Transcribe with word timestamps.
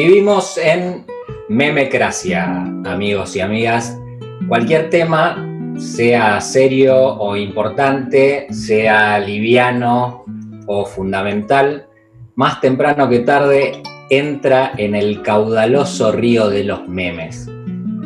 Vivimos 0.00 0.56
en 0.58 1.04
memecracia, 1.48 2.44
amigos 2.84 3.34
y 3.34 3.40
amigas. 3.40 3.98
Cualquier 4.46 4.90
tema, 4.90 5.44
sea 5.76 6.40
serio 6.40 6.96
o 6.96 7.34
importante, 7.34 8.46
sea 8.52 9.18
liviano 9.18 10.24
o 10.68 10.86
fundamental, 10.86 11.88
más 12.36 12.60
temprano 12.60 13.08
que 13.08 13.18
tarde 13.18 13.82
entra 14.08 14.70
en 14.76 14.94
el 14.94 15.20
caudaloso 15.20 16.12
río 16.12 16.48
de 16.48 16.62
los 16.62 16.86
memes. 16.86 17.50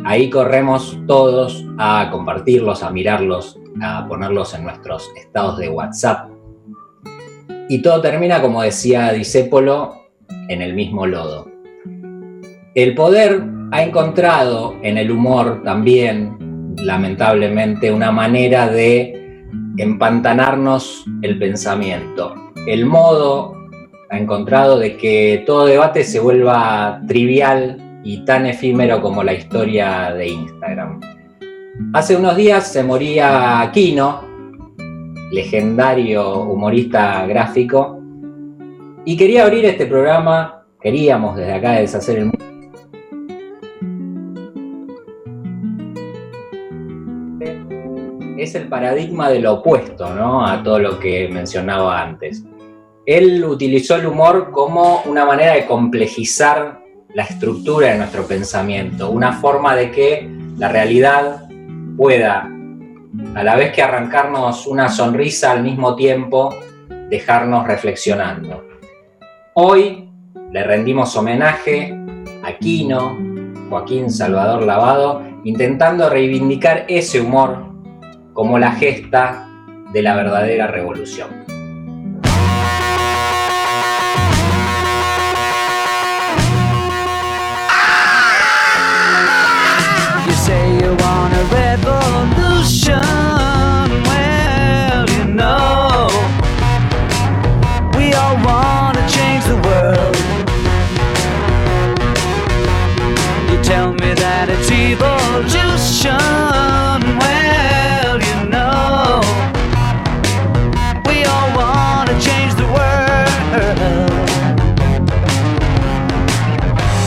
Ahí 0.06 0.30
corremos 0.30 0.98
todos 1.06 1.62
a 1.77 2.09
compartirlos, 2.11 2.82
a 2.82 2.90
mirarlos, 2.90 3.59
a 3.82 4.09
ponerlos 4.09 4.54
en 4.54 4.64
nuestros 4.64 5.11
estados 5.14 5.59
de 5.59 5.68
WhatsApp. 5.68 6.30
Y 7.68 7.82
todo 7.82 8.00
termina, 8.00 8.40
como 8.40 8.62
decía 8.62 9.12
Disépolo, 9.12 10.06
en 10.48 10.62
el 10.62 10.72
mismo 10.72 11.06
lodo. 11.06 11.51
El 12.75 12.94
poder 12.94 13.44
ha 13.71 13.82
encontrado 13.82 14.76
en 14.82 14.96
el 14.96 15.11
humor 15.11 15.63
también, 15.63 16.75
lamentablemente, 16.79 17.93
una 17.93 18.11
manera 18.11 18.67
de 18.67 19.44
empantanarnos 19.76 21.04
el 21.21 21.39
pensamiento. 21.39 22.35
El 22.66 22.86
modo 22.86 23.54
ha 24.08 24.16
encontrado 24.16 24.79
de 24.79 24.96
que 24.96 25.43
todo 25.44 25.66
debate 25.66 26.03
se 26.03 26.18
vuelva 26.18 27.03
trivial 27.07 28.00
y 28.04 28.25
tan 28.25 28.46
efímero 28.46 29.02
como 29.02 29.22
la 29.22 29.35
historia 29.35 30.14
de 30.14 30.29
Instagram. 30.29 30.99
Hace 31.93 32.16
unos 32.16 32.36
días 32.36 32.72
se 32.72 32.83
moría 32.83 33.70
Kino, 33.75 34.22
legendario 35.30 36.41
humorista 36.44 37.27
gráfico, 37.27 38.00
y 39.05 39.14
quería 39.18 39.44
abrir 39.44 39.66
este 39.66 39.84
programa, 39.84 40.64
queríamos 40.80 41.36
desde 41.36 41.52
acá 41.52 41.72
deshacer 41.72 42.16
el 42.16 42.24
mundo 42.27 42.52
es 48.53 48.62
el 48.62 48.69
paradigma 48.69 49.31
de 49.31 49.41
lo 49.41 49.55
opuesto 49.55 50.14
¿no? 50.14 50.47
a 50.47 50.62
todo 50.62 50.78
lo 50.78 50.98
que 50.98 51.28
mencionaba 51.28 52.03
antes. 52.03 52.45
Él 53.06 53.42
utilizó 53.45 53.97
el 53.97 54.06
humor 54.06 54.50
como 54.50 55.03
una 55.06 55.25
manera 55.25 55.55
de 55.55 55.64
complejizar 55.64 56.80
la 57.14 57.25
estructura 57.25 57.89
de 57.89 57.98
nuestro 57.98 58.25
pensamiento, 58.27 59.11
una 59.11 59.33
forma 59.33 59.75
de 59.75 59.91
que 59.91 60.30
la 60.58 60.69
realidad 60.69 61.48
pueda, 61.97 62.50
a 63.34 63.42
la 63.42 63.56
vez 63.56 63.73
que 63.73 63.83
arrancarnos 63.83 64.67
una 64.67 64.89
sonrisa, 64.89 65.50
al 65.50 65.62
mismo 65.62 65.97
tiempo 65.97 66.55
dejarnos 67.08 67.67
reflexionando. 67.67 68.64
Hoy 69.55 70.11
le 70.53 70.62
rendimos 70.62 71.17
homenaje 71.17 71.95
a 72.45 72.56
Quino, 72.58 73.19
Joaquín 73.69 74.11
Salvador 74.11 74.62
Lavado, 74.62 75.23
intentando 75.45 76.08
reivindicar 76.08 76.84
ese 76.89 77.20
humor 77.20 77.71
como 78.33 78.58
la 78.58 78.72
gesta 78.72 79.48
de 79.92 80.02
la 80.02 80.14
verdadera 80.14 80.66
revolución. 80.66 81.41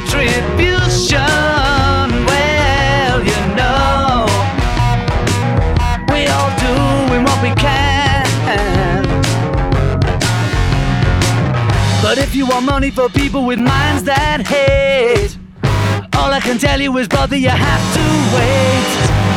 Contribution. 0.00 1.18
Well, 2.26 3.20
you 3.24 3.40
know, 3.56 4.26
we 6.12 6.26
all 6.26 6.50
doing 6.58 7.24
what 7.24 7.42
we 7.42 7.54
can. 7.54 8.24
But 12.02 12.18
if 12.18 12.34
you 12.34 12.46
want 12.46 12.66
money 12.66 12.90
for 12.90 13.08
people 13.08 13.44
with 13.44 13.58
minds 13.58 14.04
that 14.04 14.46
hate, 14.46 15.36
all 16.16 16.32
I 16.32 16.40
can 16.40 16.58
tell 16.58 16.80
you 16.80 16.96
is, 16.98 17.08
brother, 17.08 17.36
you 17.36 17.50
have 17.50 17.94
to 17.94 18.36
wait. 18.36 19.29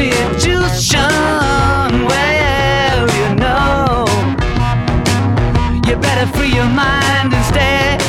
The 0.00 0.08
institution. 0.30 0.98
Well, 2.08 3.00
you 3.20 3.28
know, 3.36 4.06
you 5.86 5.96
better 5.96 6.26
free 6.36 6.52
your 6.54 6.68
mind 6.68 7.32
instead. 7.34 8.00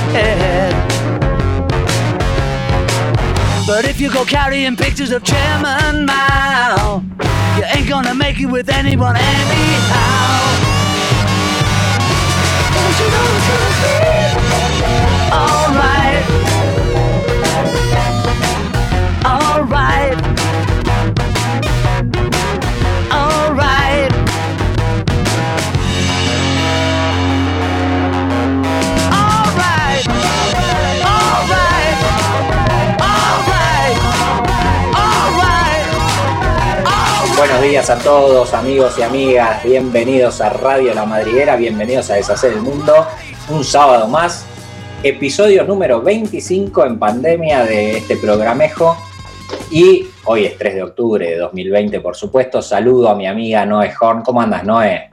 But 3.68 3.86
if 3.86 4.00
you 4.00 4.12
go 4.12 4.24
carrying 4.26 4.76
pictures 4.76 5.12
of 5.12 5.24
Chairman 5.24 6.06
Mao, 6.06 7.04
you 7.58 7.64
ain't 7.76 7.90
gonna 7.90 8.16
make 8.16 8.40
it 8.40 8.48
with 8.48 8.70
anyone 8.70 9.16
anyhow. 9.18 10.71
Días 37.81 37.89
a 37.89 38.04
todos, 38.04 38.54
amigos 38.54 38.94
y 39.00 39.01
amigas. 39.01 39.63
Bienvenidos 39.63 40.39
a 40.39 40.50
Radio 40.50 40.94
La 40.94 41.04
Madriguera, 41.04 41.56
bienvenidos 41.56 42.12
a 42.12 42.13
Deshacer 42.13 42.54
el 42.54 42.62
Mundo. 42.62 42.94
Un 43.50 43.63
sábado 43.63 44.07
más 44.07 44.45
episodio 45.01 45.63
número 45.63 46.00
25 46.00 46.86
en 46.86 47.00
pandemia 47.00 47.63
de 47.63 47.98
este 47.98 48.18
programejo. 48.18 48.95
Y 49.72 50.06
hoy 50.25 50.45
es 50.45 50.60
3 50.60 50.75
de 50.75 50.83
octubre 50.83 51.28
de 51.28 51.38
2020, 51.38 52.01
por 52.01 52.16
supuesto. 52.16 52.62
Saludo 52.62 53.10
a 53.10 53.16
mi 53.16 53.25
amiga 53.25 53.66
Noé 53.66 53.92
Horn. 54.00 54.22
¿Cómo 54.22 54.42
andas, 54.42 54.63
Noé? 54.63 55.10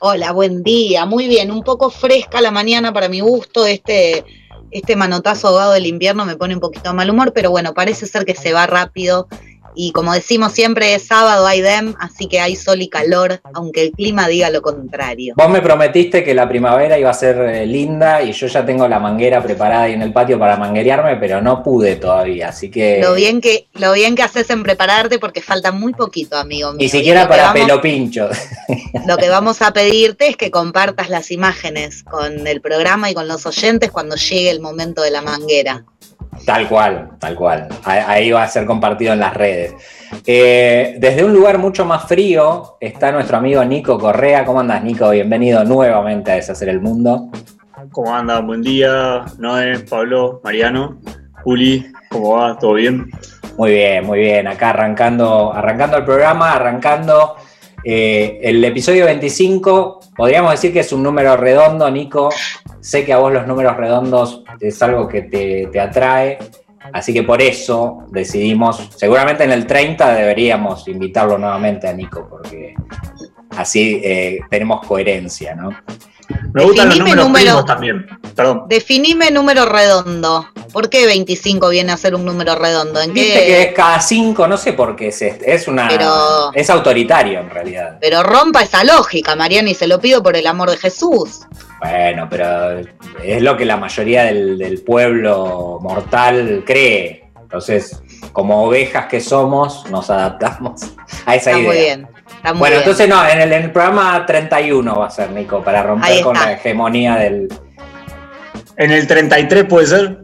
Hola, 0.00 0.32
buen 0.32 0.62
día. 0.62 1.06
Muy 1.06 1.26
bien, 1.26 1.50
un 1.50 1.62
poco 1.62 1.88
fresca 1.88 2.42
la 2.42 2.50
mañana 2.50 2.92
para 2.92 3.08
mi 3.08 3.20
gusto. 3.20 3.64
Este, 3.64 4.26
este 4.70 4.94
manotazo 4.94 5.48
ahogado 5.48 5.72
del 5.72 5.86
invierno 5.86 6.26
me 6.26 6.36
pone 6.36 6.52
un 6.52 6.60
poquito 6.60 6.90
de 6.90 6.96
mal 6.96 7.08
humor, 7.08 7.32
pero 7.32 7.50
bueno, 7.50 7.72
parece 7.72 8.06
ser 8.06 8.26
que 8.26 8.34
se 8.34 8.52
va 8.52 8.66
rápido 8.66 9.26
y 9.74 9.92
como 9.92 10.12
decimos 10.12 10.52
siempre, 10.52 10.94
es 10.94 11.06
sábado, 11.06 11.46
hay 11.46 11.60
dem, 11.60 11.94
así 11.98 12.26
que 12.26 12.40
hay 12.40 12.56
sol 12.56 12.82
y 12.82 12.88
calor, 12.88 13.40
aunque 13.52 13.82
el 13.82 13.92
clima 13.92 14.28
diga 14.28 14.50
lo 14.50 14.62
contrario. 14.62 15.34
Vos 15.36 15.48
me 15.48 15.62
prometiste 15.62 16.22
que 16.22 16.34
la 16.34 16.48
primavera 16.48 16.98
iba 16.98 17.10
a 17.10 17.14
ser 17.14 17.36
eh, 17.38 17.66
linda 17.66 18.22
y 18.22 18.32
yo 18.32 18.46
ya 18.46 18.64
tengo 18.64 18.86
la 18.88 18.98
manguera 18.98 19.42
preparada 19.42 19.84
ahí 19.84 19.92
en 19.92 20.02
el 20.02 20.12
patio 20.12 20.38
para 20.38 20.56
manguerearme, 20.56 21.16
pero 21.16 21.40
no 21.40 21.62
pude 21.62 21.96
todavía, 21.96 22.48
así 22.48 22.70
que... 22.70 23.00
Lo 23.02 23.14
bien 23.14 23.40
que, 23.40 23.68
lo 23.74 23.92
bien 23.92 24.14
que 24.14 24.22
haces 24.22 24.48
en 24.50 24.62
prepararte 24.62 25.18
porque 25.18 25.40
falta 25.40 25.72
muy 25.72 25.92
poquito, 25.92 26.36
amigo 26.36 26.72
mío. 26.72 26.78
Ni 26.78 26.88
siquiera 26.88 27.28
para 27.28 27.52
pelo 27.52 27.80
pincho. 27.80 28.28
Lo 29.06 29.16
que 29.16 29.28
vamos 29.28 29.60
a 29.60 29.72
pedirte 29.72 30.28
es 30.28 30.36
que 30.36 30.50
compartas 30.50 31.10
las 31.10 31.30
imágenes 31.30 32.02
con 32.04 32.46
el 32.46 32.60
programa 32.60 33.10
y 33.10 33.14
con 33.14 33.28
los 33.28 33.44
oyentes 33.44 33.90
cuando 33.90 34.16
llegue 34.16 34.50
el 34.50 34.60
momento 34.60 35.02
de 35.02 35.10
la 35.10 35.20
manguera. 35.20 35.84
Tal 36.44 36.68
cual, 36.68 37.10
tal 37.18 37.34
cual. 37.34 37.68
Ahí 37.84 38.30
va 38.30 38.42
a 38.42 38.48
ser 38.48 38.66
compartido 38.66 39.12
en 39.12 39.20
las 39.20 39.34
redes. 39.34 39.74
Eh, 40.26 40.96
desde 40.98 41.24
un 41.24 41.32
lugar 41.32 41.58
mucho 41.58 41.84
más 41.84 42.04
frío 42.04 42.76
está 42.80 43.12
nuestro 43.12 43.38
amigo 43.38 43.64
Nico 43.64 43.98
Correa. 43.98 44.44
¿Cómo 44.44 44.60
andas, 44.60 44.82
Nico? 44.82 45.10
Bienvenido 45.10 45.64
nuevamente 45.64 46.32
a 46.32 46.34
Deshacer 46.34 46.68
el 46.68 46.80
Mundo. 46.80 47.30
¿Cómo 47.92 48.14
andas? 48.14 48.44
Buen 48.44 48.62
día, 48.62 49.24
Noé, 49.38 49.80
Pablo, 49.80 50.40
Mariano, 50.44 50.98
Juli, 51.42 51.92
¿cómo 52.10 52.36
va? 52.36 52.58
¿Todo 52.58 52.74
bien? 52.74 53.10
Muy 53.56 53.72
bien, 53.72 54.04
muy 54.04 54.18
bien. 54.20 54.46
Acá 54.46 54.70
arrancando, 54.70 55.52
arrancando 55.52 55.98
el 55.98 56.04
programa, 56.04 56.52
arrancando 56.52 57.36
eh, 57.84 58.40
el 58.42 58.64
episodio 58.64 59.04
25. 59.04 60.00
Podríamos 60.16 60.52
decir 60.52 60.72
que 60.72 60.80
es 60.80 60.92
un 60.92 61.02
número 61.02 61.36
redondo, 61.36 61.90
Nico. 61.90 62.30
Sé 62.84 63.02
que 63.02 63.14
a 63.14 63.16
vos 63.16 63.32
los 63.32 63.46
números 63.46 63.78
redondos 63.78 64.44
es 64.60 64.82
algo 64.82 65.08
que 65.08 65.22
te, 65.22 65.80
atrae, 65.80 66.36
así 66.92 67.14
que 67.14 67.22
por 67.22 67.40
eso 67.40 68.04
decidimos, 68.10 68.90
seguramente 68.94 69.42
en 69.42 69.52
el 69.52 69.66
30 69.66 70.14
deberíamos 70.14 70.86
invitarlo 70.86 71.38
nuevamente 71.38 71.88
a 71.88 71.94
Nico, 71.94 72.28
porque 72.28 72.74
así 73.56 74.02
eh, 74.04 74.40
tenemos 74.50 74.86
coherencia, 74.86 75.54
¿no? 75.54 75.70
Me 76.52 76.64
gustan 76.64 76.88
los 76.88 76.98
números 76.98 77.26
número, 77.26 77.64
también. 77.64 78.06
Perdón. 78.34 78.64
Definime 78.68 79.30
número 79.30 79.66
redondo. 79.66 80.46
¿Por 80.72 80.90
qué 80.90 81.06
25 81.06 81.68
viene 81.68 81.92
a 81.92 81.96
ser 81.96 82.14
un 82.14 82.24
número 82.24 82.56
redondo? 82.56 83.00
¿En 83.00 83.12
Viste 83.12 83.46
que 83.46 83.62
es 83.62 83.74
cada 83.74 84.00
5, 84.00 84.48
no 84.48 84.56
sé 84.56 84.72
por 84.72 84.96
qué 84.96 85.08
es 85.08 85.22
Es 85.22 85.68
una. 85.68 85.88
es 86.52 86.70
autoritario 86.70 87.40
en 87.40 87.50
realidad. 87.50 87.98
Pero 88.00 88.22
rompa 88.22 88.62
esa 88.62 88.82
lógica, 88.82 89.36
Mariana, 89.36 89.70
y 89.70 89.74
se 89.74 89.86
lo 89.86 90.00
pido 90.00 90.22
por 90.22 90.36
el 90.36 90.46
amor 90.46 90.70
de 90.70 90.76
Jesús. 90.76 91.42
Bueno, 91.80 92.26
pero 92.30 92.80
es 93.22 93.42
lo 93.42 93.56
que 93.56 93.64
la 93.64 93.76
mayoría 93.76 94.24
del, 94.24 94.82
pueblo 94.84 95.78
mortal 95.80 96.64
cree. 96.66 97.30
Entonces, 97.40 98.02
como 98.34 98.64
ovejas 98.64 99.06
que 99.06 99.22
somos, 99.22 99.88
nos 99.90 100.10
adaptamos 100.10 100.82
a 101.24 101.36
esa 101.36 101.52
idea. 101.52 101.66
Muy 101.66 101.76
bien 101.76 102.14
bueno, 102.56 102.76
entonces 102.76 103.08
no, 103.08 103.26
en 103.26 103.52
el, 103.52 103.72
programa 103.72 104.24
31 104.26 104.94
va 104.94 105.06
a 105.06 105.10
ser, 105.10 105.30
Nico, 105.30 105.62
para 105.62 105.82
romper 105.82 106.22
con 106.22 106.34
la 106.34 106.52
hegemonía 106.52 107.16
del. 107.16 107.48
¿En 108.76 108.90
el 108.90 109.06
33 109.06 109.64
puede 109.64 109.86
ser? 109.86 110.18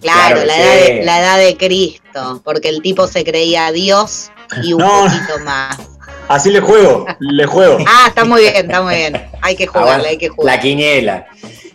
Claro, 0.00 0.44
la, 0.44 1.20
edad 1.20 1.38
de, 1.38 1.56
Cristo, 1.56 2.42
porque 2.44 2.68
el 2.68 2.82
tipo 2.82 3.06
se 3.06 3.24
creía 3.24 3.72
Dios 3.72 4.30
y 4.62 4.74
un 4.74 4.82
poquito 4.82 5.38
más. 5.44 5.78
Así 6.28 6.50
le 6.50 6.60
juego, 6.60 7.06
le 7.18 7.46
juego. 7.46 7.78
Ah, 7.88 8.06
está 8.08 8.24
muy 8.24 8.42
bien, 8.42 8.54
está 8.56 8.82
muy 8.82 8.94
bien. 8.94 9.20
Hay 9.40 9.56
que 9.56 9.66
jugarle, 9.66 10.08
hay 10.08 10.18
que 10.18 10.28
jugar. 10.28 10.54
La 10.54 10.60
quiniela. 10.60 11.26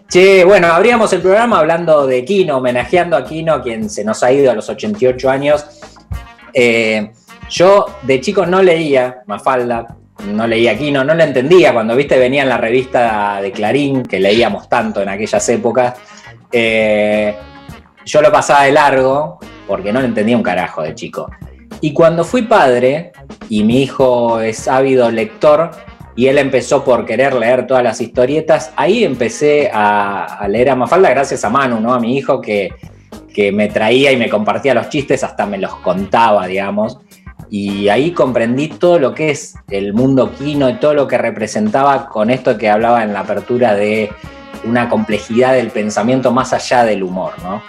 Che, 0.07 0.43
bueno, 0.45 0.67
abríamos 0.67 1.11
el 1.13 1.21
programa 1.21 1.57
hablando 1.57 2.05
de 2.05 2.23
Kino, 2.23 2.57
homenajeando 2.57 3.17
a 3.17 3.25
Kino, 3.25 3.61
quien 3.63 3.89
se 3.89 4.03
nos 4.03 4.21
ha 4.21 4.31
ido 4.31 4.51
a 4.51 4.53
los 4.53 4.69
88 4.69 5.29
años. 5.29 5.65
Eh, 6.53 7.11
yo 7.49 7.87
de 8.03 8.21
chico 8.21 8.45
no 8.45 8.61
leía 8.61 9.23
Mafalda, 9.25 9.87
no 10.27 10.45
leía 10.45 10.77
Kino, 10.77 11.03
no 11.03 11.15
lo 11.15 11.23
entendía. 11.23 11.73
Cuando 11.73 11.95
viste 11.95 12.19
venía 12.19 12.43
en 12.43 12.49
la 12.49 12.57
revista 12.57 13.39
de 13.41 13.51
Clarín, 13.51 14.03
que 14.03 14.19
leíamos 14.19 14.69
tanto 14.69 15.01
en 15.01 15.09
aquellas 15.09 15.49
épocas, 15.49 15.95
eh, 16.51 17.35
yo 18.05 18.21
lo 18.21 18.31
pasaba 18.31 18.65
de 18.65 18.71
largo 18.71 19.39
porque 19.67 19.91
no 19.91 19.99
lo 19.99 20.05
entendía 20.05 20.37
un 20.37 20.43
carajo 20.43 20.83
de 20.83 20.93
chico. 20.93 21.27
Y 21.83 21.91
cuando 21.91 22.23
fui 22.23 22.43
padre, 22.43 23.11
y 23.49 23.65
mi 23.65 23.83
hijo 23.83 24.39
es 24.39 24.69
ávido 24.69 25.11
lector, 25.11 25.71
y 26.15 26.27
él 26.27 26.37
empezó 26.37 26.81
por 26.85 27.05
querer 27.05 27.33
leer 27.33 27.67
todas 27.67 27.83
las 27.83 27.99
historietas, 27.99 28.71
ahí 28.77 29.03
empecé 29.03 29.69
a, 29.73 30.47
leer 30.47 30.69
a 30.69 30.77
Mafalda 30.77 31.09
gracias 31.09 31.43
a 31.43 31.49
Manu, 31.49 31.81
¿no? 31.81 31.93
A 31.93 31.99
mi 31.99 32.17
hijo 32.17 32.39
que, 32.39 32.71
que 33.33 33.51
me 33.51 33.67
traía 33.67 34.13
y 34.13 34.15
me 34.15 34.29
compartía 34.29 34.73
los 34.73 34.87
chistes, 34.87 35.25
hasta 35.25 35.45
me 35.45 35.57
los 35.57 35.75
contaba, 35.75 36.47
digamos 36.47 36.99
y 37.49 37.89
ahí 37.89 38.13
comprendí 38.13 38.69
todo 38.69 38.97
lo 38.97 39.13
que 39.13 39.31
es 39.31 39.55
el 39.69 39.93
mundo 39.93 40.31
quino 40.31 40.69
y 40.69 40.79
todo 40.79 40.93
lo 40.93 41.07
que 41.07 41.17
representaba 41.17 42.07
con 42.07 42.29
esto 42.29 42.57
que 42.57 42.69
hablaba 42.69 43.03
en 43.03 43.11
la 43.11 43.19
apertura 43.19 43.75
de 43.75 44.09
una 44.63 44.89
complejidad 44.89 45.53
del 45.53 45.69
pensamiento 45.69 46.31
más 46.31 46.53
allá 46.53 46.85
del 46.85 47.03
humor, 47.03 47.33
¿no? 47.43 47.61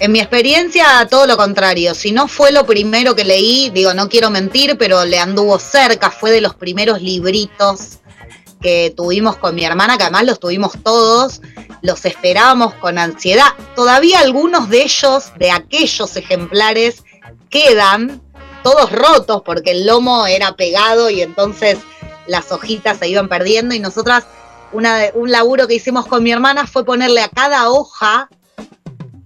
En 0.00 0.12
mi 0.12 0.20
experiencia, 0.20 1.08
todo 1.10 1.26
lo 1.26 1.36
contrario. 1.36 1.92
Si 1.92 2.12
no 2.12 2.28
fue 2.28 2.52
lo 2.52 2.64
primero 2.64 3.16
que 3.16 3.24
leí, 3.24 3.70
digo, 3.70 3.94
no 3.94 4.08
quiero 4.08 4.30
mentir, 4.30 4.78
pero 4.78 5.04
le 5.04 5.18
anduvo 5.18 5.58
cerca, 5.58 6.10
fue 6.10 6.30
de 6.30 6.40
los 6.40 6.54
primeros 6.54 7.02
libritos 7.02 7.98
que 8.60 8.92
tuvimos 8.96 9.36
con 9.36 9.56
mi 9.56 9.64
hermana, 9.64 9.96
que 9.96 10.04
además 10.04 10.24
los 10.24 10.38
tuvimos 10.38 10.72
todos, 10.84 11.40
los 11.82 12.04
esperábamos 12.04 12.74
con 12.74 12.96
ansiedad. 12.96 13.48
Todavía 13.74 14.20
algunos 14.20 14.68
de 14.68 14.82
ellos, 14.82 15.32
de 15.36 15.50
aquellos 15.50 16.16
ejemplares, 16.16 17.02
quedan, 17.50 18.22
todos 18.62 18.92
rotos 18.92 19.42
porque 19.44 19.72
el 19.72 19.86
lomo 19.86 20.26
era 20.26 20.54
pegado 20.54 21.10
y 21.10 21.22
entonces 21.22 21.78
las 22.26 22.52
hojitas 22.52 22.98
se 22.98 23.08
iban 23.08 23.28
perdiendo 23.28 23.74
y 23.74 23.80
nosotras 23.80 24.24
una, 24.72 25.06
un 25.14 25.30
laburo 25.30 25.66
que 25.66 25.74
hicimos 25.74 26.06
con 26.06 26.22
mi 26.22 26.30
hermana 26.30 26.66
fue 26.66 26.84
ponerle 26.84 27.22
a 27.22 27.28
cada 27.28 27.70
hoja 27.70 28.28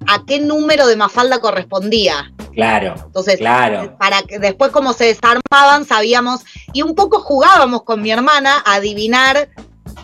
a 0.08 0.24
qué 0.26 0.40
número 0.40 0.86
de 0.86 0.96
mafalda 0.96 1.40
correspondía. 1.40 2.32
Claro. 2.54 2.94
Entonces, 3.06 3.38
claro. 3.38 3.96
para 3.98 4.22
que 4.22 4.38
después 4.38 4.70
como 4.70 4.92
se 4.92 5.06
desarmaban 5.06 5.84
sabíamos 5.86 6.42
y 6.72 6.82
un 6.82 6.94
poco 6.94 7.20
jugábamos 7.20 7.82
con 7.82 8.02
mi 8.02 8.10
hermana 8.10 8.62
a 8.64 8.74
adivinar, 8.74 9.48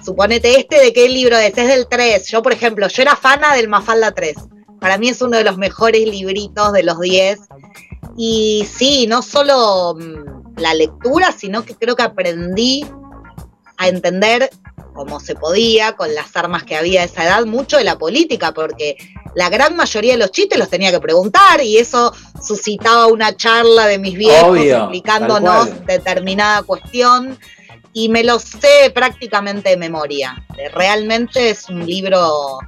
suponete 0.04 0.58
este 0.58 0.80
de 0.80 0.92
qué 0.92 1.08
libro 1.08 1.36
es, 1.36 1.56
es 1.56 1.68
del 1.68 1.86
3. 1.88 2.26
Yo, 2.28 2.42
por 2.42 2.52
ejemplo, 2.52 2.88
yo 2.88 3.02
era 3.02 3.16
fana 3.16 3.54
del 3.54 3.68
Mafalda 3.68 4.12
3. 4.12 4.36
Para 4.80 4.96
mí 4.96 5.08
es 5.08 5.20
uno 5.20 5.36
de 5.36 5.44
los 5.44 5.58
mejores 5.58 6.06
libritos 6.08 6.72
de 6.72 6.82
los 6.82 7.00
10 7.00 7.40
y 8.16 8.66
sí, 8.70 9.06
no 9.06 9.22
solo 9.22 9.94
mm, 9.98 10.60
la 10.60 10.74
lectura, 10.74 11.32
sino 11.32 11.64
que 11.64 11.74
creo 11.74 11.96
que 11.96 12.02
aprendí 12.02 12.84
a 13.78 13.88
entender 13.88 14.50
como 14.94 15.20
se 15.20 15.36
podía, 15.36 15.92
con 15.92 16.12
las 16.12 16.36
armas 16.36 16.64
que 16.64 16.76
había 16.76 17.02
a 17.02 17.04
esa 17.04 17.24
edad, 17.24 17.46
mucho 17.46 17.76
de 17.76 17.84
la 17.84 17.96
política, 17.96 18.52
porque 18.52 18.96
la 19.34 19.48
gran 19.48 19.76
mayoría 19.76 20.12
de 20.12 20.18
los 20.18 20.32
chistes 20.32 20.58
los 20.58 20.68
tenía 20.68 20.90
que 20.90 20.98
preguntar 20.98 21.62
y 21.62 21.78
eso 21.78 22.12
suscitaba 22.44 23.06
una 23.06 23.36
charla 23.36 23.86
de 23.86 23.98
mis 23.98 24.18
viejos 24.18 24.58
explicándonos 24.58 25.86
determinada 25.86 26.62
cuestión 26.62 27.38
y 27.92 28.08
me 28.08 28.24
lo 28.24 28.40
sé 28.40 28.90
prácticamente 28.92 29.70
de 29.70 29.76
memoria. 29.76 30.44
Realmente 30.74 31.50
es 31.50 31.68
un 31.68 31.86
libro 31.86 32.58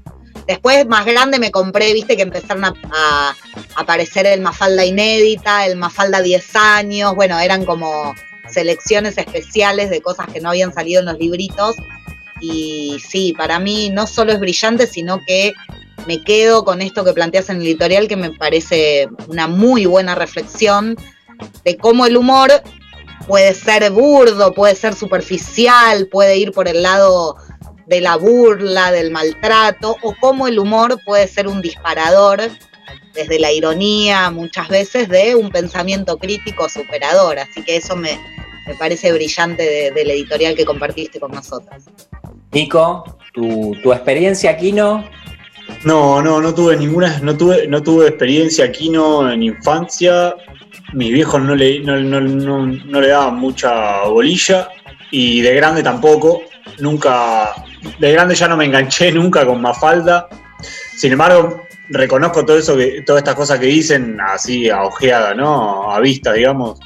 Después, 0.46 0.84
más 0.86 1.06
grande, 1.06 1.38
me 1.38 1.52
compré, 1.52 1.92
viste, 1.92 2.16
que 2.16 2.22
empezaron 2.22 2.64
a, 2.64 3.36
aparecer 3.76 4.26
el 4.26 4.40
Mafalda 4.40 4.84
inédita, 4.84 5.64
el 5.64 5.76
Mafalda 5.76 6.20
10 6.20 6.56
años, 6.56 7.14
bueno, 7.14 7.38
eran 7.38 7.64
como 7.64 8.14
selecciones 8.52 9.18
especiales 9.18 9.90
de 9.90 10.00
cosas 10.00 10.26
que 10.32 10.40
no 10.40 10.50
habían 10.50 10.72
salido 10.72 11.00
en 11.00 11.06
los 11.06 11.18
libritos. 11.18 11.76
Y 12.40 12.98
sí, 13.06 13.34
para 13.36 13.58
mí 13.58 13.90
no 13.90 14.06
solo 14.06 14.32
es 14.32 14.40
brillante, 14.40 14.86
sino 14.86 15.20
que 15.26 15.52
me 16.06 16.22
quedo 16.22 16.64
con 16.64 16.80
esto 16.80 17.04
que 17.04 17.12
planteas 17.12 17.50
en 17.50 17.56
el 17.56 17.66
editorial, 17.66 18.08
que 18.08 18.16
me 18.16 18.30
parece 18.30 19.08
una 19.28 19.46
muy 19.46 19.86
buena 19.86 20.14
reflexión 20.14 20.96
de 21.64 21.76
cómo 21.76 22.06
el 22.06 22.16
humor 22.16 22.50
puede 23.26 23.54
ser 23.54 23.90
burdo, 23.90 24.54
puede 24.54 24.74
ser 24.74 24.94
superficial, 24.94 26.08
puede 26.08 26.38
ir 26.38 26.52
por 26.52 26.68
el 26.68 26.82
lado 26.82 27.36
de 27.86 28.00
la 28.00 28.16
burla, 28.16 28.92
del 28.92 29.10
maltrato, 29.10 29.96
o 30.02 30.14
cómo 30.20 30.46
el 30.46 30.58
humor 30.58 30.98
puede 31.04 31.28
ser 31.28 31.48
un 31.48 31.60
disparador 31.60 32.40
desde 33.14 33.38
la 33.38 33.52
ironía 33.52 34.30
muchas 34.30 34.68
veces 34.68 35.08
de 35.08 35.34
un 35.34 35.50
pensamiento 35.50 36.16
crítico 36.18 36.68
superador. 36.68 37.38
Así 37.38 37.62
que 37.62 37.76
eso 37.76 37.96
me, 37.96 38.18
parece 38.78 39.12
brillante 39.12 39.90
del 39.92 40.10
editorial 40.10 40.54
que 40.54 40.64
compartiste 40.64 41.18
con 41.18 41.32
nosotros. 41.32 41.84
Nico, 42.52 43.18
tu, 43.32 43.76
tu 43.82 43.92
experiencia, 43.92 44.56
Kino, 44.56 45.08
No, 45.84 46.20
no, 46.22 46.40
no 46.40 46.54
tuve 46.54 46.76
ninguna, 46.76 47.18
no 47.20 47.36
tuve, 47.36 47.66
no 47.66 47.82
tuve 47.82 48.08
experiencia 48.08 48.64
aquí 48.64 48.90
no 48.90 49.30
en 49.30 49.42
infancia. 49.42 50.34
Mis 50.92 51.12
viejos 51.12 51.40
no 51.42 51.54
le, 51.54 51.80
no, 51.80 51.96
no, 52.00 52.20
no, 52.20 52.66
no 52.66 53.00
le 53.00 53.08
daban 53.08 53.36
mucha 53.36 54.02
bolilla 54.04 54.68
y 55.10 55.40
de 55.40 55.54
grande 55.54 55.82
tampoco. 55.82 56.42
Nunca, 56.78 57.54
de 57.98 58.12
grande 58.12 58.34
ya 58.34 58.48
no 58.48 58.56
me 58.56 58.64
enganché 58.64 59.12
nunca 59.12 59.46
con 59.46 59.60
Mafalda. 59.60 60.28
Sin 60.96 61.12
embargo, 61.12 61.62
reconozco 61.90 62.44
todo 62.44 62.58
eso 62.58 62.76
que, 62.76 63.02
todas 63.02 63.20
estas 63.20 63.34
cosas 63.34 63.58
que 63.58 63.66
dicen 63.66 64.18
así 64.20 64.70
a 64.70 64.82
ojeada, 64.84 65.34
¿no? 65.34 65.90
A 65.92 66.00
vista, 66.00 66.32
digamos. 66.32 66.78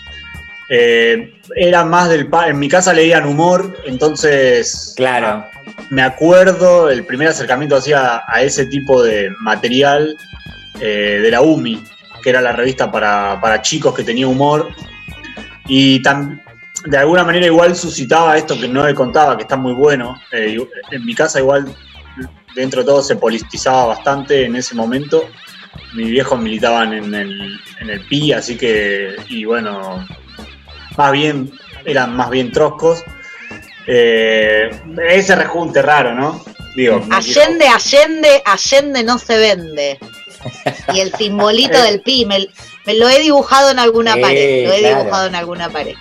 Eh, 0.71 1.35
era 1.57 1.85
más 1.85 2.09
del 2.09 2.27
pa- 2.29 2.49
en 2.49 2.59
mi 2.59 2.69
casa 2.69 2.93
leían 2.95 3.27
humor, 3.27 3.77
entonces 3.85 4.95
Claro. 4.97 5.45
me 5.91 6.03
acuerdo 6.03 6.89
el 6.91 7.05
primer 7.05 7.29
acercamiento 7.29 7.77
hacia 7.77 8.23
a 8.27 8.43
ese 8.43 8.67
tipo 8.67 9.03
de 9.03 9.31
material 9.41 10.17
eh, 10.81 11.21
de 11.23 11.31
la 11.31 11.43
UMI, 11.43 11.85
que 12.23 12.31
era 12.31 12.41
la 12.41 12.53
revista 12.53 12.91
para, 12.91 13.39
para 13.41 13.61
chicos 13.63 13.95
que 13.95 14.03
tenía 14.05 14.27
humor. 14.27 14.71
Y 15.69 16.03
tam- 16.03 16.41
de 16.87 16.99
alguna 16.99 17.25
manera 17.25 17.47
igual 17.47 17.77
suscitaba 17.77 18.37
esto 18.37 18.59
que 18.59 18.67
no 18.69 18.87
le 18.87 18.95
contaba, 18.95 19.37
que 19.37 19.43
está 19.43 19.57
muy 19.57 19.73
bueno. 19.75 20.19
Eh, 20.33 20.59
en 20.91 21.05
mi 21.05 21.15
casa 21.15 21.39
igual, 21.41 21.67
dentro 22.55 22.83
de 22.83 22.87
todo, 22.87 23.03
se 23.03 23.17
politizaba 23.17 23.87
bastante 23.87 24.45
en 24.45 24.57
ese 24.57 24.75
momento. 24.75 25.29
Mis 25.95 26.09
viejos 26.09 26.41
militaban 26.41 26.93
en 26.93 27.15
el, 27.15 27.61
en 27.81 27.91
el 27.91 28.07
PI, 28.07 28.33
así 28.33 28.57
que, 28.57 29.17
y 29.29 29.45
bueno, 29.45 30.07
más 30.97 31.13
bien, 31.13 31.53
eran 31.85 32.17
más 32.17 32.31
bien 32.31 32.53
troscos. 32.53 33.03
Eh, 33.87 34.71
ese 35.09 35.37
rejunte 35.37 35.83
raro, 35.83 36.15
¿no? 36.15 36.43
Digo, 36.75 37.01
no 37.07 37.17
Allende, 37.17 37.67
Allende, 37.69 38.43
Allende 38.45 39.05
no 39.05 39.19
se 39.19 39.39
vende. 39.39 39.99
Y 40.93 41.01
el 41.01 41.13
simbolito 41.15 41.81
del 41.83 42.01
pi, 42.01 42.25
me, 42.25 42.49
me 42.87 42.95
lo 42.95 43.09
he 43.09 43.21
dibujado 43.21 43.71
en 43.71 43.79
alguna 43.79 44.17
pared. 44.17 44.67
Lo 44.67 44.73
he 44.73 44.79
claro. 44.81 44.99
dibujado 44.99 45.27
en 45.29 45.35
alguna 45.35 45.69
pared. 45.71 45.95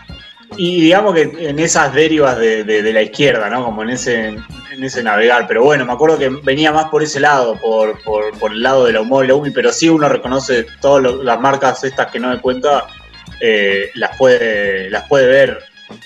Y 0.57 0.81
digamos 0.81 1.13
que 1.15 1.21
en 1.21 1.59
esas 1.59 1.93
derivas 1.93 2.37
de, 2.37 2.63
de- 2.63 2.81
de 2.83 2.93
la 2.93 3.01
izquierda, 3.01 3.49
¿no? 3.49 3.63
Como 3.65 3.83
en 3.83 3.89
ese, 3.91 4.25
en 4.27 4.83
ese 4.83 5.01
navegar. 5.03 5.45
Pero 5.47 5.63
bueno, 5.63 5.85
me 5.85 5.93
acuerdo 5.93 6.17
que 6.17 6.29
venía 6.29 6.71
más 6.71 6.85
por 6.85 7.01
ese 7.03 7.19
lado, 7.19 7.55
por, 7.59 8.01
por, 8.03 8.37
por 8.37 8.51
el 8.51 8.61
lado 8.61 8.85
de 8.85 8.93
la 8.93 9.01
humor 9.01 9.25
y 9.25 9.29
la 9.29 9.35
UMI, 9.35 9.51
pero 9.51 9.71
sí 9.71 9.89
uno 9.89 10.07
reconoce 10.09 10.65
todas 10.81 11.13
las 11.23 11.39
marcas 11.39 11.83
estas 11.83 12.11
que 12.11 12.19
no 12.19 12.29
me 12.29 12.39
cuenta, 12.39 12.85
eh, 13.39 13.89
las, 13.95 14.15
puede, 14.17 14.89
las 14.89 15.07
puede 15.07 15.27
ver 15.27 15.59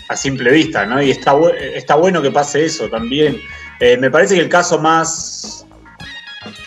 a 0.09 0.15
simple 0.15 0.51
vista, 0.51 0.85
¿no? 0.85 1.01
Y 1.01 1.11
está, 1.11 1.33
está 1.73 1.95
bueno 1.95 2.21
que 2.21 2.31
pase 2.31 2.65
eso 2.65 2.89
también. 2.89 3.41
Eh, 3.79 3.97
me 3.97 4.09
parece 4.09 4.35
que 4.35 4.41
el 4.41 4.49
caso 4.49 4.79
más. 4.79 5.65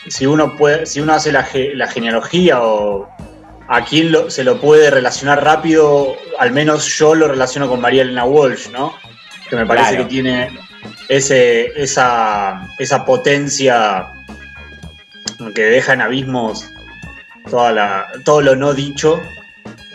Si 0.08 0.26
uno 0.26 0.56
puede, 0.56 0.86
si 0.86 1.00
uno 1.00 1.12
hace 1.14 1.30
la, 1.32 1.46
la 1.74 1.86
genealogía 1.86 2.62
o 2.62 3.08
a 3.72 3.84
quién 3.84 4.10
lo- 4.10 4.28
se 4.30 4.42
lo 4.42 4.60
puede 4.60 4.90
relacionar 4.90 5.44
rápido, 5.44 6.16
al 6.40 6.50
menos 6.50 6.86
yo 6.98 7.14
lo 7.14 7.28
relaciono 7.28 7.68
con 7.68 7.80
María 7.80 8.02
Elena 8.02 8.24
Walsh, 8.24 8.68
¿no? 8.70 8.92
Que 9.48 9.54
me 9.56 9.64
parece 9.64 9.90
Claro. 9.90 10.02
que 10.04 10.10
tiene 10.10 10.50
ese, 11.08 11.66
esa, 11.80 12.68
esa 12.78 13.04
potencia 13.04 14.08
que 15.54 15.62
deja 15.62 15.92
en 15.92 16.00
abismos 16.00 16.68
toda 17.48 17.70
la, 17.72 18.08
todo 18.24 18.40
lo 18.42 18.56
no 18.56 18.74
dicho, 18.74 19.20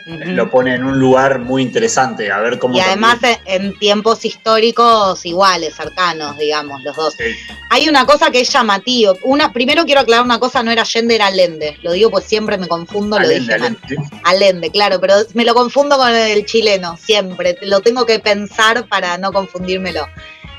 Lo 0.05 0.51
pone 0.51 0.75
en 0.75 0.83
un 0.83 0.99
lugar 0.99 1.39
muy 1.39 1.63
interesante, 1.63 2.31
a 2.31 2.39
ver 2.39 2.59
cómo... 2.59 2.75
Y 2.75 2.79
además 2.79 3.17
en, 3.23 3.39
en 3.45 3.79
tiempos 3.79 4.23
históricos 4.23 5.25
iguales, 5.25 5.75
cercanos, 5.75 6.37
digamos, 6.37 6.83
los 6.83 6.95
dos. 6.95 7.15
Sí. 7.15 7.23
Hay 7.71 7.89
una 7.89 8.05
cosa 8.05 8.29
que 8.29 8.41
es 8.41 8.49
llamativo. 8.53 9.17
Una, 9.23 9.51
primero 9.51 9.83
quiero 9.83 10.01
aclarar 10.01 10.23
una 10.23 10.37
cosa, 10.37 10.61
no 10.61 10.69
era 10.69 10.83
Allende, 10.83 11.15
era 11.15 11.25
Allende. 11.25 11.77
Lo 11.81 11.93
digo 11.93 12.11
pues 12.11 12.25
siempre 12.25 12.57
me 12.59 12.67
confundo, 12.67 13.17
lo 13.17 13.25
Allende, 13.25 13.55
dije 13.55 13.57
mal. 13.57 13.77
Allende. 13.81 14.19
Allende, 14.23 14.69
claro, 14.69 15.01
pero 15.01 15.15
me 15.33 15.43
lo 15.43 15.55
confundo 15.55 15.97
con 15.97 16.13
el 16.13 16.45
chileno, 16.45 16.97
siempre. 16.97 17.57
Lo 17.63 17.79
tengo 17.79 18.05
que 18.05 18.19
pensar 18.19 18.87
para 18.87 19.17
no 19.17 19.33
confundírmelo. 19.33 20.07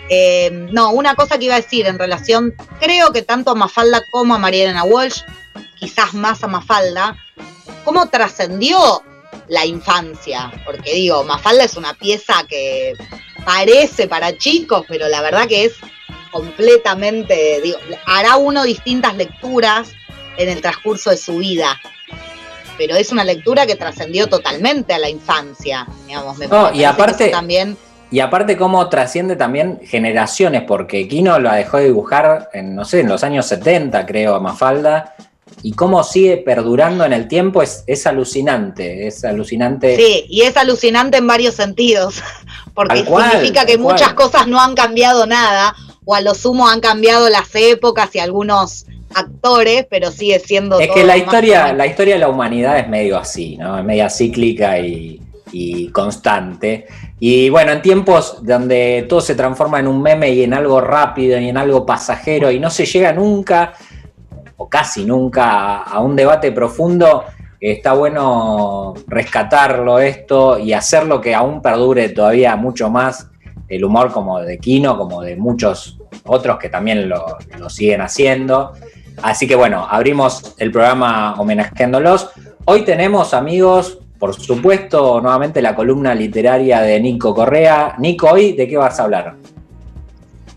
Eh, 0.08 0.50
no, 0.72 0.90
una 0.90 1.14
cosa 1.14 1.38
que 1.38 1.44
iba 1.44 1.54
a 1.54 1.60
decir 1.60 1.86
en 1.86 1.98
relación, 1.98 2.54
creo 2.80 3.12
que 3.12 3.22
tanto 3.22 3.52
a 3.52 3.54
Mafalda 3.54 4.02
como 4.10 4.34
a 4.34 4.38
María 4.38 4.64
Elena 4.64 4.82
Walsh, 4.82 5.22
quizás 5.76 6.14
más 6.14 6.42
a 6.42 6.48
Mafalda, 6.48 7.16
cómo 7.84 8.08
trascendió 8.08 9.02
la 9.48 9.64
infancia. 9.64 10.52
Porque 10.64 10.94
digo, 10.94 11.24
Mafalda 11.24 11.64
es 11.64 11.76
una 11.76 11.94
pieza 11.94 12.44
que 12.48 12.92
parece 13.44 14.08
para 14.08 14.36
chicos, 14.36 14.84
pero 14.88 15.08
la 15.08 15.20
verdad 15.22 15.46
que 15.46 15.64
es 15.66 15.74
completamente, 16.30 17.60
digo, 17.62 17.78
hará 18.06 18.36
uno 18.36 18.64
distintas 18.64 19.16
lecturas 19.16 19.90
en 20.36 20.48
el 20.48 20.60
transcurso 20.60 21.10
de 21.10 21.16
su 21.16 21.38
vida 21.38 21.78
pero 22.78 22.94
es 22.94 23.10
una 23.12 23.24
lectura 23.24 23.66
que 23.66 23.76
trascendió 23.76 24.26
totalmente 24.26 24.92
a 24.92 24.98
la 24.98 25.08
infancia, 25.08 25.86
digamos. 26.06 26.36
Me 26.38 26.46
No, 26.46 26.72
y 26.72 26.84
aparte- 26.84 27.30
también, 27.30 27.76
Y 28.08 28.20
aparte 28.20 28.56
cómo 28.56 28.88
trasciende 28.88 29.34
también 29.34 29.80
generaciones, 29.82 30.62
porque 30.62 31.08
Kino 31.08 31.40
la 31.40 31.56
dejó 31.56 31.78
de 31.78 31.86
dibujar 31.86 32.50
en, 32.52 32.76
no 32.76 32.84
sé, 32.84 33.00
en 33.00 33.08
los 33.08 33.24
años 33.24 33.46
70, 33.46 34.06
creo, 34.06 34.36
a 34.36 34.40
Mafalda, 34.40 35.16
y 35.62 35.72
cómo 35.72 36.02
sigue 36.04 36.36
perdurando 36.38 37.04
en 37.04 37.12
el 37.12 37.28
tiempo 37.28 37.62
es, 37.62 37.84
es 37.86 38.06
alucinante, 38.06 39.06
es 39.06 39.24
alucinante. 39.24 39.96
sí, 39.96 40.26
y 40.28 40.42
es 40.42 40.56
alucinante 40.56 41.18
en 41.18 41.26
varios 41.26 41.54
sentidos, 41.54 42.22
porque 42.74 43.04
cual, 43.04 43.30
significa 43.30 43.64
que 43.66 43.78
cual. 43.78 43.94
muchas 43.94 44.14
cosas 44.14 44.46
no 44.46 44.60
han 44.60 44.74
cambiado 44.74 45.26
nada, 45.26 45.74
o 46.04 46.14
a 46.14 46.20
lo 46.20 46.34
sumo 46.34 46.68
han 46.68 46.80
cambiado 46.80 47.28
las 47.28 47.54
épocas 47.54 48.14
y 48.14 48.18
algunos 48.18 48.86
actores, 49.14 49.86
pero 49.90 50.10
sigue 50.10 50.38
siendo 50.38 50.78
Es 50.78 50.88
todo 50.88 50.96
que 50.96 51.04
la 51.04 51.16
historia, 51.16 51.72
la 51.72 51.86
historia 51.86 52.14
de 52.14 52.20
la 52.20 52.28
humanidad 52.28 52.78
es 52.78 52.88
medio 52.88 53.18
así, 53.18 53.56
¿no? 53.56 53.78
Es 53.78 53.84
media 53.84 54.10
cíclica 54.10 54.78
y, 54.78 55.20
y 55.52 55.88
constante. 55.88 56.86
Y 57.18 57.48
bueno, 57.48 57.72
en 57.72 57.82
tiempos 57.82 58.38
donde 58.42 59.06
todo 59.08 59.20
se 59.20 59.34
transforma 59.34 59.80
en 59.80 59.86
un 59.86 60.02
meme 60.02 60.30
y 60.30 60.42
en 60.42 60.52
algo 60.52 60.80
rápido 60.80 61.38
y 61.38 61.48
en 61.48 61.56
algo 61.56 61.86
pasajero 61.86 62.50
y 62.50 62.60
no 62.60 62.68
se 62.68 62.84
llega 62.84 63.12
nunca, 63.12 63.72
o 64.56 64.68
casi 64.68 65.04
nunca, 65.04 65.82
a, 65.82 66.00
un 66.00 66.16
debate 66.16 66.52
profundo, 66.52 67.24
está 67.60 67.92
bueno 67.92 68.94
rescatarlo 69.06 69.98
esto 69.98 70.58
y 70.58 70.72
hacerlo 70.72 71.20
que 71.20 71.34
aún 71.34 71.60
perdure 71.62 72.08
todavía 72.10 72.56
mucho 72.56 72.90
más 72.90 73.28
el 73.68 73.84
humor 73.84 74.12
como 74.12 74.40
de 74.40 74.58
Kino, 74.58 74.96
como 74.96 75.22
de 75.22 75.36
muchos 75.36 75.98
otros 76.24 76.58
que 76.58 76.68
también 76.68 77.08
lo, 77.08 77.38
lo 77.58 77.68
siguen 77.68 78.00
haciendo. 78.00 78.72
Así 79.22 79.46
que 79.48 79.56
bueno, 79.56 79.86
abrimos 79.88 80.54
el 80.58 80.70
programa 80.70 81.34
homenajeándolos. 81.34 82.30
Hoy 82.66 82.82
tenemos, 82.82 83.34
amigos, 83.34 83.98
por 84.18 84.34
supuesto, 84.34 85.20
nuevamente 85.20 85.60
la 85.60 85.74
columna 85.74 86.14
literaria 86.14 86.80
de 86.80 87.00
Nico 87.00 87.34
Correa. 87.34 87.94
Nico, 87.98 88.28
hoy, 88.30 88.52
¿de 88.52 88.68
qué 88.68 88.76
vas 88.76 88.98
a 88.98 89.04
hablar? 89.04 89.34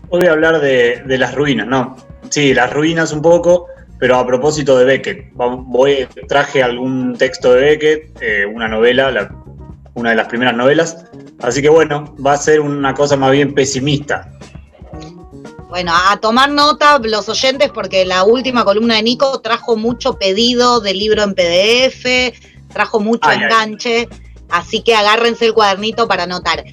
Hoy 0.08 0.20
voy 0.20 0.28
a 0.28 0.32
hablar 0.32 0.60
de, 0.60 1.02
de 1.06 1.18
las 1.18 1.34
ruinas, 1.34 1.66
¿no? 1.66 1.96
Sí, 2.28 2.54
las 2.54 2.72
ruinas 2.72 3.12
un 3.12 3.22
poco, 3.22 3.66
pero 4.00 4.16
a 4.16 4.26
propósito 4.26 4.76
de 4.78 4.84
Beckett. 4.86 5.32
Voy, 5.34 6.08
traje 6.26 6.62
algún 6.62 7.16
texto 7.16 7.52
de 7.52 7.60
Beckett, 7.60 8.18
eh, 8.22 8.46
una 8.46 8.66
novela, 8.66 9.10
la- 9.10 9.30
una 9.94 10.10
de 10.10 10.16
las 10.16 10.26
primeras 10.28 10.54
novelas. 10.56 11.04
Así 11.42 11.60
que 11.62 11.68
bueno, 11.68 12.14
va 12.24 12.32
a 12.32 12.36
ser 12.38 12.60
una 12.60 12.94
cosa 12.94 13.16
más 13.16 13.30
bien 13.32 13.54
pesimista. 13.54 14.28
Bueno, 15.68 15.92
a 15.94 16.16
tomar 16.16 16.50
nota 16.50 16.98
los 16.98 17.28
oyentes 17.28 17.70
porque 17.72 18.04
la 18.04 18.24
última 18.24 18.64
columna 18.64 18.96
de 18.96 19.02
Nico 19.04 19.40
trajo 19.40 19.76
mucho 19.76 20.18
pedido 20.18 20.80
de 20.80 20.94
libro 20.94 21.22
en 21.22 21.34
PDF, 21.34 22.32
trajo 22.72 22.98
mucho 22.98 23.28
Ay, 23.28 23.36
ay. 23.38 23.44
enganche, 23.44 24.08
así 24.48 24.82
que 24.82 24.94
agárrense 24.96 25.46
el 25.46 25.54
cuadernito 25.54 26.08
para 26.08 26.24
anotar. 26.24 26.64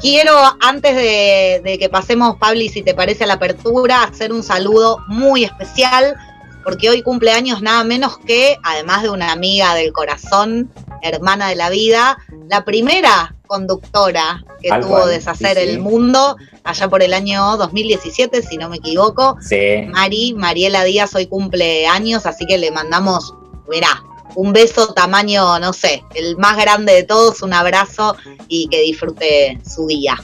Quiero, 0.00 0.32
antes 0.60 0.94
de, 0.94 1.60
de 1.64 1.78
que 1.80 1.88
pasemos, 1.88 2.36
Pabli, 2.36 2.68
si 2.68 2.82
te 2.82 2.94
parece 2.94 3.24
a 3.24 3.26
la 3.26 3.34
apertura, 3.34 4.04
hacer 4.04 4.32
un 4.32 4.44
saludo 4.44 4.98
muy 5.08 5.42
especial, 5.42 6.14
porque 6.64 6.90
hoy 6.90 7.02
cumple 7.02 7.32
años 7.32 7.62
nada 7.62 7.84
menos 7.84 8.18
que, 8.18 8.56
además 8.62 9.02
de 9.02 9.10
una 9.10 9.32
amiga 9.32 9.74
del 9.74 9.92
corazón, 9.92 10.70
hermana 11.02 11.48
de 11.48 11.56
la 11.56 11.70
vida, 11.70 12.18
la 12.48 12.64
primera 12.64 13.34
conductora 13.46 14.44
que 14.60 14.70
tuvo 14.80 15.06
Deshacer 15.06 15.56
sí, 15.56 15.64
sí. 15.64 15.70
el 15.70 15.80
Mundo, 15.80 16.36
allá 16.64 16.88
por 16.88 17.02
el 17.02 17.14
año 17.14 17.56
2017, 17.56 18.42
si 18.42 18.56
no 18.56 18.68
me 18.68 18.76
equivoco. 18.76 19.36
Sí. 19.40 19.86
Mari, 19.88 20.34
Mariela 20.34 20.84
Díaz 20.84 21.14
hoy 21.14 21.26
cumple 21.26 21.86
años, 21.86 22.26
así 22.26 22.46
que 22.46 22.58
le 22.58 22.70
mandamos, 22.70 23.34
mirá, 23.68 24.02
un 24.34 24.52
beso 24.52 24.92
tamaño, 24.92 25.58
no 25.58 25.72
sé, 25.72 26.04
el 26.14 26.36
más 26.36 26.56
grande 26.56 26.92
de 26.92 27.02
todos, 27.02 27.42
un 27.42 27.54
abrazo 27.54 28.16
y 28.48 28.68
que 28.68 28.82
disfrute 28.82 29.58
su 29.64 29.86
día. 29.86 30.16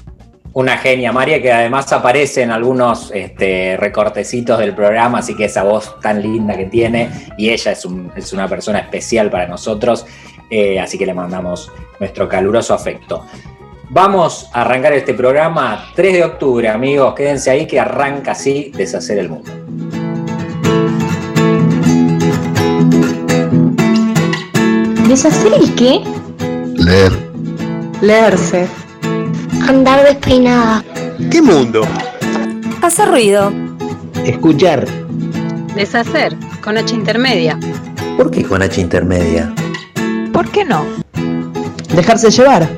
Una 0.55 0.79
genia, 0.79 1.11
María, 1.11 1.43
que 1.43 1.53
además 1.53 1.93
aparece 1.93 2.43
en 2.43 2.53
algunos 2.53 3.11
este, 3.13 3.77
recortecitos 3.77 4.57
del 4.61 4.73
programa, 4.73 5.19
así 5.19 5.35
que 5.35 5.47
esa 5.47 5.65
voz 5.65 5.99
tan 6.01 6.23
linda 6.23 6.57
que 6.57 6.67
tiene, 6.67 7.11
y 7.37 7.51
ella 7.51 7.73
es, 7.73 7.85
una 8.33 8.49
persona 8.49 8.79
especial 8.79 9.31
para 9.31 9.49
nosotros, 9.49 10.07
eh, 10.49 10.79
así 10.79 10.97
que 10.97 11.07
le 11.07 11.13
mandamos 11.13 11.73
nuestro 11.99 12.29
caluroso 12.29 12.73
afecto. 12.73 13.27
Vamos 13.91 14.49
a 14.53 14.61
arrancar 14.61 14.93
este 14.93 15.13
programa 15.13 15.91
3 15.97 16.13
de 16.13 16.25
octubre, 16.25 16.69
amigos, 16.69 17.15
quédense 17.17 17.51
ahí 17.51 17.67
que 17.67 17.81
arranca 17.81 18.31
así 18.31 18.71
Deshacer 18.77 19.19
el 19.19 19.31
Mundo. 19.31 19.51
¿Deshacer 25.09 25.53
el 25.53 25.75
qué? 25.75 26.01
Leer. 26.77 27.13
Leerse. 28.01 28.84
Andar 29.67 30.05
despeinada. 30.05 30.85
¿Qué 31.31 31.41
mundo? 31.41 31.83
Hacer 32.83 33.09
ruido. 33.09 33.51
Escuchar. 34.27 34.87
Deshacer, 35.75 36.37
con 36.63 36.77
H 36.77 36.95
intermedia. 36.95 37.59
¿Por 38.19 38.31
qué 38.31 38.45
con 38.45 38.61
H 38.61 38.79
intermedia? 38.81 39.55
¿Por 40.35 40.51
qué 40.51 40.67
no? 40.67 40.85
Dejarse 41.97 42.31
llevar. 42.31 42.69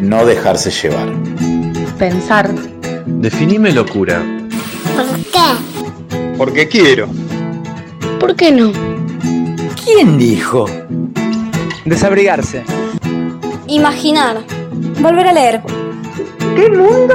No 0.00 0.26
dejarse 0.26 0.70
llevar. 0.70 1.08
Pensar. 1.98 2.52
Definime 3.06 3.70
locura. 3.70 4.22
¿Por 4.96 5.16
qué? 5.30 6.36
Porque 6.36 6.66
quiero. 6.66 7.08
¿Por 8.18 8.34
qué 8.34 8.50
no? 8.50 8.72
¿Quién 9.84 10.18
dijo? 10.18 10.66
Desabrigarse. 11.84 12.64
Imaginar. 13.68 14.42
Volver 15.00 15.28
a 15.28 15.32
leer. 15.32 15.62
¿Qué 16.56 16.70
mundo? 16.70 17.14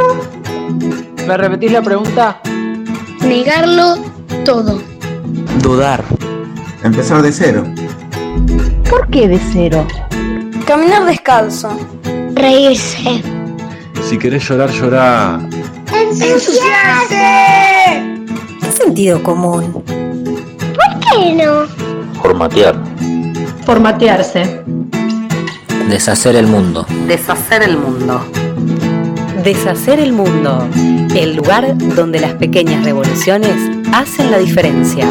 ¿Me 1.27 1.37
repetís 1.37 1.71
la 1.71 1.81
pregunta? 1.81 2.39
Negarlo 3.21 3.97
todo. 4.45 4.81
Dudar. 5.61 6.03
Empezar 6.83 7.21
de 7.21 7.31
cero. 7.31 7.65
¿Por 8.89 9.07
qué 9.09 9.27
de 9.27 9.39
cero? 9.51 9.85
Caminar 10.65 11.05
descalzo. 11.05 11.69
Reírse. 12.33 13.21
Si 14.07 14.17
querés 14.17 14.47
llorar, 14.47 14.69
llorá. 14.71 15.39
¡Ensuciarse! 15.93 17.17
Sentido 18.71 19.21
común. 19.23 19.83
¿Por 19.83 20.99
qué 21.11 21.33
no? 21.33 21.65
Formatear. 22.21 22.75
Formatearse. 23.65 24.63
Deshacer 25.89 26.35
el 26.35 26.47
mundo. 26.47 26.85
Deshacer 27.07 27.63
el 27.63 27.77
mundo. 27.77 28.21
Deshacer 29.47 30.01
el 30.01 30.11
mundo. 30.11 30.67
El 31.15 31.37
lugar 31.37 31.77
donde 31.77 32.19
las 32.19 32.33
pequeñas 32.33 32.83
revoluciones 32.83 33.55
hacen 33.93 34.29
la 34.29 34.39
diferencia. 34.39 35.07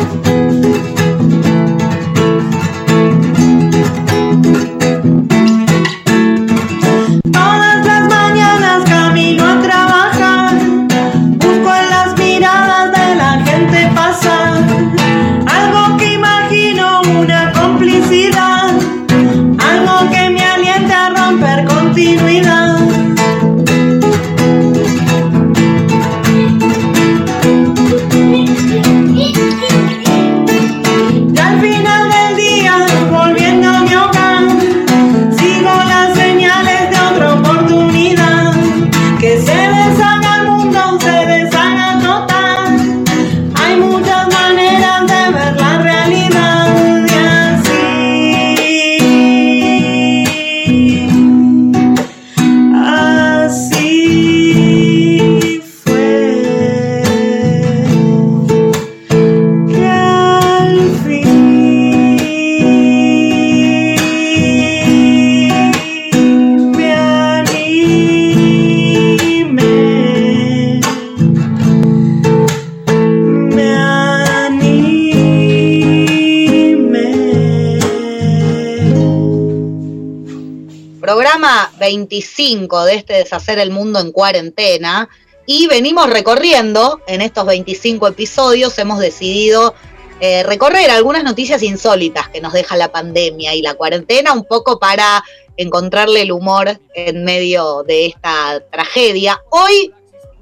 25 82.06 82.84
de 82.84 82.94
este 82.94 83.14
Deshacer 83.14 83.58
el 83.58 83.70
Mundo 83.70 83.98
en 83.98 84.12
cuarentena. 84.12 85.08
Y 85.44 85.66
venimos 85.66 86.08
recorriendo 86.08 87.00
en 87.06 87.20
estos 87.20 87.44
25 87.46 88.08
episodios, 88.08 88.78
hemos 88.78 88.98
decidido 88.98 89.74
eh, 90.20 90.42
recorrer 90.42 90.90
algunas 90.90 91.24
noticias 91.24 91.62
insólitas 91.62 92.28
que 92.28 92.40
nos 92.40 92.52
deja 92.52 92.76
la 92.76 92.90
pandemia 92.90 93.54
y 93.54 93.62
la 93.62 93.74
cuarentena, 93.74 94.32
un 94.32 94.44
poco 94.44 94.78
para 94.78 95.22
encontrarle 95.56 96.22
el 96.22 96.32
humor 96.32 96.80
en 96.94 97.24
medio 97.24 97.82
de 97.82 98.06
esta 98.06 98.62
tragedia. 98.70 99.40
Hoy 99.50 99.92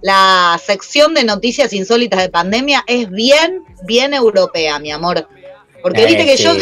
la 0.00 0.60
sección 0.62 1.14
de 1.14 1.24
noticias 1.24 1.72
insólitas 1.72 2.20
de 2.20 2.28
pandemia 2.28 2.84
es 2.86 3.10
bien, 3.10 3.62
bien 3.84 4.14
europea, 4.14 4.78
mi 4.78 4.90
amor. 4.90 5.28
Porque 5.84 6.02
Eh, 6.02 6.06
viste 6.06 6.24
que 6.24 6.36
yo 6.38 6.54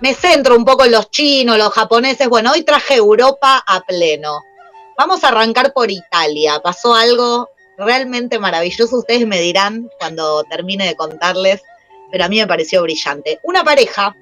me 0.00 0.14
centro 0.14 0.54
un 0.54 0.64
poco 0.64 0.84
en 0.84 0.92
los 0.92 1.10
chinos, 1.10 1.58
los 1.58 1.72
japoneses. 1.72 2.28
Bueno, 2.28 2.52
hoy 2.52 2.62
traje 2.62 2.94
Europa 2.94 3.60
a 3.66 3.80
pleno. 3.80 4.44
Vamos 4.96 5.24
a 5.24 5.28
arrancar 5.28 5.72
por 5.72 5.90
Italia. 5.90 6.60
Pasó 6.60 6.94
algo 6.94 7.50
realmente 7.76 8.38
maravilloso. 8.38 8.98
Ustedes 8.98 9.26
me 9.26 9.40
dirán 9.40 9.90
cuando 9.98 10.44
termine 10.44 10.86
de 10.86 10.94
contarles, 10.94 11.60
pero 12.12 12.24
a 12.24 12.28
mí 12.28 12.38
me 12.38 12.46
pareció 12.46 12.80
brillante. 12.82 13.40
Una 13.42 13.64
pareja 13.64 14.14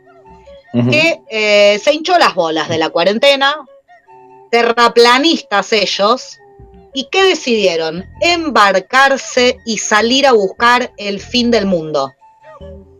que 0.72 1.20
eh, 1.28 1.78
se 1.78 1.92
hinchó 1.92 2.16
las 2.16 2.34
bolas 2.34 2.70
de 2.70 2.78
la 2.78 2.88
cuarentena, 2.88 3.54
terraplanistas 4.50 5.70
ellos, 5.74 6.38
y 6.94 7.10
que 7.10 7.24
decidieron 7.24 8.06
embarcarse 8.22 9.58
y 9.66 9.76
salir 9.76 10.26
a 10.26 10.32
buscar 10.32 10.94
el 10.96 11.20
fin 11.20 11.50
del 11.50 11.66
mundo. 11.66 12.15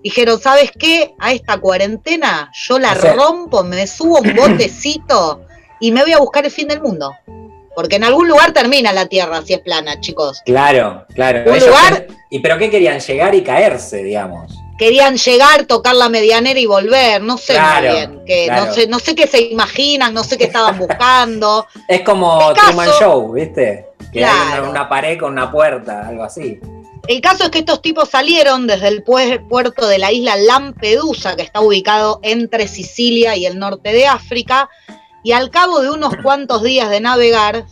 Dijeron, 0.02 0.38
¿sabes 0.40 0.70
qué? 0.78 1.14
A 1.18 1.32
esta 1.32 1.58
cuarentena 1.58 2.50
yo 2.66 2.78
la 2.78 2.92
O 2.92 2.96
sea- 2.96 3.14
rompo, 3.14 3.64
me 3.64 3.86
subo 3.86 4.18
un 4.20 4.34
botecito 4.36 5.42
y 5.80 5.90
me 5.92 6.02
voy 6.02 6.12
a 6.12 6.18
buscar 6.18 6.44
el 6.44 6.50
fin 6.50 6.68
del 6.68 6.80
mundo. 6.80 7.12
Porque 7.74 7.96
en 7.96 8.04
algún 8.04 8.26
lugar 8.26 8.52
termina 8.52 8.90
la 8.92 9.04
Tierra 9.06 9.42
si 9.44 9.52
es 9.52 9.60
plana, 9.60 10.00
chicos. 10.00 10.40
Claro, 10.46 11.04
claro. 11.14 11.40
Un 11.50 11.56
Ellos 11.56 11.66
lugar- 11.68 12.06
¿Y 12.30 12.38
pero 12.40 12.56
qué 12.56 12.70
querían? 12.70 12.98
Llegar 13.00 13.34
y 13.34 13.42
caerse, 13.42 14.02
digamos. 14.02 14.50
Querían 14.78 15.16
llegar, 15.16 15.64
tocar 15.66 15.94
la 15.94 16.08
medianera 16.08 16.58
y 16.58 16.66
volver, 16.66 17.22
no 17.22 17.38
sé 17.38 17.54
Claro, 17.54 17.86
muy 17.88 17.96
bien, 17.96 18.24
que 18.26 18.44
claro. 18.46 18.66
no 18.66 18.72
sé, 18.74 18.86
no 18.88 18.98
sé 18.98 19.14
qué 19.14 19.26
se 19.26 19.40
imaginan, 19.42 20.12
no 20.12 20.22
sé 20.24 20.36
qué 20.38 20.44
estaban 20.44 20.78
buscando. 20.78 21.66
Es 21.88 22.00
como 22.02 22.52
Truman 22.54 22.88
Show, 22.98 23.32
¿viste? 23.32 23.86
Que 24.12 24.24
hay 24.24 24.60
una 24.60 24.88
pared 24.88 25.18
con 25.18 25.32
una 25.32 25.50
puerta, 25.50 26.08
algo 26.08 26.24
así. 26.24 26.58
El 27.08 27.20
caso 27.20 27.44
es 27.44 27.50
que 27.50 27.60
estos 27.60 27.82
tipos 27.82 28.08
salieron 28.08 28.66
desde 28.66 28.88
el 28.88 29.04
pue- 29.04 29.46
puerto 29.48 29.86
de 29.86 29.98
la 29.98 30.10
isla 30.10 30.36
Lampedusa, 30.36 31.36
que 31.36 31.42
está 31.42 31.60
ubicado 31.60 32.18
entre 32.22 32.66
Sicilia 32.66 33.36
y 33.36 33.46
el 33.46 33.58
norte 33.58 33.92
de 33.92 34.06
África, 34.06 34.68
y 35.22 35.32
al 35.32 35.50
cabo 35.50 35.80
de 35.80 35.90
unos 35.90 36.14
cuantos 36.22 36.62
días 36.62 36.90
de 36.90 37.00
navegar, 37.00 37.66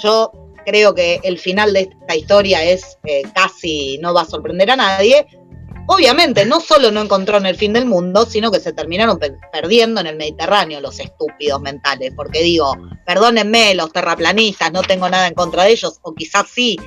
yo 0.00 0.32
creo 0.66 0.94
que 0.94 1.20
el 1.24 1.38
final 1.38 1.72
de 1.72 1.80
esta 2.00 2.16
historia 2.16 2.62
es 2.64 2.98
eh, 3.04 3.22
casi, 3.34 3.98
no 3.98 4.12
va 4.12 4.22
a 4.22 4.26
sorprender 4.26 4.70
a 4.70 4.76
nadie. 4.76 5.26
Obviamente, 5.86 6.46
no 6.46 6.60
solo 6.60 6.90
no 6.90 7.02
encontraron 7.02 7.44
el 7.44 7.56
fin 7.56 7.74
del 7.74 7.84
mundo, 7.84 8.24
sino 8.24 8.50
que 8.50 8.58
se 8.58 8.72
terminaron 8.72 9.18
pe- 9.18 9.36
perdiendo 9.52 10.00
en 10.00 10.06
el 10.06 10.16
Mediterráneo 10.16 10.80
los 10.80 10.98
estúpidos 10.98 11.60
mentales. 11.60 12.12
Porque 12.16 12.42
digo, 12.42 12.74
perdónenme 13.04 13.74
los 13.74 13.92
terraplanistas, 13.92 14.72
no 14.72 14.80
tengo 14.82 15.08
nada 15.10 15.26
en 15.28 15.34
contra 15.34 15.64
de 15.64 15.72
ellos, 15.72 15.98
o 16.00 16.14
quizás 16.14 16.46
sí, 16.48 16.78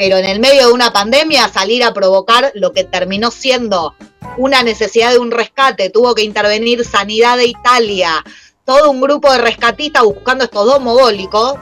pero 0.00 0.16
en 0.16 0.24
el 0.24 0.40
medio 0.40 0.66
de 0.66 0.72
una 0.72 0.94
pandemia 0.94 1.46
salir 1.50 1.84
a 1.84 1.92
provocar 1.92 2.52
lo 2.54 2.72
que 2.72 2.84
terminó 2.84 3.30
siendo 3.30 3.94
una 4.38 4.62
necesidad 4.62 5.12
de 5.12 5.18
un 5.18 5.30
rescate, 5.30 5.90
tuvo 5.90 6.14
que 6.14 6.22
intervenir 6.22 6.86
Sanidad 6.86 7.36
de 7.36 7.44
Italia, 7.44 8.24
todo 8.64 8.90
un 8.90 9.02
grupo 9.02 9.30
de 9.30 9.36
rescatistas 9.36 10.02
buscando 10.02 10.44
estos 10.44 10.64
dos 10.64 10.80
mogólicos. 10.80 11.52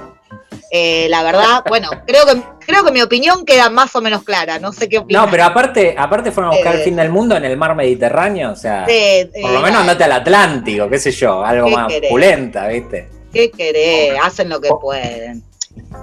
Eh, 0.70 1.08
la 1.10 1.24
verdad, 1.24 1.64
bueno, 1.68 1.90
creo 2.06 2.26
que, 2.26 2.40
creo 2.64 2.84
que 2.84 2.92
mi 2.92 3.02
opinión 3.02 3.44
queda 3.44 3.70
más 3.70 3.96
o 3.96 4.00
menos 4.00 4.22
clara, 4.22 4.60
no 4.60 4.72
sé 4.72 4.88
qué 4.88 4.98
opinas. 4.98 5.24
No, 5.24 5.28
pero 5.28 5.42
aparte, 5.42 5.96
aparte 5.98 6.30
fueron 6.30 6.52
a 6.52 6.54
buscar 6.54 6.76
Eh, 6.76 6.78
el 6.78 6.84
fin 6.84 6.94
del 6.94 7.10
mundo 7.10 7.34
en 7.34 7.44
el 7.44 7.56
mar 7.56 7.74
Mediterráneo, 7.74 8.52
o 8.52 8.56
sea, 8.56 8.84
por 8.84 9.50
lo 9.50 9.58
eh, 9.58 9.62
menos 9.64 9.80
andate 9.80 10.04
al 10.04 10.12
Atlántico, 10.12 10.88
qué 10.88 11.00
sé 11.00 11.10
yo, 11.10 11.44
algo 11.44 11.66
¿Qué 11.66 11.74
más 11.74 11.88
querés? 11.88 12.08
pulenta, 12.08 12.68
¿viste? 12.68 13.08
¿Qué 13.32 13.50
querés? 13.50 14.16
Hacen 14.22 14.48
lo 14.48 14.60
que 14.60 14.68
pueden. 14.80 15.42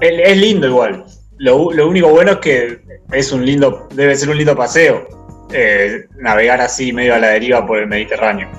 Es, 0.02 0.12
es 0.20 0.38
lindo 0.38 0.68
igual. 0.68 1.06
Lo, 1.38 1.72
lo 1.72 1.88
único 1.88 2.10
bueno 2.10 2.34
es 2.34 2.38
que 2.38 2.80
es 3.12 3.32
un 3.32 3.46
lindo, 3.46 3.88
debe 3.94 4.16
ser 4.16 4.30
un 4.30 4.38
lindo 4.38 4.56
paseo. 4.56 5.08
eh, 5.52 6.06
navegar 6.18 6.60
así 6.60 6.92
medio 6.92 7.14
a 7.14 7.20
la 7.20 7.28
deriva 7.28 7.66
por 7.68 7.78
el 7.78 7.88
Mediterráneo. 7.88 8.50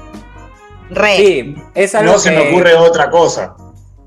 Re. 0.91 1.17
Sí, 1.17 1.55
es 1.75 1.95
algo 1.97 2.13
No 2.13 2.19
se 2.19 2.31
me 2.31 2.49
ocurre 2.49 2.75
otra 2.75 3.11
cosa. 3.11 3.57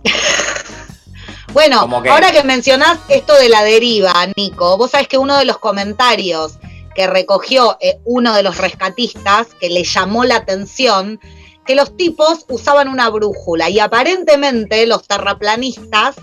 Bueno, 1.53 2.01
que- 2.03 2.09
ahora 2.09 2.31
que 2.31 2.43
mencionás 2.43 2.99
esto 3.09 3.33
de 3.35 3.49
la 3.49 3.63
deriva, 3.63 4.13
Nico, 4.37 4.77
vos 4.77 4.91
sabés 4.91 5.07
que 5.07 5.17
uno 5.17 5.37
de 5.37 5.45
los 5.45 5.57
comentarios 5.57 6.59
que 6.95 7.07
recogió 7.07 7.75
eh, 7.81 7.97
uno 8.05 8.35
de 8.35 8.43
los 8.43 8.57
rescatistas, 8.57 9.47
que 9.59 9.69
le 9.69 9.83
llamó 9.83 10.25
la 10.25 10.35
atención, 10.37 11.19
que 11.65 11.73
los 11.75 11.97
tipos 11.97 12.45
usaban 12.49 12.87
una 12.87 13.09
brújula 13.09 13.67
y 13.69 13.79
aparentemente 13.79 14.85
los 14.85 15.07
terraplanistas 15.07 16.17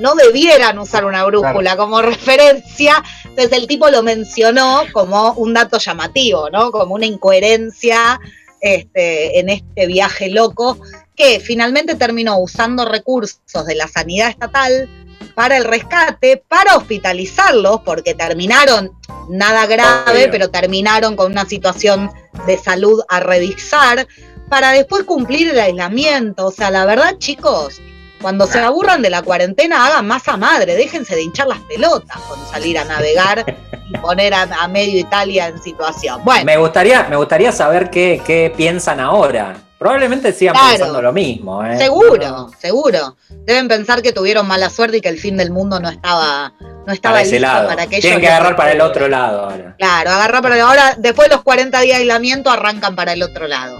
no 0.00 0.14
debieran 0.14 0.78
usar 0.78 1.04
una 1.04 1.24
brújula 1.24 1.76
como 1.76 2.02
referencia, 2.02 3.02
entonces 3.24 3.52
el 3.52 3.66
tipo 3.66 3.88
lo 3.88 4.02
mencionó 4.02 4.84
como 4.92 5.32
un 5.34 5.54
dato 5.54 5.78
llamativo, 5.78 6.50
¿no? 6.50 6.72
Como 6.72 6.94
una 6.94 7.06
incoherencia 7.06 8.20
este, 8.60 9.38
en 9.38 9.48
este 9.48 9.86
viaje 9.86 10.30
loco 10.30 10.78
que 11.16 11.40
finalmente 11.40 11.94
terminó 11.94 12.38
usando 12.38 12.84
recursos 12.84 13.66
de 13.66 13.74
la 13.74 13.88
sanidad 13.88 14.30
estatal 14.30 14.88
para 15.34 15.56
el 15.56 15.64
rescate, 15.64 16.42
para 16.48 16.76
hospitalizarlos, 16.76 17.80
porque 17.84 18.14
terminaron 18.14 18.90
nada 19.28 19.66
grave, 19.66 20.22
Obvio. 20.22 20.30
pero 20.30 20.50
terminaron 20.50 21.16
con 21.16 21.32
una 21.32 21.46
situación 21.46 22.10
de 22.46 22.58
salud 22.58 23.02
a 23.08 23.20
revisar, 23.20 24.06
para 24.48 24.72
después 24.72 25.04
cumplir 25.04 25.50
el 25.50 25.60
aislamiento. 25.60 26.46
O 26.46 26.50
sea, 26.50 26.70
la 26.70 26.84
verdad, 26.84 27.16
chicos, 27.18 27.80
cuando 28.20 28.46
se 28.46 28.58
aburran 28.60 29.02
de 29.02 29.10
la 29.10 29.22
cuarentena, 29.22 29.86
hagan 29.86 30.06
masa 30.06 30.36
madre, 30.36 30.74
déjense 30.76 31.14
de 31.14 31.22
hinchar 31.22 31.46
las 31.46 31.58
pelotas 31.60 32.16
con 32.28 32.38
salir 32.50 32.78
a 32.78 32.84
navegar 32.84 33.44
y 33.88 33.96
poner 33.98 34.34
a, 34.34 34.42
a 34.42 34.68
medio 34.68 34.98
Italia 34.98 35.46
en 35.48 35.62
situación. 35.62 36.20
Bueno, 36.24 36.44
Me 36.44 36.56
gustaría, 36.56 37.04
me 37.04 37.16
gustaría 37.16 37.52
saber 37.52 37.90
qué, 37.90 38.22
qué 38.24 38.52
piensan 38.56 39.00
ahora. 39.00 39.56
Probablemente 39.78 40.32
sigan 40.34 40.54
Claro. 40.54 40.68
pensando 40.70 41.00
lo 41.00 41.10
mismo. 41.12 41.64
¿eh? 41.64 41.78
Seguro, 41.78 42.50
seguro. 42.58 43.16
Deben 43.46 43.66
pensar 43.66 44.02
que 44.02 44.12
tuvieron 44.12 44.46
mala 44.46 44.68
suerte 44.68 44.98
y 44.98 45.00
que 45.00 45.08
el 45.08 45.18
fin 45.18 45.38
del 45.38 45.50
mundo 45.50 45.80
no 45.80 45.88
estaba, 45.88 46.52
no 46.86 46.92
estaba 46.92 47.14
Para 47.14 47.22
ese 47.22 47.40
listo 47.40 47.46
lado. 47.54 47.68
para 47.68 47.86
que 47.86 47.96
ellos 47.96 48.02
Tienen 48.02 48.20
que 48.20 48.28
agarrar 48.28 48.56
para 48.56 48.72
el 48.72 48.80
otro 48.82 49.08
lado 49.08 49.44
ahora. 49.44 49.74
Claro, 49.78 50.10
agarrar 50.10 50.42
para 50.42 50.62
ahora, 50.62 50.94
después 50.98 51.30
de 51.30 51.34
los 51.36 51.42
40 51.44 51.80
días 51.80 51.96
de 51.96 52.02
aislamiento, 52.02 52.50
arrancan 52.50 52.94
para 52.94 53.14
el 53.14 53.22
otro 53.22 53.48
lado. 53.48 53.78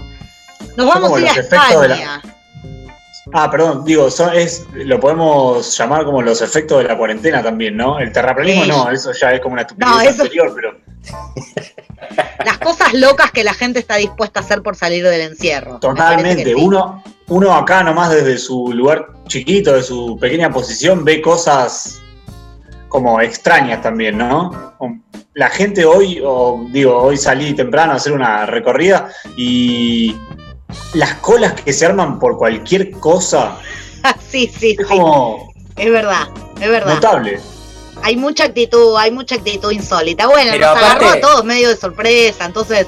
Nos 0.75 0.87
vamos 0.87 1.13
a 1.15 1.21
ir 1.21 1.27
a 1.27 1.33
España. 1.33 2.21
Ah, 3.33 3.49
perdón, 3.51 3.83
digo, 3.85 4.09
son- 4.09 4.33
es, 4.35 4.65
lo 4.73 4.99
podemos 4.99 5.77
llamar 5.77 6.05
como 6.05 6.21
los 6.21 6.41
efectos 6.41 6.79
de 6.81 6.85
la 6.87 6.97
cuarentena 6.97 7.43
también, 7.43 7.77
¿no? 7.77 7.99
El 7.99 8.11
terraplanismo 8.11 8.63
Sí. 8.63 8.69
no, 8.69 8.89
eso 8.89 9.11
ya 9.13 9.31
es 9.33 9.41
como 9.41 9.53
una 9.53 9.61
estupidez 9.61 9.89
No, 9.93 10.01
eso- 10.01 10.21
anterior, 10.23 10.51
pero 10.55 10.77
Las 12.45 12.57
cosas 12.57 12.93
locas 12.93 13.31
que 13.31 13.43
la 13.43 13.53
gente 13.53 13.79
está 13.79 13.95
dispuesta 13.95 14.39
a 14.39 14.43
hacer 14.43 14.61
por 14.61 14.75
salir 14.75 15.03
del 15.03 15.21
encierro. 15.21 15.79
Totalmente. 15.79 16.43
sí. 16.45 16.53
Uno, 16.55 17.03
uno 17.27 17.53
acá 17.55 17.83
nomás 17.83 18.09
desde 18.11 18.37
su 18.37 18.71
lugar 18.73 19.07
chiquito, 19.27 19.73
de 19.73 19.83
su 19.83 20.17
pequeña 20.19 20.49
posición, 20.51 21.03
ve 21.05 21.21
cosas 21.21 22.01
como 22.89 23.21
extrañas 23.21 23.81
también, 23.81 24.17
¿no? 24.17 24.73
La 25.33 25.49
gente 25.49 25.85
hoy, 25.85 26.21
o 26.23 26.65
digo, 26.71 26.97
hoy 26.97 27.17
salí 27.17 27.53
temprano 27.53 27.93
a 27.93 27.95
hacer 27.95 28.11
una 28.13 28.45
recorrida 28.45 29.09
y 29.37 30.15
las 30.93 31.15
colas 31.15 31.53
que 31.53 31.73
se 31.73 31.85
arman 31.85 32.19
por 32.19 32.37
cualquier 32.37 32.91
cosa 32.91 33.57
sí, 34.29 34.51
sí, 34.59 34.75
es 34.79 34.87
sí. 34.87 34.97
Es 35.77 35.91
verdad, 35.91 36.27
es 36.59 36.69
verdad. 36.69 36.95
notable. 36.95 37.39
Hay 38.03 38.17
mucha 38.17 38.45
actitud, 38.45 38.97
hay 38.97 39.11
mucha 39.11 39.35
actitud 39.35 39.71
insólita. 39.71 40.27
Bueno, 40.27 40.51
Pero 40.53 40.67
nos 40.67 40.77
aparte- 40.77 41.05
agarró 41.05 41.17
a 41.17 41.21
todos 41.21 41.45
medio 41.45 41.69
de 41.69 41.75
sorpresa, 41.75 42.45
entonces 42.45 42.87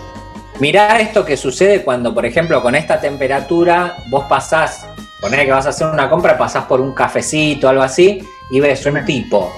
Mirá 0.59 0.99
esto 0.99 1.25
que 1.25 1.35
sucede 1.35 1.83
cuando, 1.83 2.13
por 2.13 2.25
ejemplo, 2.25 2.61
con 2.61 2.75
esta 2.75 3.01
temperatura, 3.01 3.97
vos 4.09 4.25
pasás, 4.29 4.85
poner 5.19 5.45
que 5.45 5.51
vas 5.51 5.65
a 5.65 5.69
hacer 5.69 5.87
una 5.87 6.09
compra, 6.09 6.37
pasás 6.37 6.65
por 6.65 6.79
un 6.79 6.93
cafecito, 6.93 7.67
algo 7.67 7.81
así, 7.81 8.23
y 8.51 8.59
ves 8.59 8.85
un 8.85 9.03
tipo 9.03 9.51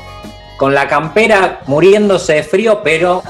con 0.57 0.73
la 0.73 0.88
campera 0.88 1.59
muriéndose 1.67 2.35
de 2.35 2.43
frío, 2.43 2.81
pero 2.81 3.23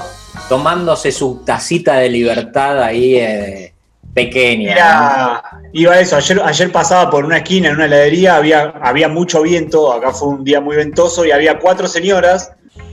tomándose 0.48 1.10
su 1.10 1.42
tacita 1.44 1.94
de 1.96 2.08
libertad 2.08 2.80
ahí 2.82 3.16
eh, 3.16 3.74
pequeña. 4.16 4.64
¿no? 4.64 4.72
Era, 4.72 5.42
iba 5.74 5.92
a 5.92 6.00
eso, 6.00 6.16
ayer, 6.16 6.40
ayer 6.42 6.72
pasaba 6.72 7.10
por 7.10 7.26
una 7.26 7.36
esquina 7.36 7.68
en 7.68 7.74
una 7.74 7.84
heladería, 7.84 8.36
había, 8.36 8.72
había 8.80 9.08
mucho 9.08 9.42
viento, 9.42 9.92
acá 9.92 10.10
fue 10.10 10.28
un 10.28 10.42
día 10.42 10.58
muy 10.58 10.74
ventoso 10.74 11.26
y 11.26 11.32
había 11.32 11.58
cuatro 11.58 11.86
señoras 11.86 12.50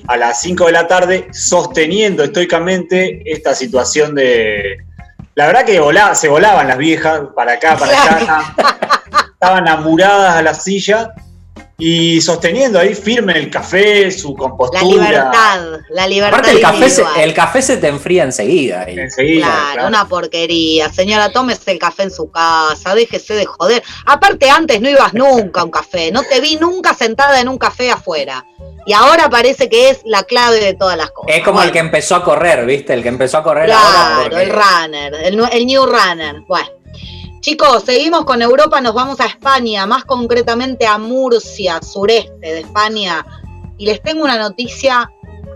a 0.08 0.18
las 0.18 0.42
5 0.42 0.66
de 0.66 0.72
la 0.74 0.86
tarde 0.86 1.28
sosteniendo 1.32 2.24
estoicamente 2.24 3.22
esta 3.26 3.56
situación 3.56 4.14
de... 4.16 4.80
La 5.36 5.48
verdad 5.48 5.64
que 5.64 5.80
volaba, 5.80 6.14
se 6.14 6.28
volaban 6.28 6.68
las 6.68 6.78
viejas 6.78 7.22
para 7.34 7.54
acá, 7.54 7.78
para 7.78 7.94
allá, 8.02 8.20
estaban, 8.20 8.44
estaban 9.32 9.68
amuradas 9.70 10.36
a 10.36 10.42
la 10.42 10.54
silla 10.54 11.14
y 11.78 12.22
sosteniendo 12.22 12.80
ahí 12.80 12.94
firme 12.94 13.34
el 13.38 13.50
café, 13.50 14.10
su 14.12 14.30
la 14.34 14.38
compostura. 14.38 14.84
libertad, 14.84 15.80
la 15.90 16.08
libertad 16.08 16.40
Aparte, 16.40 16.52
el 16.56 16.62
café, 16.62 16.90
se, 16.90 17.04
el 17.18 17.34
café 17.34 17.62
se 17.62 17.78
te 17.78 17.88
enfría 17.88 18.24
enseguida. 18.24 18.82
ahí. 18.84 18.98
Enseguida, 19.00 19.46
Claro, 19.48 19.72
claro. 19.74 19.88
una 19.88 20.08
porquería. 20.08 20.92
Señora, 20.94 21.32
tómese 21.32 21.72
el 21.72 21.80
café 21.80 22.04
en 22.04 22.12
su 22.12 22.30
casa, 22.32 22.94
déjese 22.96 23.34
de 23.34 23.46
joder. 23.46 23.84
Aparte, 24.06 24.50
antes 24.50 24.80
no 24.82 24.90
ibas 24.90 25.14
nunca 25.14 25.62
a 25.62 25.64
un 25.64 25.72
café, 25.72 26.12
no 26.12 26.22
te 26.24 26.40
vi 26.42 26.58
nunca 26.58 26.94
sentada 26.94 27.42
en 27.42 27.48
un 27.50 27.58
café 27.58 27.90
afuera. 27.92 28.46
Y 28.86 28.94
ahora 28.94 29.30
parece 29.30 29.70
que 29.70 29.90
es 29.90 30.02
la 30.06 30.24
clave 30.24 30.60
de 30.60 30.74
todas 30.74 30.98
las 30.98 31.10
cosas. 31.12 31.36
Es 31.38 31.44
como 31.44 31.62
el 31.64 31.72
que 31.72 31.80
empezó 31.80 32.16
a 32.16 32.24
correr, 32.24 32.66
¿viste? 32.66 32.94
El 32.94 33.02
que 33.02 33.10
empezó 33.10 33.38
a 33.40 33.44
correr 33.44 33.72
ahora. 33.72 33.90
Claro, 33.92 34.22
porque- 34.30 34.44
el 34.44 34.50
runner, 34.52 35.14
el, 35.24 35.44
el 35.52 35.66
new 35.66 35.86
runner. 35.86 36.36
Bueno. 36.48 36.68
Chicos, 37.44 37.84
seguimos 37.86 38.24
con 38.24 38.42
Europa, 38.42 38.80
nos 38.80 38.94
vamos 38.94 39.20
a 39.20 39.26
España, 39.26 39.86
más 39.86 40.06
concretamente 40.06 40.88
a 40.88 40.98
Murcia, 40.98 41.82
sureste 41.82 42.32
de 42.40 42.60
España. 42.62 43.26
Y 43.78 43.86
les 43.86 44.02
tengo 44.02 44.24
una 44.24 44.38
noticia 44.38 45.12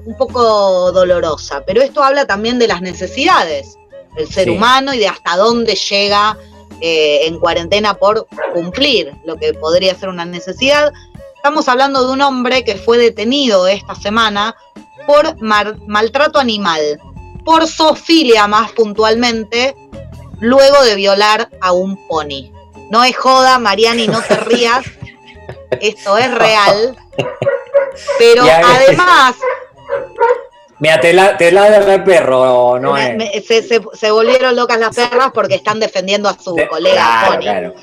un 0.06 0.18
poco 0.18 0.92
dolorosa, 0.92 1.64
pero 1.66 1.82
esto 1.82 2.04
habla 2.04 2.28
también 2.28 2.60
de 2.60 2.68
las 2.68 2.82
necesidades 2.82 3.78
del 4.18 4.28
ser 4.28 4.44
Sí. 4.44 4.50
humano 4.50 4.94
y 4.94 4.98
de 4.98 5.08
hasta 5.08 5.38
dónde 5.38 5.76
llega 5.76 6.38
eh, 6.82 7.22
en 7.26 7.40
cuarentena 7.40 7.94
por 7.94 8.28
cumplir 8.54 9.14
lo 9.24 9.38
que 9.38 9.54
podría 9.54 9.96
ser 9.96 10.10
una 10.10 10.26
necesidad. 10.26 10.92
Estamos 11.38 11.70
hablando 11.70 12.06
de 12.06 12.12
un 12.12 12.20
hombre 12.20 12.66
que 12.66 12.76
fue 12.76 12.98
detenido 12.98 13.66
esta 13.66 13.96
semana 13.96 14.58
por 15.08 15.42
maltrato 15.42 16.38
animal, 16.38 17.00
por 17.46 17.66
zoofilia 17.66 18.46
más 18.46 18.74
puntualmente, 18.74 19.74
luego 20.40 20.84
de 20.84 20.96
violar 20.96 21.50
a 21.62 21.72
un 21.72 22.08
pony. 22.08 22.52
No 22.90 23.04
es 23.04 23.16
joda, 23.18 23.60
Mariani, 23.60 24.08
no 24.08 24.22
te 24.22 24.36
rías, 24.38 24.86
esto 25.82 26.18
es 26.18 26.34
real. 26.34 26.98
Pero 28.20 28.44
además, 28.44 29.36
Mira, 30.80 31.00
te, 31.00 31.12
la, 31.12 31.36
te 31.38 31.52
ladra 31.52 31.96
el 31.96 32.04
perro, 32.04 32.80
no 32.80 32.94
me- 32.94 33.10
es. 33.12 33.18
me- 33.18 33.42
se, 33.42 33.64
se- 33.68 33.82
se 33.94 34.12
volvieron 34.12 34.56
locas 34.56 34.80
las 34.80 34.96
perras 34.96 35.32
porque 35.34 35.56
están 35.56 35.80
defendiendo 35.80 36.30
a 36.30 36.38
su 36.38 36.56
colega 36.70 37.02
claro, 37.02 37.32
pony. 37.34 37.42
claro. 37.42 37.74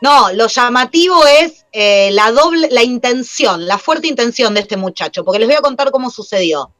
No, 0.00 0.32
lo 0.32 0.46
llamativo 0.48 1.26
es 1.26 1.66
eh, 1.72 2.10
la 2.12 2.30
doble, 2.30 2.68
la 2.70 2.82
intención, 2.82 3.66
la 3.66 3.76
fuerte 3.78 4.06
intención 4.06 4.54
de 4.54 4.60
este 4.60 4.76
muchacho, 4.78 5.22
porque 5.24 5.38
les 5.38 5.48
voy 5.48 5.56
a 5.56 5.60
contar 5.60 5.90
cómo 5.90 6.10
sucedió. 6.10 6.70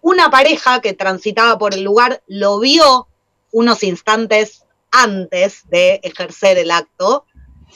Una 0.00 0.30
pareja 0.30 0.80
que 0.80 0.92
transitaba 0.92 1.58
por 1.58 1.74
el 1.74 1.82
lugar 1.82 2.22
lo 2.28 2.58
vio 2.60 3.08
unos 3.52 3.82
instantes 3.84 4.64
antes 4.90 5.68
de 5.68 6.00
ejercer 6.02 6.58
el 6.58 6.70
acto, 6.70 7.24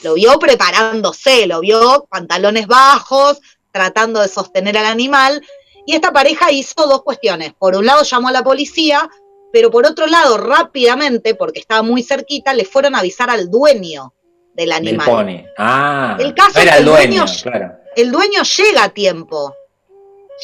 lo 0.02 0.14
vio 0.14 0.38
preparándose, 0.38 1.46
lo 1.46 1.60
vio 1.60 2.06
pantalones 2.10 2.66
bajos, 2.66 3.40
tratando 3.72 4.20
de 4.20 4.28
sostener 4.28 4.76
al 4.76 4.86
animal, 4.86 5.42
y 5.86 5.94
esta 5.94 6.12
pareja 6.12 6.50
hizo 6.50 6.86
dos 6.86 7.02
cuestiones. 7.02 7.54
Por 7.58 7.76
un 7.76 7.86
lado 7.86 8.02
llamó 8.02 8.28
a 8.28 8.32
la 8.32 8.42
policía, 8.42 9.08
pero 9.52 9.70
por 9.70 9.86
otro 9.86 10.06
lado, 10.06 10.36
rápidamente, 10.36 11.34
porque 11.34 11.60
estaba 11.60 11.82
muy 11.82 12.02
cerquita, 12.02 12.52
le 12.52 12.64
fueron 12.64 12.94
a 12.94 12.98
avisar 12.98 13.30
al 13.30 13.50
dueño 13.50 14.12
del 14.52 14.70
Del 14.70 14.72
animal. 14.72 15.06
pony. 15.06 15.44
Ah, 15.56 16.16
El 16.18 16.34
caso 16.34 16.58
es 16.58 16.64
era 16.64 16.72
que 16.72 16.78
el 16.80 16.84
dueño, 16.86 17.24
dueño- 17.24 17.42
claro. 17.42 17.72
El 17.94 18.10
dueño 18.12 18.42
llega 18.42 18.84
a 18.84 18.88
tiempo. 18.90 19.54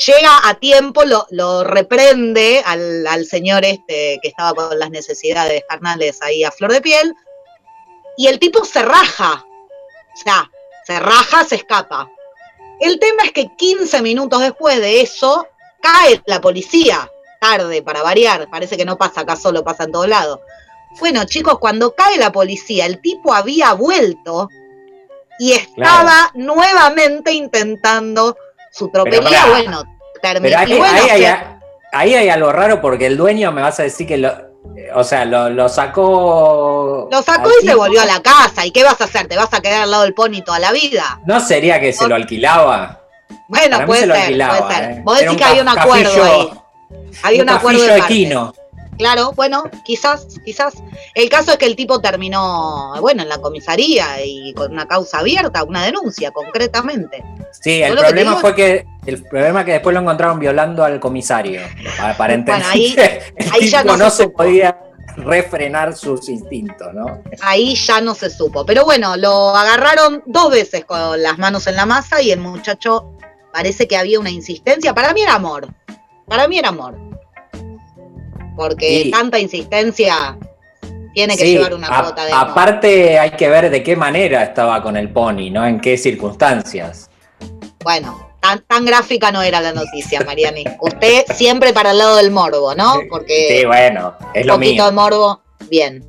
Llega 0.07 0.49
a 0.49 0.55
tiempo, 0.55 1.05
lo, 1.05 1.27
lo 1.31 1.65
reprende 1.65 2.63
al, 2.65 3.07
al 3.07 3.27
señor 3.27 3.65
este 3.65 4.19
que 4.23 4.29
estaba 4.29 4.55
con 4.55 4.79
las 4.79 4.91
necesidades 4.91 5.63
carnales 5.69 6.23
ahí 6.23 6.45
a 6.45 6.51
flor 6.51 6.73
de 6.73 6.81
piel, 6.81 7.15
y 8.17 8.27
el 8.27 8.39
tipo 8.39 8.65
se 8.65 8.83
raja. 8.83 9.45
O 10.15 10.17
sea, 10.17 10.51
se 10.87 10.99
raja, 10.99 11.45
se 11.45 11.57
escapa. 11.57 12.11
El 12.81 12.99
tema 12.99 13.25
es 13.25 13.33
que 13.33 13.55
15 13.57 14.03
minutos 14.03 14.41
después 14.41 14.81
de 14.81 15.01
eso, 15.01 15.47
cae 15.81 16.23
la 16.27 16.41
policía. 16.41 17.11
Tarde, 17.41 17.83
para 17.83 18.03
variar. 18.03 18.49
Parece 18.51 18.77
que 18.77 18.85
no 18.85 18.97
pasa 18.97 19.23
acá 19.23 19.37
solo, 19.37 19.65
pasa 19.65 19.85
en 19.85 19.93
todos 19.93 20.09
lados. 20.09 20.41
Bueno, 21.01 21.25
chicos, 21.25 21.59
cuando 21.59 21.95
cae 21.95 22.19
la 22.19 22.33
policía, 22.33 22.87
el 22.87 23.01
tipo 23.01 23.33
había 23.33 23.73
vuelto 23.73 24.49
y 25.39 25.53
estaba 25.53 26.31
nuevamente 26.35 27.33
intentando 27.33 28.37
su 28.73 28.89
tropelía. 28.91 29.47
Bueno, 29.47 29.83
terminó. 30.21 30.57
Pero 30.57 30.59
ahí, 30.59 30.79
bueno, 30.79 30.99
ahí 31.03 31.11
hay, 31.11 31.23
se- 31.23 31.39
ahí 31.93 32.15
hay 32.15 32.29
algo 32.29 32.51
raro 32.53 32.81
porque 32.81 33.07
el 33.07 33.17
dueño 33.17 33.53
me 33.53 33.63
vas 33.63 33.79
a 33.81 33.85
decir 33.85 34.07
que 34.07 34.17
lo, 34.19 34.33
O 34.95 35.05
sea, 35.05 35.25
lo, 35.25 35.51
lo 35.51 35.69
sacó. 35.69 37.09
Lo 37.11 37.23
sacó 37.23 37.51
y 37.63 37.67
se 37.67 37.75
volvió 37.75 38.01
a 38.01 38.07
la 38.07 38.21
casa. 38.23 38.65
¿Y 38.67 38.71
qué 38.71 38.85
vas 38.85 39.01
a 39.01 39.05
hacer? 39.05 39.27
¿Te 39.29 39.37
vas 39.37 39.53
a 39.53 39.61
quedar 39.61 39.83
al 39.83 39.91
lado 39.91 40.03
del 40.05 40.15
pony 40.15 40.43
toda 40.45 40.59
la 40.59 40.73
vida? 40.73 41.21
¿No 41.27 41.41
sería 41.41 41.81
que 41.81 41.93
se 41.93 42.07
lo 42.09 42.15
alquilaba? 42.15 43.01
Bueno, 43.49 43.85
puede 43.87 44.01
se 44.03 44.07
lo 44.07 44.15
ser, 44.15 44.23
alquilaba, 44.25 44.59
puede 44.69 44.75
ser. 44.75 44.91
eh. 44.91 45.01
Vos 45.05 45.15
decís 45.19 45.31
un 45.33 45.37
que 45.37 45.45
había 45.45 45.63
un 45.63 45.69
acuerdo 45.69 46.11
cafillo- 46.11 46.25
ahí. 46.25 46.51
Había 47.23 47.43
un, 47.43 47.49
acuerdo 47.51 47.83
de 47.85 47.93
de 47.95 48.03
quino. 48.03 48.55
Claro, 49.03 49.33
bueno, 49.35 49.65
quizás, 49.85 50.29
quizás. 50.45 50.75
El 51.17 51.29
caso 51.29 51.51
es 51.51 51.59
que 51.59 51.67
el 51.67 51.75
tipo 51.75 52.01
terminó, 52.01 52.93
bueno, 53.01 53.25
en 53.25 53.29
la 53.29 53.39
comisaría 53.39 54.25
y 54.25 54.55
con 54.55 54.71
una 54.71 54.87
causa 54.87 55.19
abierta, 55.19 55.65
una 55.65 55.85
denuncia, 55.85 56.31
concretamente. 56.31 57.25
Sí, 57.51 57.83
el 57.83 57.97
que 57.97 58.01
problema 58.01 58.37
fue 58.37 58.55
que 58.55 58.87
el 59.05 59.25
problema 59.25 59.61
es 59.61 59.67
que 59.67 59.73
después 59.73 59.93
lo 59.93 60.03
encontraron 60.03 60.39
violando 60.39 60.85
al 60.85 61.01
comisario. 61.01 61.63
Entender 61.63 62.45
Bueno, 62.47 62.65
ahí- 62.71 62.95
el 63.37 63.53
ahí 63.53 63.69
ya 63.69 63.83
tipo 63.83 63.97
no 63.97 64.05
no, 64.05 64.11
se 64.11 64.29
podía 64.29 64.79
refrenar 65.17 65.97
sus 65.97 66.29
instintos, 66.29 66.95
¿no? 66.95 67.25
Ahí 67.41 67.75
ya 67.75 68.01
no 68.01 68.15
se 68.15 68.31
supo. 68.31 68.65
Pero 68.65 68.85
bueno, 68.85 69.17
lo 69.17 69.49
agarraron 69.57 70.23
dos 70.27 70.53
veces 70.53 70.85
con 70.85 71.21
las 71.21 71.39
manos 71.39 71.67
en 71.67 71.75
la 71.75 71.87
masa 71.87 72.23
y 72.23 72.31
el 72.31 72.39
muchacho 72.39 73.19
parece 73.53 73.89
que 73.89 73.97
había 73.97 74.21
una 74.21 74.31
insistencia. 74.31 74.95
Para 74.95 75.13
mí 75.13 75.23
era 75.23 75.35
amor. 75.35 75.67
Para 76.29 76.47
mí 76.47 76.57
era 76.57 76.69
amor. 76.69 76.97
Porque 78.57 79.03
Sí. 79.05 79.11
tanta 79.11 79.39
insistencia 79.39 80.39
tiene 81.15 81.37
que 81.37 81.45
Sí, 81.45 81.53
llevar 81.55 81.75
una 81.75 81.89
a- 81.89 82.03
cuota 82.03 82.25
de 82.25 82.33
aparte 82.33 83.19
hay 83.19 83.31
que 83.33 83.49
ver 83.49 83.71
de 83.71 83.83
qué 83.83 83.97
manera 83.97 84.43
estaba 84.43 84.83
con 84.83 84.97
el 84.97 85.11
pony, 85.11 85.51
¿no? 85.51 85.67
En 85.67 85.81
qué 85.81 85.97
circunstancias. 85.99 87.09
Bueno, 87.85 88.31
tan, 88.41 88.61
tan 88.67 88.85
gráfica 88.85 89.31
no 89.33 89.43
era 89.43 89.61
la 89.61 89.73
noticia, 89.73 90.21
Mariani. 90.25 90.65
Usted 90.81 91.25
siempre 91.35 91.73
para 91.73 91.91
el 91.93 91.99
lado 91.99 92.17
del 92.17 92.31
morbo, 92.31 92.75
¿no? 92.75 92.95
Porque 93.11 93.59
Sí, 93.61 93.67
bueno, 93.67 94.15
es 94.35 94.43
un 94.43 94.49
lo 94.49 94.55
poquito 94.55 94.73
mío. 94.75 94.87
de 94.87 94.93
morbo, 94.93 95.43
bien. 95.69 96.05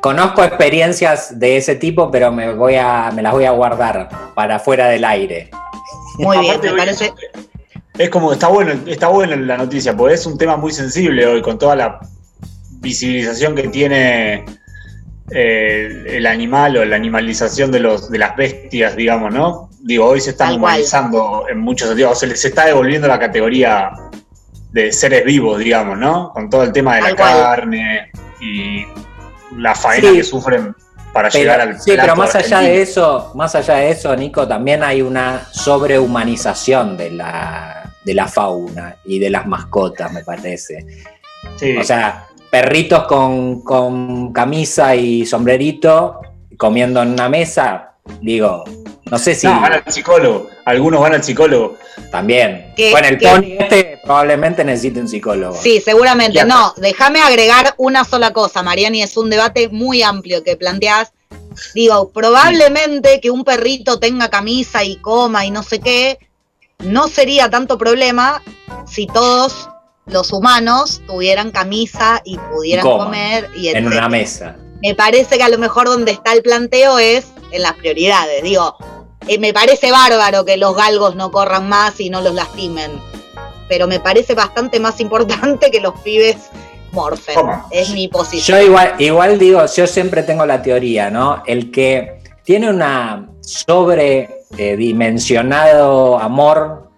Conozco 0.00 0.42
experiencias 0.42 1.38
de 1.38 1.56
ese 1.58 1.76
tipo, 1.76 2.10
pero 2.10 2.32
me 2.32 2.52
voy 2.54 2.74
a, 2.74 3.10
me 3.14 3.22
las 3.22 3.32
voy 3.32 3.44
a 3.44 3.52
guardar 3.52 4.08
para 4.34 4.58
fuera 4.58 4.88
del 4.88 5.04
aire. 5.04 5.48
Muy 6.18 6.38
bien, 6.38 6.60
me 6.60 6.72
parece. 6.72 7.12
Es 7.98 8.08
como, 8.10 8.32
está 8.32 8.48
bueno, 8.48 8.72
está 8.86 9.08
bueno 9.08 9.36
la 9.36 9.56
noticia, 9.58 9.94
porque 9.96 10.14
es 10.14 10.24
un 10.26 10.38
tema 10.38 10.56
muy 10.56 10.72
sensible 10.72 11.26
hoy, 11.26 11.42
con 11.42 11.58
toda 11.58 11.76
la 11.76 12.00
visibilización 12.80 13.54
que 13.54 13.68
tiene 13.68 14.44
eh, 15.30 16.04
el 16.08 16.26
animal 16.26 16.76
o 16.78 16.84
la 16.84 16.96
animalización 16.96 17.70
de 17.70 17.80
los 17.80 18.10
de 18.10 18.18
las 18.18 18.34
bestias, 18.36 18.96
digamos, 18.96 19.32
¿no? 19.32 19.68
Digo, 19.80 20.06
hoy 20.06 20.20
se 20.20 20.30
están 20.30 20.54
humanizando 20.54 21.44
en 21.50 21.58
muchos 21.58 21.88
sentidos, 21.88 22.12
o 22.12 22.14
se 22.14 22.26
les 22.28 22.44
está 22.44 22.66
devolviendo 22.66 23.08
la 23.08 23.18
categoría 23.18 23.90
de 24.72 24.90
seres 24.90 25.24
vivos, 25.24 25.58
digamos, 25.58 25.98
¿no? 25.98 26.30
Con 26.32 26.48
todo 26.48 26.62
el 26.62 26.72
tema 26.72 26.96
de 26.96 27.02
la 27.02 27.14
carne 27.14 28.10
y 28.40 28.84
la 29.58 29.74
faena 29.74 30.08
Sí. 30.10 30.16
que 30.16 30.24
sufren 30.24 30.74
para 31.12 31.28
Pero- 31.28 31.42
llegar 31.42 31.60
al 31.60 31.78
sí, 31.80 31.92
pero 31.94 32.16
más 32.16 32.34
allá 32.34 32.60
de 32.60 32.80
eso, 32.80 33.32
más 33.34 33.54
allá 33.54 33.74
de 33.74 33.90
eso, 33.90 34.16
Nico, 34.16 34.48
también 34.48 34.82
hay 34.82 35.02
una 35.02 35.46
sobrehumanización 35.52 36.96
de 36.96 37.10
la, 37.10 37.81
de 38.04 38.14
la 38.14 38.26
fauna 38.26 38.96
y 39.04 39.18
de 39.18 39.30
las 39.30 39.46
mascotas, 39.46 40.12
me 40.12 40.24
parece. 40.24 40.84
Sí. 41.56 41.76
O 41.76 41.84
sea, 41.84 42.26
perritos 42.50 43.04
con, 43.04 43.62
con 43.62 44.32
camisa 44.32 44.94
y 44.94 45.24
sombrerito 45.26 46.20
comiendo 46.56 47.02
en 47.02 47.10
una 47.12 47.28
mesa, 47.28 47.94
digo, 48.20 48.64
no 49.10 49.18
sé 49.18 49.34
si 49.34 49.46
No, 49.46 49.60
van 49.60 49.72
al 49.72 49.84
psicólogo, 49.92 50.48
algunos 50.64 51.00
van 51.00 51.14
al 51.14 51.24
psicólogo. 51.24 51.76
también. 52.10 52.72
Que- 52.76 52.90
bueno, 52.90 53.08
el 53.08 53.18
que- 53.18 53.26
pony 53.28 53.56
este 53.58 53.98
probablemente 54.04 54.64
necesite 54.64 55.00
un 55.00 55.08
psicólogo. 55.08 55.56
Sí, 55.60 55.80
seguramente. 55.80 56.44
No, 56.44 56.72
déjame 56.76 57.20
agregar 57.20 57.74
una 57.78 58.04
sola 58.04 58.32
cosa, 58.32 58.62
Mariani, 58.62 59.02
es 59.02 59.16
un 59.16 59.30
debate 59.30 59.68
muy 59.70 60.02
amplio 60.02 60.42
que 60.44 60.56
planteás. 60.56 61.12
Digo, 61.74 62.10
probablemente 62.12 63.20
que 63.20 63.30
un 63.30 63.44
perrito 63.44 63.98
tenga 63.98 64.28
camisa 64.30 64.84
y 64.84 64.96
coma 64.96 65.44
y 65.46 65.50
no 65.50 65.62
sé 65.62 65.80
qué, 65.80 66.18
no 66.82 67.08
sería 67.08 67.48
tanto 67.50 67.78
problema 67.78 68.42
si 68.86 69.06
todos 69.06 69.68
los 70.06 70.32
humanos 70.32 71.00
tuvieran 71.06 71.50
camisa 71.50 72.20
y 72.24 72.36
pudieran 72.52 72.84
comer 72.84 73.48
y 73.56 73.68
en 73.68 73.86
una 73.86 74.08
mesa. 74.08 74.56
Me 74.82 74.94
parece 74.94 75.36
que 75.36 75.44
a 75.44 75.48
lo 75.48 75.58
mejor 75.58 75.86
donde 75.86 76.10
está 76.10 76.32
el 76.32 76.42
planteo 76.42 76.98
es 76.98 77.26
en 77.52 77.62
las 77.62 77.74
prioridades. 77.74 78.42
Digo, 78.42 78.76
eh, 79.28 79.38
me 79.38 79.52
parece 79.52 79.92
bárbaro 79.92 80.44
que 80.44 80.56
los 80.56 80.76
galgos 80.76 81.14
no 81.14 81.30
corran 81.30 81.68
más 81.68 82.00
y 82.00 82.10
no 82.10 82.20
los 82.20 82.34
lastimen. 82.34 82.90
Pero 83.68 83.86
me 83.86 84.00
parece 84.00 84.34
bastante 84.34 84.80
más 84.80 85.00
importante 85.00 85.70
que 85.70 85.80
los 85.80 85.98
pibes 86.00 86.36
morfen. 86.90 87.36
Es 87.70 87.90
mi 87.90 88.08
posición. 88.08 88.58
Yo 88.58 88.64
igual, 88.64 88.94
igual 88.98 89.38
digo, 89.38 89.64
yo 89.66 89.86
siempre 89.86 90.24
tengo 90.24 90.44
la 90.44 90.60
teoría, 90.62 91.10
¿no? 91.10 91.44
El 91.46 91.70
que 91.70 92.20
tiene 92.42 92.68
una 92.68 93.28
sobredimensionado 93.42 96.18
amor, 96.18 96.90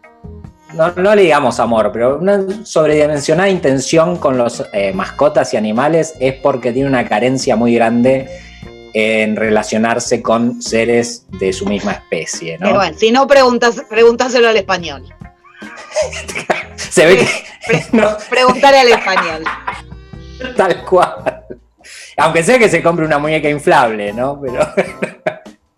no, 0.74 0.92
no 0.92 1.14
le 1.14 1.22
digamos 1.22 1.61
amor, 1.61 1.90
pero 1.92 2.18
una 2.18 2.44
sobredimensionada 2.64 3.48
intención 3.48 4.16
con 4.16 4.37
los 4.38 4.64
eh, 4.72 4.92
mascotas 4.92 5.54
y 5.54 5.57
animales 5.57 6.14
es 6.20 6.35
porque 6.35 6.72
tiene 6.72 6.88
una 6.88 7.09
carencia 7.09 7.57
muy 7.57 7.74
grande 7.74 8.28
en 8.94 9.37
relacionarse 9.37 10.22
con 10.22 10.62
seres 10.62 11.26
de 11.38 11.52
su 11.52 11.66
misma 11.66 11.92
especie, 11.92 12.59
¿no? 12.59 12.66
Pero 12.66 12.76
bueno, 12.76 12.96
si 12.96 13.11
no, 13.11 13.26
preguntas, 13.26 13.83
preguntáselo 13.88 14.48
al 14.48 14.57
español. 14.57 15.04
Se 16.76 17.07
ve 17.07 17.18
que 17.18 17.28
no, 17.92 18.16
Preguntale 18.30 18.80
al 18.80 18.88
español. 18.88 19.44
tal 20.57 20.85
cual. 20.85 21.44
Aunque 22.16 22.42
sea 22.42 22.59
que 22.59 22.68
se 22.68 22.83
compre 22.83 23.04
una 23.04 23.18
muñeca 23.18 23.48
inflable, 23.48 24.12
¿no? 24.12 24.40
Pero 24.40 24.61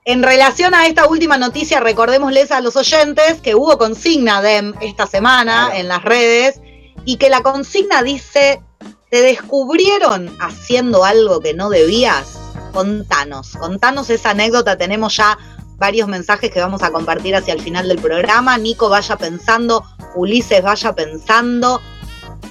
En 0.08 0.22
relación 0.22 0.72
a 0.72 0.86
esta 0.86 1.08
última 1.08 1.36
noticia, 1.36 1.80
recordémosles 1.80 2.52
a 2.52 2.60
los 2.60 2.76
oyentes 2.76 3.40
que 3.42 3.56
hubo 3.56 3.76
consigna 3.76 4.40
de 4.40 4.72
esta 4.80 5.04
semana 5.08 5.70
en 5.74 5.88
las 5.88 6.04
redes 6.04 6.60
y 7.04 7.16
que 7.16 7.28
la 7.28 7.42
consigna 7.42 8.04
dice, 8.04 8.62
¿te 9.10 9.22
descubrieron 9.22 10.32
haciendo 10.38 11.04
algo 11.04 11.40
que 11.40 11.54
no 11.54 11.70
debías? 11.70 12.38
Contanos, 12.72 13.56
contanos 13.56 14.08
esa 14.08 14.30
anécdota, 14.30 14.78
tenemos 14.78 15.16
ya 15.16 15.36
varios 15.76 16.06
mensajes 16.06 16.52
que 16.52 16.60
vamos 16.60 16.84
a 16.84 16.92
compartir 16.92 17.34
hacia 17.34 17.54
el 17.54 17.60
final 17.60 17.88
del 17.88 17.98
programa, 17.98 18.56
Nico 18.58 18.88
vaya 18.88 19.16
pensando, 19.16 19.84
Ulises 20.14 20.62
vaya 20.62 20.94
pensando, 20.94 21.82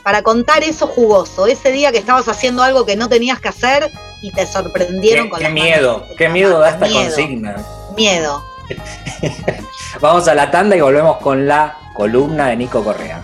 para 0.03 0.23
contar 0.23 0.61
eso 0.65 0.87
jugoso, 0.87 1.47
ese 1.47 1.71
día 1.71 1.93
que 1.93 1.99
estabas 1.99 2.27
haciendo 2.27 2.63
algo 2.63 2.85
que 2.85 2.97
no 2.97 3.07
tenías 3.07 3.39
que 3.39 3.47
hacer 3.47 3.89
y 4.21 4.31
te 4.31 4.45
sorprendieron 4.45 5.25
qué, 5.25 5.29
con 5.29 5.39
qué 5.39 5.49
miedo, 5.49 6.07
qué 6.17 6.29
miedo 6.29 6.59
da 6.59 6.69
esta 6.69 6.87
Miedo, 6.87 7.03
consigna. 7.03 7.55
Miedo. 7.95 8.43
Vamos 10.01 10.27
a 10.27 10.35
la 10.35 10.51
tanda 10.51 10.75
y 10.75 10.81
volvemos 10.81 11.17
con 11.17 11.47
la 11.47 11.77
columna 11.93 12.47
de 12.47 12.57
Nico 12.57 12.83
Correa. 12.83 13.21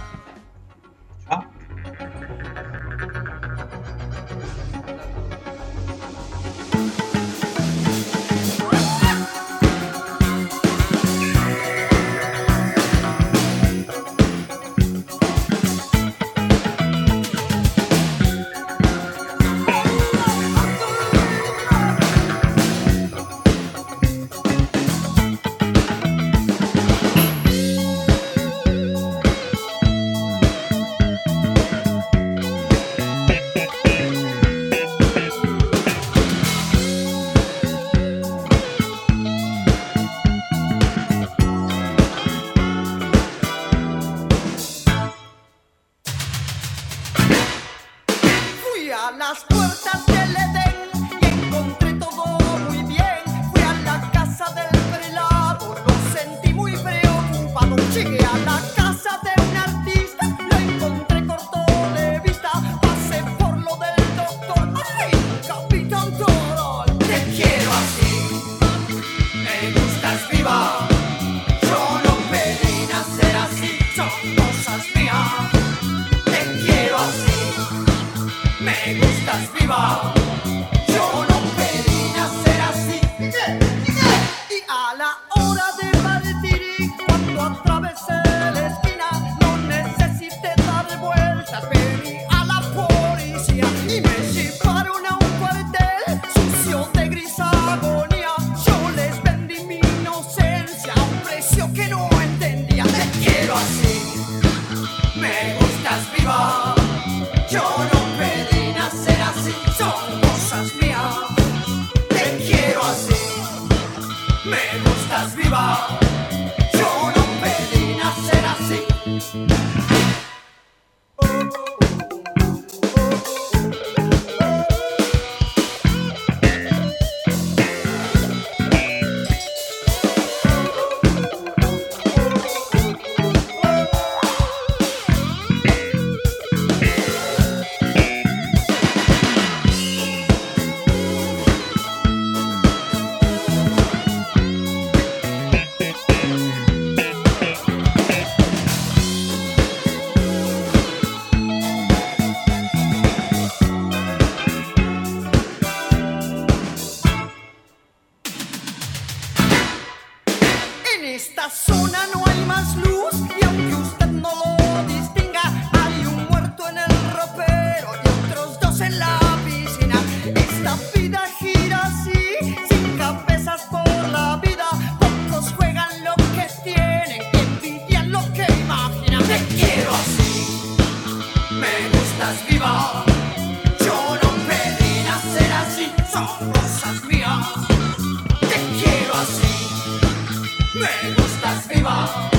Viva. 191.82 192.31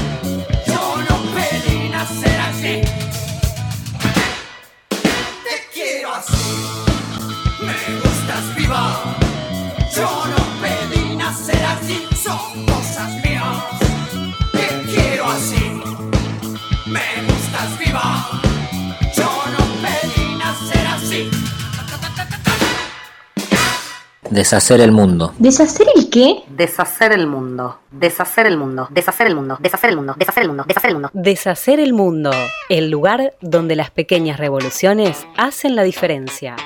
Deshacer 24.33 24.81
el 24.81 24.93
mundo. 24.93 25.35
¿Deshacer 25.39 25.89
el 25.95 26.09
qué? 26.09 26.45
Deshacer 26.49 27.13
el 27.13 27.27
mundo. 27.27 27.81
Deshacer 27.91 28.47
el 28.47 28.57
mundo. 28.57 28.89
Deshacer 28.91 29.27
el 29.27 29.37
mundo. 29.37 29.59
Deshacer 29.61 29.91
el 29.91 29.97
mundo. 29.97 30.15
Deshacer 30.17 30.43
el 30.43 30.49
mundo. 30.49 30.65
Deshacer 30.67 30.89
el 30.89 30.95
mundo. 30.95 31.11
Deshacer 31.13 31.81
el 31.81 31.93
mundo. 31.93 32.31
El 32.71 32.91
lugar 32.91 33.35
donde 33.43 33.77
las 33.77 33.91
pequeñas 33.91 34.39
revoluciones 34.39 35.27
hacen 35.37 35.77
la 35.77 35.83
diferencia. 35.83 36.57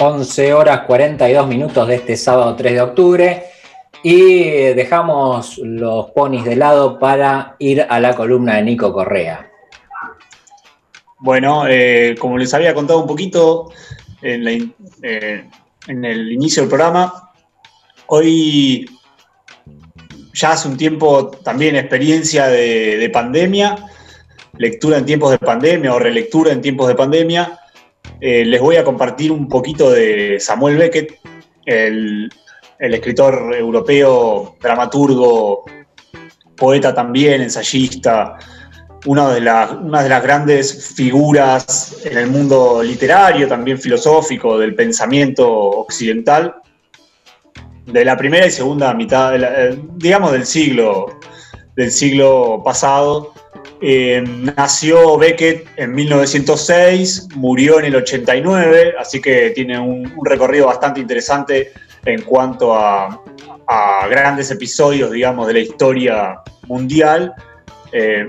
Once 0.00 0.54
horas 0.54 0.84
42 0.86 1.46
minutos 1.46 1.86
de 1.88 1.96
este 1.96 2.16
sábado 2.16 2.56
3 2.56 2.72
de 2.72 2.80
octubre 2.80 3.44
y 4.02 4.44
dejamos 4.72 5.58
los 5.58 6.10
ponis 6.12 6.44
de 6.46 6.56
lado 6.56 6.98
para 6.98 7.54
ir 7.58 7.86
a 7.86 8.00
la 8.00 8.14
columna 8.14 8.56
de 8.56 8.62
Nico 8.62 8.94
Correa. 8.94 9.51
Bueno, 11.22 11.68
eh, 11.68 12.16
como 12.18 12.36
les 12.36 12.52
había 12.52 12.74
contado 12.74 12.98
un 12.98 13.06
poquito 13.06 13.70
eh, 14.22 15.44
en 15.86 16.04
el 16.04 16.32
inicio 16.32 16.62
del 16.62 16.68
programa, 16.68 17.30
hoy 18.06 18.90
ya 20.34 20.50
hace 20.50 20.66
un 20.66 20.76
tiempo 20.76 21.30
también 21.30 21.76
experiencia 21.76 22.48
de, 22.48 22.96
de 22.96 23.08
pandemia, 23.08 23.76
lectura 24.58 24.98
en 24.98 25.06
tiempos 25.06 25.30
de 25.30 25.38
pandemia 25.38 25.94
o 25.94 26.00
relectura 26.00 26.50
en 26.50 26.60
tiempos 26.60 26.88
de 26.88 26.96
pandemia. 26.96 27.56
Eh, 28.20 28.44
les 28.44 28.60
voy 28.60 28.74
a 28.74 28.82
compartir 28.82 29.30
un 29.30 29.48
poquito 29.48 29.92
de 29.92 30.40
Samuel 30.40 30.76
Beckett, 30.76 31.20
el 31.64 32.32
escritor 32.80 33.54
europeo, 33.54 34.56
dramaturgo, 34.60 35.62
poeta 36.56 36.92
también, 36.92 37.42
ensayista, 37.42 38.38
una 39.04 39.32
de, 39.32 39.40
las, 39.40 39.72
una 39.72 40.02
de 40.02 40.08
las 40.08 40.22
grandes 40.22 40.94
figuras 40.94 41.96
en 42.04 42.18
el 42.18 42.28
mundo 42.28 42.82
literario, 42.82 43.48
también 43.48 43.78
filosófico, 43.78 44.58
del 44.58 44.74
pensamiento 44.74 45.48
occidental, 45.48 46.54
de 47.86 48.04
la 48.04 48.16
primera 48.16 48.46
y 48.46 48.50
segunda 48.50 48.94
mitad, 48.94 49.34
eh, 49.36 49.78
digamos, 49.96 50.32
del 50.32 50.46
siglo, 50.46 51.18
del 51.74 51.90
siglo 51.90 52.62
pasado. 52.64 53.32
Eh, 53.80 54.22
nació 54.56 55.18
Beckett 55.18 55.66
en 55.76 55.92
1906, 55.92 57.28
murió 57.34 57.80
en 57.80 57.86
el 57.86 57.96
89, 57.96 58.94
así 58.98 59.20
que 59.20 59.50
tiene 59.50 59.80
un, 59.80 60.12
recorrido 60.24 60.66
bastante 60.66 61.00
interesante 61.00 61.72
en 62.04 62.22
cuanto 62.22 62.76
a, 62.76 63.20
a 63.66 64.06
grandes 64.08 64.50
episodios, 64.52 65.10
digamos, 65.10 65.48
de 65.48 65.52
la 65.54 65.58
historia 65.58 66.40
mundial. 66.68 67.34
Eh, 67.92 68.26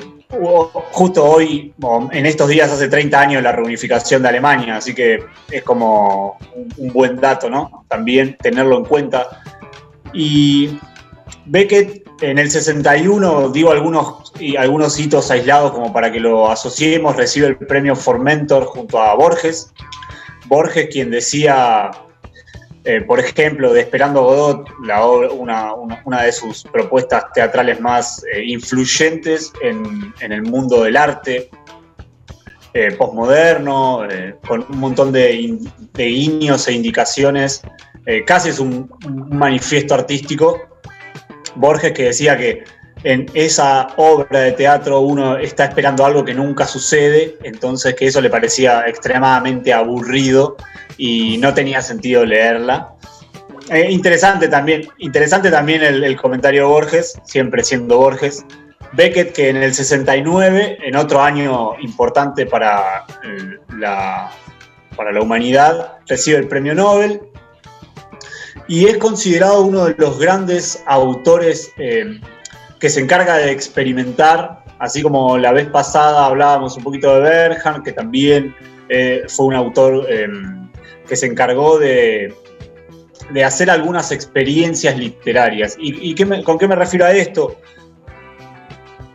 justo 0.91 1.23
hoy, 1.23 1.73
en 2.11 2.25
estos 2.25 2.49
días, 2.49 2.71
hace 2.71 2.87
30 2.87 3.19
años, 3.19 3.43
la 3.43 3.51
reunificación 3.51 4.21
de 4.21 4.29
Alemania, 4.29 4.77
así 4.77 4.93
que 4.93 5.23
es 5.49 5.63
como 5.63 6.37
un, 6.77 6.93
buen 6.93 7.17
dato, 7.17 7.49
¿no? 7.49 7.85
También 7.87 8.37
tenerlo 8.41 8.77
en 8.77 8.85
cuenta. 8.85 9.41
Y 10.13 10.79
Beckett 11.45 12.03
en 12.21 12.37
el 12.37 12.49
61, 12.49 13.49
digo 13.49 13.71
algunos, 13.71 14.33
algunos 14.57 14.99
hitos 14.99 15.29
aislados 15.31 15.71
como 15.71 15.91
para 15.91 16.11
que 16.11 16.19
lo 16.19 16.49
asociemos, 16.49 17.15
recibe 17.15 17.47
el 17.47 17.57
premio 17.57 17.95
Formentor 17.95 18.65
junto 18.65 19.01
a 19.01 19.13
Borges. 19.15 19.73
Borges, 20.45 20.89
quien 20.91 21.11
decía, 21.11 21.91
eh, 22.85 23.01
por 23.01 23.19
ejemplo, 23.19 23.71
de 23.71 23.81
Esperando 23.81 24.23
Godot, 24.23 24.69
una, 25.31 26.23
de 26.23 26.31
sus 26.31 26.63
propuestas 26.63 27.25
teatrales 27.33 27.79
más 27.79 28.23
eh, 28.33 28.43
influyentes 28.43 29.53
en, 29.61 30.13
el 30.19 30.41
mundo 30.43 30.83
del 30.83 30.97
arte 30.97 31.49
eh, 32.73 32.91
postmoderno, 32.97 34.01
con 34.47 34.65
un 34.69 34.77
montón 34.79 35.11
de, 35.11 35.33
in- 35.33 35.71
guiños 35.93 36.67
e 36.67 36.73
indicaciones. 36.73 37.61
casi 38.25 38.49
es 38.49 38.59
un 38.59 38.91
manifiesto 39.29 39.93
artístico. 39.93 40.59
Borges 41.55 41.93
que 41.93 42.05
decía 42.05 42.35
que 42.35 42.63
en 43.03 43.29
esa 43.33 43.87
obra 43.97 44.39
de 44.39 44.51
teatro 44.53 45.01
uno 45.01 45.37
está 45.37 45.65
esperando 45.65 46.05
algo 46.05 46.23
que 46.23 46.33
nunca 46.33 46.65
sucede, 46.65 47.37
entonces 47.43 47.95
que 47.95 48.07
eso 48.07 48.21
le 48.21 48.29
parecía 48.29 48.87
extremadamente 48.87 49.73
aburrido 49.73 50.55
y 50.97 51.37
no 51.37 51.53
tenía 51.53 51.81
sentido 51.81 52.25
leerla. 52.25 52.93
Eh, 53.69 53.91
interesante 53.91 54.47
también, 54.47 54.87
interesante 54.97 55.49
también 55.49 55.83
el, 55.83 56.03
el 56.03 56.15
comentario 56.15 56.67
Borges, 56.67 57.19
siempre 57.25 57.63
siendo 57.63 57.97
Borges. 57.97 58.45
Beckett, 58.93 59.33
que 59.33 59.49
en 59.49 59.57
el 59.57 59.73
69, 59.73 60.77
en 60.83 60.95
otro 60.95 61.21
año 61.21 61.79
importante 61.79 62.45
para 62.45 63.05
eh, 63.23 63.57
la, 63.77 64.31
para 64.95 65.11
la 65.11 65.21
humanidad, 65.21 65.97
recibe 66.07 66.37
el 66.37 66.47
premio 66.47 66.75
Nobel 66.75 67.21
y 68.67 68.85
es 68.85 68.97
considerado 68.97 69.63
uno 69.63 69.85
de 69.85 69.95
los 69.97 70.19
grandes 70.19 70.83
autores 70.85 71.71
eh, 71.77 72.19
que 72.83 72.89
se 72.89 72.99
encarga 72.99 73.37
de 73.37 73.49
experimentar 73.49 74.61
así 74.79 75.01
como 75.01 75.37
la 75.37 75.53
vez 75.53 75.67
pasada 75.67 76.25
hablábamos 76.25 76.75
un 76.75 76.83
poquito 76.83 77.15
de 77.15 77.21
Berhan, 77.21 77.81
que 77.81 77.93
también 77.93 78.53
eh, 78.89 79.23
fue 79.29 79.45
un 79.45 79.53
autor 79.53 80.05
eh, 80.09 80.27
que 81.07 81.15
se 81.15 81.27
encargó 81.27 81.79
de, 81.79 82.35
de 83.31 83.45
hacer 83.45 83.69
algunas 83.69 84.11
experiencias 84.11 84.97
literarias. 84.97 85.77
¿Y, 85.79 86.13
con 86.43 86.57
qué 86.57 86.67
me 86.67 86.75
refiero 86.75 87.05
a 87.05 87.13
esto? 87.13 87.55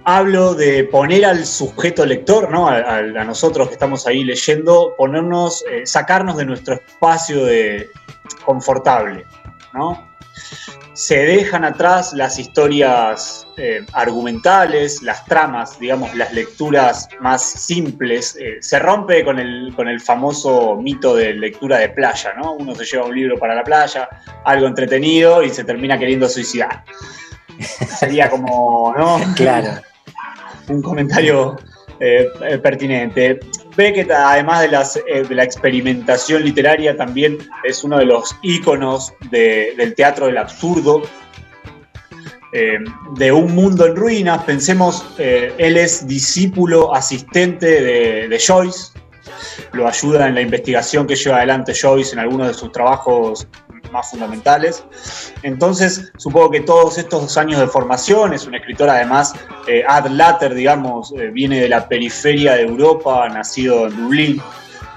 Hablo 0.04 0.54
de 0.54 0.84
poner 0.84 1.26
al 1.26 1.44
sujeto 1.44 2.06
lector, 2.06 2.50
¿no? 2.50 2.68
a 2.68 3.02
nosotros 3.02 3.68
que 3.68 3.74
estamos 3.74 4.06
ahí 4.06 4.24
leyendo, 4.24 4.94
ponernos, 4.96 5.62
eh, 5.70 5.84
sacarnos 5.84 6.38
de 6.38 6.46
nuestro 6.46 6.76
espacio 6.76 7.44
de 7.44 7.90
confortable, 8.46 9.26
¿no? 9.74 10.08
Se 10.98 11.16
dejan 11.16 11.64
atrás 11.64 12.12
las 12.12 12.40
historias 12.40 13.46
eh, 13.56 13.86
argumentales, 13.92 15.00
las 15.00 15.24
tramas, 15.26 15.78
digamos, 15.78 16.12
las 16.16 16.32
lecturas 16.32 17.08
más 17.20 17.40
simples. 17.40 18.34
eh, 18.34 18.56
se 18.60 18.80
rompe 18.80 19.24
con 19.24 19.38
el, 19.38 19.72
con 19.76 19.86
el 19.86 20.00
famoso 20.00 20.74
mito 20.74 21.14
de 21.14 21.34
lectura 21.34 21.78
de 21.78 21.90
playa, 21.90 22.34
¿no? 22.34 22.54
Uno 22.54 22.74
se 22.74 22.84
lleva 22.84 23.04
un 23.04 23.14
libro 23.14 23.38
para 23.38 23.54
la 23.54 23.62
playa, 23.62 24.08
algo 24.44 24.66
entretenido 24.66 25.40
y 25.44 25.50
se 25.50 25.62
termina 25.62 25.96
queriendo 25.96 26.28
suicidar. 26.28 26.82
Sería 27.96 28.28
como, 28.28 28.92
¿no? 28.98 29.20
Claro. 29.36 29.80
un 30.68 30.82
comentario 30.82 31.56
eh, 32.00 32.26
eh, 32.42 32.58
Beckett, 33.78 34.10
además 34.10 34.98
eh, 35.06 35.22
de 35.22 35.34
la 35.36 35.44
experimentación 35.44 36.42
literaria, 36.42 36.96
también 36.96 37.38
es 37.62 37.84
uno 37.84 37.96
de 37.98 38.06
los 38.06 38.36
íconos 38.42 39.12
de- 39.30 39.72
del 39.76 39.94
teatro 39.94 40.26
del 40.26 40.36
absurdo, 40.36 41.02
eh, 42.52 42.78
de 43.16 43.30
un 43.30 43.54
mundo 43.54 43.86
en 43.86 43.94
ruinas. 43.94 44.42
Pensemos, 44.42 45.14
eh, 45.18 45.54
él 45.58 45.76
es 45.76 46.08
discípulo, 46.08 46.92
asistente 46.92 47.80
de 48.28 48.38
Joyce, 48.44 48.98
lo 49.72 49.86
ayuda 49.86 50.28
en 50.28 50.34
la 50.34 50.40
investigación 50.40 51.06
que 51.06 51.16
lleva 51.16 51.38
adelante 51.38 51.74
Joyce 51.74 52.12
en 52.12 52.20
algunos 52.20 52.48
de 52.48 52.54
sus 52.54 52.72
trabajos 52.72 53.48
más 53.92 54.10
fundamentales. 54.10 54.84
Entonces, 55.42 56.12
supongo 56.16 56.50
que 56.50 56.60
todos 56.60 56.98
estos 56.98 57.36
años 57.36 57.60
de 57.60 57.66
formación, 57.66 58.34
es 58.34 58.46
un 58.46 58.54
escritor 58.54 58.90
además, 58.90 59.34
eh, 59.66 59.82
ad 59.86 60.06
later, 60.06 60.54
digamos, 60.54 61.12
eh, 61.16 61.30
viene 61.32 61.60
de 61.60 61.68
la 61.68 61.88
periferia 61.88 62.54
de 62.54 62.62
Europa, 62.62 63.28
nacido 63.28 63.86
en 63.86 63.96
Dublín, 63.96 64.42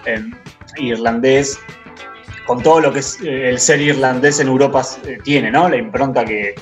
em, 0.06 0.34
irlandés, 0.78 1.60
con 2.46 2.62
todo 2.62 2.82
lo 2.82 2.92
que 2.92 3.00
es, 3.00 3.20
eh, 3.22 3.50
el 3.50 3.60
ser 3.60 3.82
irlandés 3.82 4.39
en 4.39 4.48
Europa 4.48 4.84
eh, 5.06 5.18
tiene, 5.24 5.52
¿no? 5.52 5.70
La 5.70 5.78
impronta 5.78 6.26
que, 6.26 6.56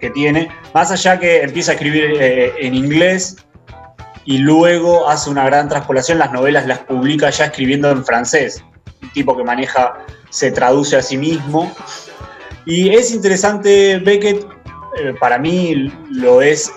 que 0.00 0.10
tiene. 0.10 0.48
Más 0.74 0.90
allá 0.90 1.18
que 1.18 1.42
empieza 1.42 1.72
a 1.72 1.74
escribir 1.74 2.16
eh, 2.20 2.52
en 2.60 2.74
inglés 2.74 3.36
y 4.26 4.38
luego 4.38 5.08
hace 5.08 5.30
una 5.30 5.46
gran 5.46 5.68
transpolación, 5.68 6.18
las 6.18 6.32
novelas 6.32 6.66
las 6.66 6.80
publica 6.80 7.30
ya 7.30 7.46
escribiendo 7.46 7.90
en 7.90 8.04
francés. 8.04 8.62
Un 9.02 9.10
tipo 9.12 9.36
que 9.36 9.44
maneja, 9.44 10.04
se 10.30 10.50
traduce 10.50 10.96
a 10.96 11.02
sí 11.02 11.16
mismo. 11.16 11.72
Y 12.64 12.90
es 12.90 13.12
interesante, 13.12 13.98
Beckett, 13.98 14.44
eh, 14.98 15.14
para 15.20 15.38
mí 15.38 15.92
lo 16.10 16.42
es 16.42 16.72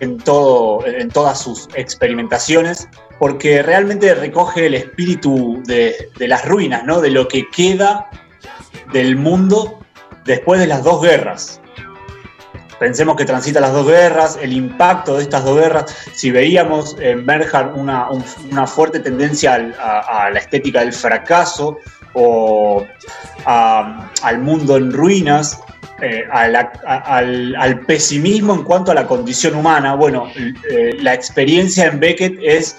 en, 0.00 0.18
todo, 0.18 0.84
en 0.84 1.08
todas 1.10 1.40
sus 1.40 1.68
experimentaciones, 1.76 2.88
porque 3.20 3.62
realmente 3.62 4.12
recoge 4.12 4.66
el 4.66 4.74
espíritu 4.74 5.62
de, 5.66 6.10
de 6.18 6.28
las 6.28 6.44
ruinas, 6.44 6.84
¿no? 6.84 7.00
de 7.00 7.10
lo 7.10 7.28
que 7.28 7.48
queda 7.50 8.10
del 8.92 9.14
mundo 9.14 9.78
después 10.24 10.58
de 10.58 10.66
las 10.66 10.82
dos 10.82 11.00
guerras. 11.02 11.60
Pensemos 12.84 13.16
que 13.16 13.24
transita 13.24 13.60
las 13.60 13.72
dos 13.72 13.86
guerras, 13.86 14.38
el 14.42 14.52
impacto 14.52 15.16
de 15.16 15.22
estas 15.22 15.42
dos 15.42 15.58
guerras. 15.58 15.86
Si 16.12 16.30
veíamos 16.30 16.96
en 17.00 17.24
una, 17.76 18.10
un- 18.10 18.22
una 18.52 18.66
fuerte 18.66 19.00
tendencia 19.00 19.54
a, 19.54 20.28
la 20.30 20.38
estética 20.38 20.80
del 20.80 20.92
fracaso 20.92 21.78
o 22.12 22.84
al 23.46 24.38
mundo 24.40 24.76
en 24.76 24.92
ruinas, 24.92 25.62
eh, 26.02 26.24
al, 26.30 27.80
pesimismo 27.86 28.52
en 28.52 28.64
cuanto 28.64 28.90
a 28.92 28.94
la 28.94 29.06
condición 29.06 29.54
humana, 29.54 29.94
bueno, 29.94 30.28
eh, 30.36 30.94
la 31.00 31.14
experiencia 31.14 31.86
en 31.86 31.98
Beckett 31.98 32.38
es 32.42 32.76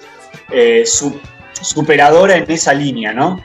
eh, 0.52 0.84
su- 0.86 1.20
superadora 1.60 2.36
en 2.36 2.46
esa 2.52 2.76
línea, 2.76 3.12
¿no? 3.12 3.42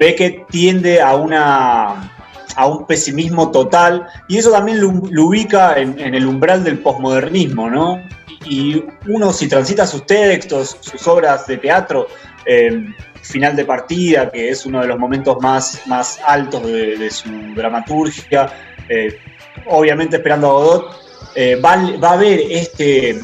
Beckett 0.00 0.48
tiende 0.48 1.00
a 1.00 1.14
una 1.14 2.10
a 2.56 2.66
un 2.66 2.86
pesimismo 2.86 3.50
total 3.50 4.06
y 4.28 4.38
eso 4.38 4.50
también 4.50 4.80
lo, 4.80 4.88
ubica 4.88 5.78
en, 5.78 5.98
el 5.98 6.26
umbral 6.26 6.64
del 6.64 6.78
posmodernismo, 6.78 7.68
¿no? 7.70 8.00
Y 8.46 8.84
uno 9.08 9.32
si 9.32 9.48
transita 9.48 9.86
sus 9.86 10.06
textos, 10.06 10.76
sus 10.80 11.06
obras 11.08 11.46
de 11.46 11.56
teatro, 11.56 12.06
eh, 12.46 12.86
Final 13.22 13.56
de 13.56 13.64
Partida, 13.64 14.30
que 14.30 14.50
es 14.50 14.66
uno 14.66 14.82
de 14.82 14.86
los 14.86 14.98
momentos 14.98 15.38
más, 15.40 15.80
más 15.86 16.20
altos 16.26 16.62
de, 16.66 17.10
su 17.10 17.30
dramaturgia, 17.54 18.52
eh, 18.88 19.18
obviamente 19.66 20.16
esperando 20.16 20.48
a 20.48 20.52
Godot, 20.52 21.00
eh, 21.34 21.56
va, 21.56 21.72
a 21.72 22.16
ver 22.16 22.40
este, 22.50 23.18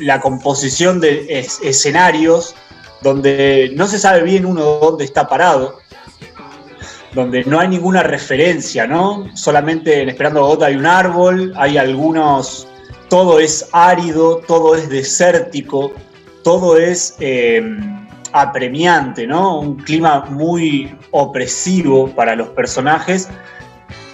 la 0.00 0.20
composición 0.20 1.00
de 1.00 1.26
es- 1.28 1.58
escenarios 1.62 2.54
donde 3.00 3.72
no 3.74 3.86
se 3.86 3.98
sabe 3.98 4.22
bien 4.22 4.44
uno 4.44 4.62
dónde 4.62 5.04
está 5.04 5.26
parado, 5.26 5.78
donde 7.14 7.44
no 7.44 7.58
hay 7.58 7.68
ninguna 7.68 8.02
referencia, 8.02 8.86
¿no? 8.86 9.26
Solamente 9.34 10.02
en 10.02 10.08
Esperando 10.08 10.40
a 10.40 10.42
Godot 10.48 10.62
hay 10.64 10.76
un 10.76 10.86
árbol, 10.86 11.52
hay 11.56 11.78
algunos, 11.78 12.66
todo 13.08 13.40
es 13.40 13.68
árido, 13.72 14.42
todo 14.46 14.74
es 14.76 14.88
desértico, 14.88 15.92
todo 16.44 16.76
es 16.76 17.16
eh, 17.20 17.62
apremiante, 18.32 19.26
¿no? 19.26 19.60
Un 19.60 19.76
clima 19.76 20.26
muy 20.28 20.94
opresivo 21.12 22.08
para 22.14 22.36
los 22.36 22.48
personajes 22.48 23.28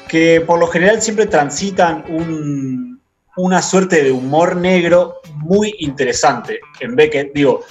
que 0.08 0.40
por 0.40 0.60
lo 0.60 0.68
general 0.68 1.02
siempre 1.02 1.26
transitan 1.26 2.04
un- 2.08 3.00
una 3.36 3.60
suerte 3.60 4.04
de 4.04 4.12
humor 4.12 4.54
negro 4.54 5.16
muy 5.38 5.74
interesante 5.80 6.60
en 6.78 6.94
Beckett. 6.94 7.32
Digo, 7.34 7.62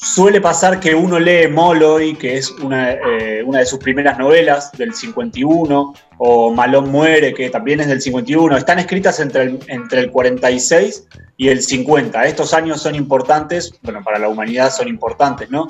suele 0.00 0.40
pasar 0.40 0.80
que 0.80 0.94
uno 0.94 1.18
lee 1.18 1.48
Molloy, 1.48 2.14
que 2.14 2.38
es 2.38 2.50
una, 2.50 2.92
eh, 2.92 3.42
una 3.44 3.58
de 3.60 3.66
sus 3.66 3.78
primeras 3.78 4.18
novelas 4.18 4.72
del 4.72 4.94
51, 4.94 5.94
o 6.18 6.52
Malón 6.52 6.90
muere, 6.90 7.34
que 7.34 7.50
también 7.50 7.80
es 7.80 7.88
del 7.88 8.00
51. 8.00 8.56
Están 8.56 8.78
escritas 8.78 9.20
entre 9.20 9.42
el, 9.42 9.60
entre 9.68 10.00
el 10.00 10.10
46 10.10 11.06
y 11.36 11.48
el 11.48 11.62
50. 11.62 12.24
Estos 12.24 12.54
años 12.54 12.80
son 12.80 12.94
importantes, 12.94 13.72
bueno, 13.82 14.02
para 14.02 14.18
la 14.18 14.28
humanidad 14.28 14.70
son 14.70 14.88
importantes, 14.88 15.50
¿no? 15.50 15.68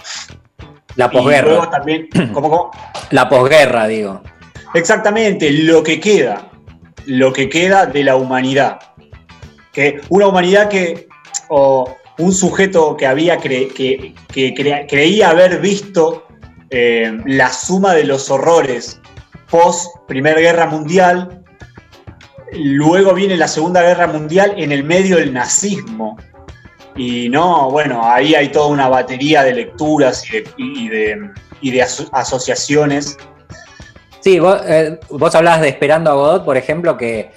La 0.96 1.06
Y 1.06 1.16
luego 1.16 1.24
posguerra. 1.24 1.70
también, 1.70 2.08
¿cómo, 2.32 2.50
cómo? 2.50 2.70
La 3.10 3.28
posguerra, 3.28 3.86
digo. 3.86 4.22
Exactamente, 4.74 5.50
lo 5.50 5.82
que 5.82 5.98
queda, 5.98 6.50
lo 7.06 7.32
que 7.32 7.48
queda 7.48 7.86
de 7.86 8.04
la 8.04 8.16
humanidad. 8.16 8.78
Que 9.72 10.00
una 10.08 10.28
humanidad 10.28 10.68
que, 10.68 11.08
o 11.48 11.96
un 12.20 12.32
sujeto 12.32 12.96
que 12.96 13.06
había 13.06 13.38
que, 13.38 14.14
creía 14.88 15.30
haber 15.30 15.60
visto 15.60 16.26
eh, 16.70 17.18
la 17.26 17.52
suma 17.52 17.94
de 17.94 18.04
los 18.04 18.30
horrores 18.30 19.00
post 19.50 19.88
Primera 20.06 20.38
Guerra 20.38 20.66
Mundial, 20.66 21.42
luego 22.52 23.14
viene 23.14 23.36
la 23.36 23.48
Segunda 23.48 23.82
Guerra 23.82 24.06
Mundial 24.06 24.54
en 24.56 24.70
el 24.70 24.84
medio 24.84 25.16
del 25.16 25.32
nazismo. 25.32 26.16
Y 26.94 27.28
no, 27.28 27.70
bueno, 27.70 28.00
ahí 28.04 28.34
hay 28.34 28.48
toda 28.50 28.66
una 28.66 28.88
batería 28.88 29.42
de 29.42 29.54
lecturas 29.54 30.24
y 30.56 30.88
de, 30.88 31.82
asociaciones 32.12 33.16
Sí, 34.20 34.38
vos, 34.38 34.60
eh, 34.66 35.00
vos 35.08 35.34
hablabas 35.34 35.62
de 35.62 35.68
Esperando 35.68 36.10
a 36.10 36.14
Godot, 36.14 36.44
por 36.44 36.58
ejemplo, 36.58 36.98
que 36.98 37.30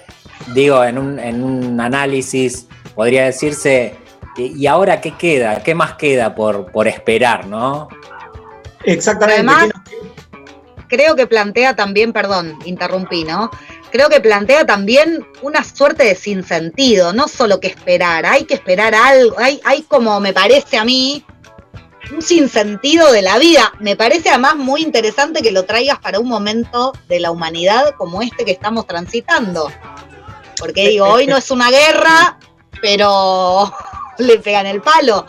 digo, 0.54 0.84
en 0.84 0.98
un, 0.98 1.18
en 1.18 1.42
un 1.42 1.80
análisis 1.80 2.68
podría 2.94 3.24
decirse, 3.24 3.94
¿y 4.36 4.66
ahora 4.66 5.00
qué 5.00 5.16
queda? 5.16 5.62
¿Qué 5.62 5.74
más 5.74 5.94
queda 5.94 6.34
por, 6.34 6.70
por 6.70 6.88
esperar, 6.88 7.46
no? 7.46 7.88
Exactamente. 8.84 9.40
Además, 9.40 9.70
creo 10.88 11.16
que 11.16 11.26
plantea 11.26 11.74
también, 11.76 12.12
perdón, 12.12 12.58
interrumpí, 12.64 13.24
¿no? 13.24 13.50
Creo 13.90 14.08
que 14.08 14.20
plantea 14.20 14.66
también 14.66 15.26
una 15.42 15.62
suerte 15.62 16.04
de 16.04 16.14
sinsentido, 16.14 17.12
no 17.12 17.28
solo 17.28 17.60
que 17.60 17.68
esperar, 17.68 18.26
hay 18.26 18.44
que 18.44 18.54
esperar 18.54 18.94
algo, 18.94 19.38
hay, 19.38 19.60
hay 19.64 19.82
como 19.82 20.18
me 20.20 20.32
parece 20.32 20.76
a 20.76 20.84
mí, 20.84 21.24
un 22.12 22.22
sinsentido 22.22 23.12
de 23.12 23.22
la 23.22 23.38
vida. 23.38 23.72
Me 23.80 23.96
parece 23.96 24.30
además 24.30 24.56
muy 24.56 24.82
interesante 24.82 25.42
que 25.42 25.52
lo 25.52 25.64
traigas 25.64 25.98
para 25.98 26.18
un 26.18 26.28
momento 26.28 26.92
de 27.08 27.20
la 27.20 27.30
humanidad 27.30 27.94
como 27.96 28.22
este 28.22 28.44
que 28.44 28.52
estamos 28.52 28.86
transitando. 28.86 29.70
Porque 30.58 30.88
digo, 30.88 31.06
hoy 31.06 31.26
no 31.26 31.36
es 31.36 31.50
una 31.50 31.70
guerra, 31.70 32.38
pero 32.80 33.72
le 34.18 34.38
pegan 34.38 34.66
el 34.66 34.80
palo. 34.80 35.26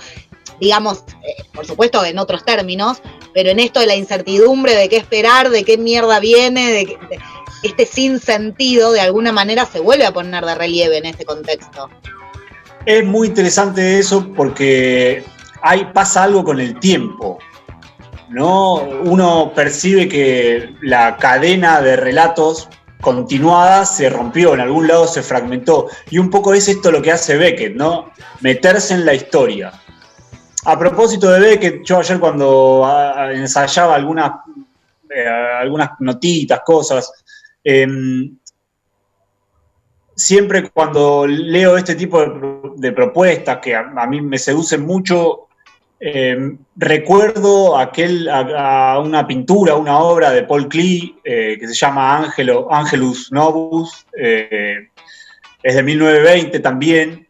Digamos, 0.59 1.03
eh, 1.23 1.43
por 1.53 1.65
supuesto 1.65 2.03
en 2.05 2.17
otros 2.17 2.45
términos, 2.45 3.01
pero 3.33 3.49
en 3.49 3.59
esto 3.59 3.79
de 3.81 3.87
la 3.87 3.95
incertidumbre 3.95 4.73
de 4.75 4.87
qué 4.89 4.97
esperar, 4.97 5.49
de 5.49 5.63
qué 5.65 5.77
mierda 5.77 6.19
viene, 6.19 6.71
de, 6.71 6.85
que- 6.85 6.97
de- 7.09 7.19
este 7.63 7.85
sinsentido 7.85 8.91
de 8.91 9.01
alguna 9.01 9.31
manera 9.31 9.65
se 9.65 9.79
vuelve 9.79 10.05
a 10.05 10.11
poner 10.13 10.45
de 10.45 10.53
relieve 10.55 10.97
en 10.97 11.05
este 11.07 11.25
contexto. 11.25 11.89
Es 12.85 13.03
muy 13.03 13.27
interesante 13.29 13.97
eso 13.99 14.31
porque 14.35 15.23
hay, 15.61 15.85
pasa 15.85 16.23
algo 16.23 16.43
con 16.43 16.59
el 16.59 16.79
tiempo. 16.79 17.39
¿no? 18.29 18.75
Uno 18.75 19.51
percibe 19.55 20.07
que 20.07 20.73
la 20.81 21.17
cadena 21.17 21.81
de 21.81 21.95
relatos 21.95 22.67
continuada 23.05 23.85
se 23.85 24.09
rompió, 24.09 24.55
en 24.55 24.61
algún 24.61 24.87
lado 24.87 25.07
se 25.07 25.21
fragmentó. 25.21 25.87
Y 26.09 26.17
un 26.17 26.31
poco 26.31 26.55
es 26.55 26.67
esto 26.67 26.91
lo 26.91 27.03
que 27.03 27.11
hace 27.11 27.37
Beckett, 27.37 27.75
¿no? 27.75 28.11
Meterse 28.41 28.95
en 28.95 29.05
la 29.05 29.13
historia. 29.13 29.71
A 30.65 30.79
propósito 30.79 31.29
de 31.29 31.39
Beckett, 31.39 31.83
yo 31.83 31.99
ayer 31.99 32.19
cuando 32.19 32.81
ah, 32.83 33.31
ensayaba 33.31 33.93
algunas, 33.93 34.31
eh, 35.07 35.27
algunas 35.27 35.91
notitas, 35.99 36.61
cosas, 36.65 37.11
em, 37.63 38.35
siempre 40.15 40.67
cuando 40.71 41.27
leo 41.27 41.77
este 41.77 41.93
tipo 41.93 42.19
de, 42.19 42.71
de 42.77 42.91
propuestas 42.91 43.59
que 43.59 43.75
a, 43.75 43.81
a 43.81 44.07
mí 44.07 44.19
me 44.19 44.39
seducen 44.39 44.83
mucho, 44.83 45.44
eh, 45.99 46.55
recuerdo 46.75 47.77
aquel, 47.77 48.29
a, 48.29 48.93
a 48.93 48.99
una 48.99 49.25
pintura, 49.25 49.75
una 49.75 49.97
obra 49.99 50.31
de 50.31 50.43
Paul 50.43 50.67
Klee 50.67 51.17
eh, 51.23 51.57
que 51.59 51.67
se 51.67 51.73
llama 51.73 52.17
Angelo, 52.17 52.71
Angelus 52.71 53.31
Novus, 53.31 54.05
eh, 54.17 54.89
es 55.63 55.75
de 55.75 55.83
1920 55.83 56.59
también. 56.59 57.27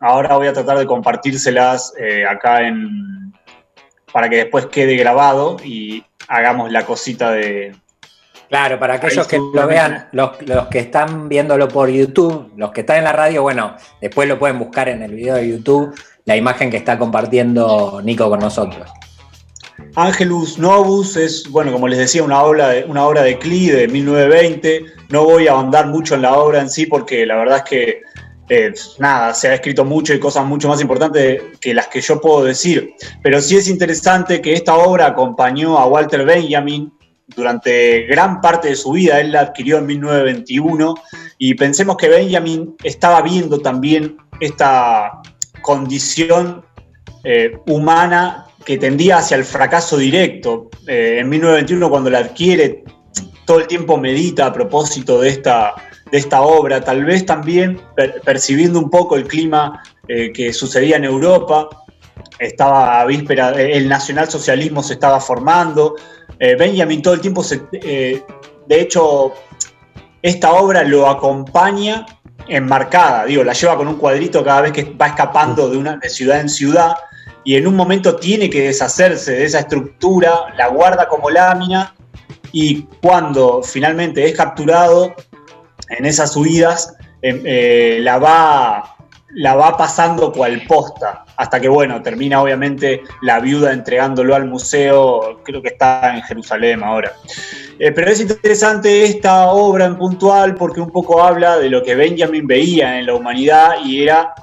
Ahora 0.00 0.36
voy 0.36 0.46
a 0.46 0.52
tratar 0.52 0.78
de 0.78 0.86
compartírselas 0.86 1.94
eh, 1.98 2.24
acá 2.26 2.66
en, 2.66 3.32
para 4.12 4.28
que 4.28 4.36
después 4.36 4.66
quede 4.66 4.96
grabado 4.96 5.56
y 5.64 6.04
hagamos 6.28 6.70
la 6.70 6.86
cosita 6.86 7.32
de, 7.32 7.74
Claro, 8.48 8.78
para 8.78 8.94
aquellos 8.94 9.26
que 9.26 9.38
lo 9.38 9.66
vean, 9.66 10.08
los, 10.12 10.40
los 10.42 10.66
que 10.66 10.78
están 10.78 11.28
viéndolo 11.28 11.66
por 11.66 11.88
YouTube, 11.88 12.52
los 12.56 12.70
que 12.70 12.82
están 12.82 12.98
en 12.98 13.04
la 13.04 13.12
radio, 13.12 13.42
bueno, 13.42 13.74
después 14.00 14.28
lo 14.28 14.38
pueden 14.38 14.58
buscar 14.58 14.88
en 14.88 15.02
el 15.02 15.12
video 15.12 15.34
de 15.34 15.48
YouTube, 15.48 15.92
la 16.24 16.36
imagen 16.36 16.70
que 16.70 16.76
está 16.76 16.98
compartiendo 16.98 18.00
Nico 18.02 18.28
con 18.28 18.40
nosotros. 18.40 18.88
Angelus 19.96 20.58
Novus 20.58 21.16
es, 21.16 21.48
bueno, 21.50 21.72
como 21.72 21.88
les 21.88 21.98
decía, 21.98 22.22
una 22.22 22.42
obra 22.42 22.68
de, 22.68 22.84
una 22.84 23.06
obra 23.06 23.22
de 23.22 23.38
Klee 23.38 23.70
de 23.70 23.88
1920. 23.88 24.84
No 25.10 25.24
voy 25.24 25.46
a 25.46 25.52
ahondar 25.52 25.86
mucho 25.86 26.14
en 26.14 26.22
la 26.22 26.34
obra 26.34 26.60
en 26.60 26.70
sí 26.70 26.86
porque 26.86 27.26
la 27.26 27.36
verdad 27.36 27.58
es 27.58 27.64
que, 27.64 28.02
eh, 28.48 28.72
nada, 28.98 29.34
se 29.34 29.48
ha 29.48 29.54
escrito 29.54 29.84
mucho 29.84 30.12
y 30.12 30.20
cosas 30.20 30.44
mucho 30.44 30.68
más 30.68 30.80
importantes 30.80 31.42
que 31.60 31.74
las 31.74 31.88
que 31.88 32.00
yo 32.00 32.20
puedo 32.20 32.44
decir. 32.44 32.94
Pero 33.22 33.40
sí 33.40 33.56
es 33.56 33.68
interesante 33.68 34.40
que 34.40 34.54
esta 34.54 34.74
obra 34.74 35.06
acompañó 35.06 35.78
a 35.78 35.86
Walter 35.86 36.24
Benjamin 36.24 36.92
durante 37.36 38.02
gran 38.06 38.40
parte 38.40 38.68
de 38.68 38.76
su 38.76 38.92
vida. 38.92 39.20
Él 39.20 39.32
la 39.32 39.40
adquirió 39.40 39.78
en 39.78 39.86
1921 39.86 40.94
y 41.38 41.54
pensemos 41.54 41.96
que 41.96 42.08
Benjamin 42.08 42.74
estaba 42.82 43.22
viendo 43.22 43.58
también 43.58 44.16
esta 44.40 45.22
condición 45.64 46.62
eh, 47.24 47.56
humana 47.66 48.46
que 48.66 48.76
tendía 48.76 49.16
hacia 49.18 49.36
el 49.38 49.44
fracaso 49.44 49.96
directo. 49.96 50.68
Eh, 50.86 51.16
en 51.20 51.28
1921, 51.30 51.88
cuando 51.90 52.10
la 52.10 52.18
adquiere, 52.18 52.84
todo 53.46 53.60
el 53.60 53.66
tiempo 53.66 53.96
medita 53.96 54.46
a 54.46 54.52
propósito 54.52 55.20
de 55.22 55.30
esta, 55.30 55.74
de 56.12 56.18
esta 56.18 56.42
obra, 56.42 56.82
tal 56.82 57.04
vez 57.06 57.24
también 57.24 57.80
per- 57.96 58.20
percibiendo 58.20 58.78
un 58.78 58.90
poco 58.90 59.16
el 59.16 59.26
clima 59.26 59.82
eh, 60.06 60.32
que 60.32 60.52
sucedía 60.52 60.96
en 60.96 61.04
Europa. 61.04 61.68
Estaba 62.38 63.00
a 63.00 63.06
víspera, 63.06 63.50
el 63.50 63.88
nacionalsocialismo 63.88 64.82
se 64.82 64.94
estaba 64.94 65.18
formando. 65.20 65.96
Benjamin 66.38 67.00
todo 67.00 67.14
el 67.14 67.20
tiempo 67.20 67.42
se. 67.42 67.62
de 67.70 68.80
hecho, 68.80 69.32
esta 70.20 70.52
obra 70.52 70.82
lo 70.84 71.08
acompaña 71.08 72.04
enmarcada, 72.48 73.24
digo, 73.24 73.44
la 73.44 73.52
lleva 73.52 73.76
con 73.76 73.88
un 73.88 73.96
cuadrito 73.96 74.44
cada 74.44 74.62
vez 74.62 74.72
que 74.72 74.84
va 74.84 75.08
escapando 75.08 75.68
de, 75.70 75.76
una, 75.76 76.00
ciudad 76.02 76.40
en 76.40 76.48
ciudad 76.48 76.94
y 77.44 77.56
en 77.56 77.66
un 77.66 77.76
momento 77.76 78.16
tiene 78.16 78.48
que 78.48 78.62
deshacerse 78.62 79.32
de 79.32 79.44
esa 79.44 79.60
estructura, 79.60 80.54
la 80.56 80.68
guarda 80.68 81.08
como 81.08 81.30
lámina 81.30 81.94
y 82.52 82.82
cuando 83.02 83.62
finalmente 83.62 84.24
es 84.24 84.36
capturado 84.36 85.14
en 85.88 86.06
esas 86.06 86.36
huidas, 86.36 86.96
eh, 87.22 87.42
eh, 87.44 87.98
la, 88.00 88.18
va, 88.18 88.93
la 89.34 89.54
va 89.54 89.76
pasando 89.76 90.32
cual 90.32 90.62
posta, 90.66 91.24
hasta 91.36 91.60
que 91.60 91.68
bueno, 91.68 92.02
termina 92.02 92.40
obviamente 92.40 93.02
la 93.22 93.40
viuda 93.40 93.72
entregándolo 93.72 94.34
al 94.34 94.46
museo, 94.46 95.40
creo 95.44 95.60
que 95.60 95.68
está 95.68 96.14
en 96.14 96.22
Jerusalén 96.22 96.82
ahora. 96.82 97.12
Eh, 97.78 97.90
pero 97.92 98.10
es 98.10 98.20
interesante 98.20 99.04
esta 99.04 99.48
obra 99.48 99.86
en 99.86 99.96
puntual 99.96 100.54
porque 100.54 100.80
un 100.80 100.90
poco 100.90 101.22
habla 101.22 101.58
de 101.58 101.68
lo 101.68 101.82
que 101.82 101.94
Benjamin 101.94 102.46
veía 102.46 102.98
en 102.98 103.06
la 103.06 103.14
humanidad 103.14 103.74
y 103.84 104.02
era, 104.02 104.34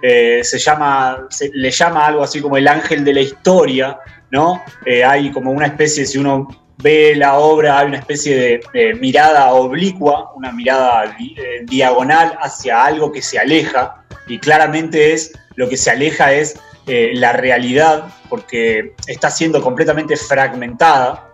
eh, 0.00 0.40
se 0.44 0.58
llama, 0.58 1.26
le 1.52 1.70
llama 1.70 2.06
algo 2.06 2.22
así 2.22 2.40
como 2.40 2.56
el 2.56 2.68
ángel 2.68 3.04
de 3.04 3.14
la 3.14 3.20
historia, 3.20 3.98
¿no? 4.30 4.62
Eh, 4.84 5.04
hay 5.04 5.32
como 5.32 5.50
una 5.50 5.66
especie, 5.66 6.06
si 6.06 6.18
uno 6.18 6.65
ve 6.78 7.14
la 7.16 7.38
obra, 7.38 7.78
hay 7.78 7.86
una 7.86 7.98
especie 7.98 8.60
de, 8.72 8.94
mirada 8.94 9.52
oblicua, 9.52 10.32
una 10.34 10.52
mirada 10.52 11.16
eh, 11.18 11.64
diagonal 11.64 12.36
hacia 12.40 12.84
algo 12.84 13.12
que 13.12 13.22
se 13.22 13.38
aleja 13.38 14.04
y 14.26 14.38
claramente 14.38 15.12
es, 15.12 15.32
lo 15.54 15.68
que 15.68 15.76
se 15.76 15.90
aleja 15.90 16.32
es 16.32 16.58
eh, 16.86 17.12
la 17.14 17.32
realidad 17.32 18.08
porque 18.28 18.94
está 19.06 19.30
siendo 19.30 19.60
completamente 19.62 20.16
fragmentada 20.16 21.26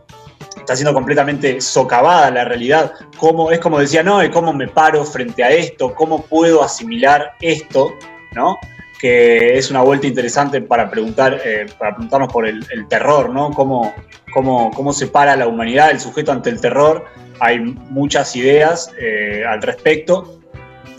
está 0.57 0.77
siendo 0.77 0.95
completamente 0.95 1.61
socavada 1.61 2.31
la 2.31 2.45
realidad. 2.45 2.93
Cómo, 3.17 3.51
es 3.51 3.59
como 3.59 3.79
decía, 3.79 4.03
no, 4.03 4.19
cómo 4.31 4.53
me 4.53 4.69
paro 4.69 5.05
frente 5.05 5.43
a 5.43 5.51
esto, 5.51 5.95
cómo 5.95 6.23
puedo 6.23 6.63
asimilar 6.63 7.33
esto, 7.41 7.93
¿no? 8.33 8.57
Que 9.03 9.59
es 9.59 9.69
una 9.69 9.83
vuelta 9.83 10.07
interesante 10.07 10.61
para 10.61 10.89
preguntar, 10.89 11.41
eh, 11.45 11.67
para 11.77 11.91
preguntarnos 11.91 12.33
por 12.33 12.47
el, 12.47 12.65
el 12.71 12.87
terror, 12.87 13.31
¿no? 13.31 13.51
Cómo, 13.51 13.93
cómo, 14.33 14.71
cómo 14.71 14.93
se 14.93 15.09
para 15.09 15.35
la 15.35 15.49
humanidad, 15.49 15.91
el 15.91 15.99
sujeto 15.99 16.31
ante 16.31 16.51
el 16.51 16.61
terror. 16.61 17.05
Hay 17.41 17.59
muchas 17.59 18.37
ideas 18.37 18.93
eh, 19.01 19.43
al 19.45 19.61
respecto. 19.61 20.41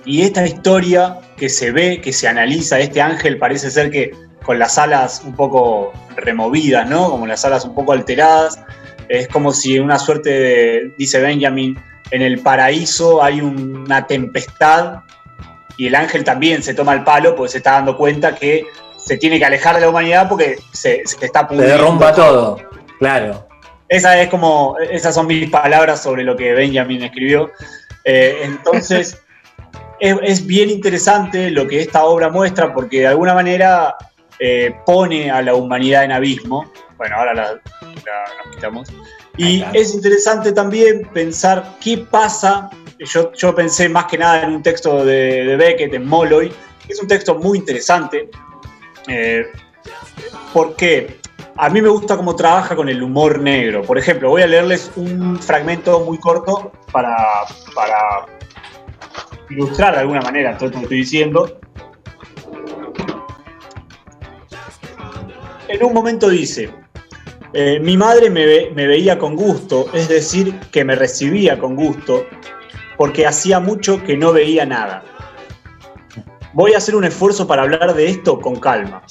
Y 0.05 0.23
esta 0.23 0.45
historia 0.45 1.17
que 1.37 1.47
se 1.47 1.71
ve, 1.71 2.01
que 2.01 2.11
se 2.11 2.27
analiza, 2.27 2.77
este 2.77 3.01
ángel 3.01 3.37
parece 3.37 3.71
ser 3.71 3.89
que 3.89 4.11
con 4.43 4.59
las 4.59 4.77
alas 4.77 5.21
un 5.25 5.33
poco 5.33 5.93
removidas, 6.17 6.89
¿no? 6.89 7.09
Como 7.09 7.25
las 7.25 7.45
alas 7.45 7.63
un 7.63 7.73
poco 7.73 7.93
alteradas, 7.93 8.59
es 9.07 9.27
como 9.29 9.53
si 9.53 9.79
una 9.79 9.97
suerte 9.97 10.29
de, 10.29 10.93
dice 10.97 11.21
Benjamin, 11.21 11.79
en 12.11 12.21
el 12.21 12.39
paraíso 12.39 13.23
hay 13.23 13.41
una 13.41 14.05
tempestad 14.07 14.99
y 15.77 15.87
el 15.87 15.95
ángel 15.95 16.23
también 16.23 16.61
se 16.63 16.73
toma 16.73 16.93
el 16.93 17.03
palo 17.03 17.35
porque 17.35 17.51
se 17.51 17.57
está 17.59 17.73
dando 17.73 17.97
cuenta 17.97 18.35
que 18.35 18.65
se 18.97 19.17
tiene 19.17 19.37
que 19.39 19.45
alejar 19.45 19.75
de 19.75 19.81
la 19.81 19.89
humanidad 19.89 20.29
porque 20.29 20.57
se, 20.71 21.01
se 21.05 21.25
está 21.25 21.47
Se 21.49 21.55
derrumba 21.55 22.13
todo, 22.13 22.57
claro. 22.99 23.47
Esa 23.89 24.19
es 24.21 24.29
como, 24.29 24.77
esas 24.79 25.13
son 25.13 25.27
mis 25.27 25.49
palabras 25.49 26.01
sobre 26.01 26.23
lo 26.23 26.35
que 26.35 26.53
Benjamin 26.53 27.03
escribió. 27.03 27.51
Eh, 28.05 28.39
entonces, 28.43 29.21
es, 29.99 30.15
es 30.23 30.47
bien 30.47 30.69
interesante 30.69 31.51
lo 31.51 31.67
que 31.67 31.81
esta 31.81 32.03
obra 32.05 32.29
muestra 32.29 32.73
porque 32.73 33.01
de 33.01 33.07
alguna 33.07 33.33
manera 33.35 33.95
eh, 34.39 34.73
pone 34.85 35.29
a 35.29 35.41
la 35.41 35.53
humanidad 35.53 36.05
en 36.05 36.11
abismo. 36.13 36.71
Bueno, 36.97 37.17
ahora 37.17 37.33
la, 37.33 37.43
la- 37.43 38.23
nos 38.45 38.55
quitamos. 38.55 38.89
Y 39.37 39.63
es 39.73 39.93
interesante 39.95 40.51
también 40.51 41.09
pensar 41.13 41.77
qué 41.81 41.97
pasa. 41.97 42.69
Yo, 42.99 43.31
yo 43.33 43.55
pensé 43.55 43.89
más 43.89 44.05
que 44.05 44.17
nada 44.17 44.43
en 44.43 44.55
un 44.55 44.63
texto 44.63 45.03
de, 45.03 45.43
de 45.45 45.55
Beckett, 45.55 45.93
en 45.93 46.07
Molloy, 46.07 46.51
que 46.85 46.93
es 46.93 47.01
un 47.01 47.07
texto 47.07 47.35
muy 47.35 47.57
interesante. 47.57 48.29
Eh, 49.07 49.47
porque 50.53 51.19
a 51.55 51.69
mí 51.69 51.81
me 51.81 51.89
gusta 51.89 52.15
cómo 52.15 52.35
trabaja 52.35 52.75
con 52.75 52.89
el 52.89 53.01
humor 53.01 53.39
negro. 53.39 53.81
Por 53.81 53.97
ejemplo, 53.97 54.29
voy 54.29 54.43
a 54.43 54.47
leerles 54.47 54.91
un 54.95 55.39
fragmento 55.39 55.99
muy 56.01 56.19
corto 56.19 56.71
para, 56.91 57.15
para 57.73 58.25
ilustrar 59.49 59.95
de 59.95 60.01
alguna 60.01 60.21
manera 60.21 60.55
todo 60.57 60.67
esto 60.67 60.79
que 60.79 60.83
estoy 60.83 60.97
diciendo. 60.99 61.59
En 65.67 65.83
un 65.83 65.93
momento 65.93 66.29
dice, 66.29 66.71
eh, 67.53 67.79
mi 67.79 67.97
madre 67.97 68.29
me, 68.29 68.45
ve- 68.45 68.71
me 68.75 68.87
veía 68.87 69.17
con 69.17 69.35
gusto, 69.35 69.85
es 69.93 70.07
decir, 70.09 70.59
que 70.71 70.83
me 70.83 70.95
recibía 70.95 71.59
con 71.59 71.75
gusto, 71.75 72.25
porque 72.97 73.25
hacía 73.25 73.59
mucho 73.59 74.03
que 74.03 74.17
no 74.17 74.31
veía 74.33 74.65
nada. 74.65 75.03
Voy 76.53 76.73
a 76.73 76.77
hacer 76.77 76.95
un 76.95 77.03
esfuerzo 77.03 77.47
para 77.47 77.63
hablar 77.63 77.95
de 77.95 78.07
esto 78.07 78.39
con 78.39 78.55
calma. 78.57 79.01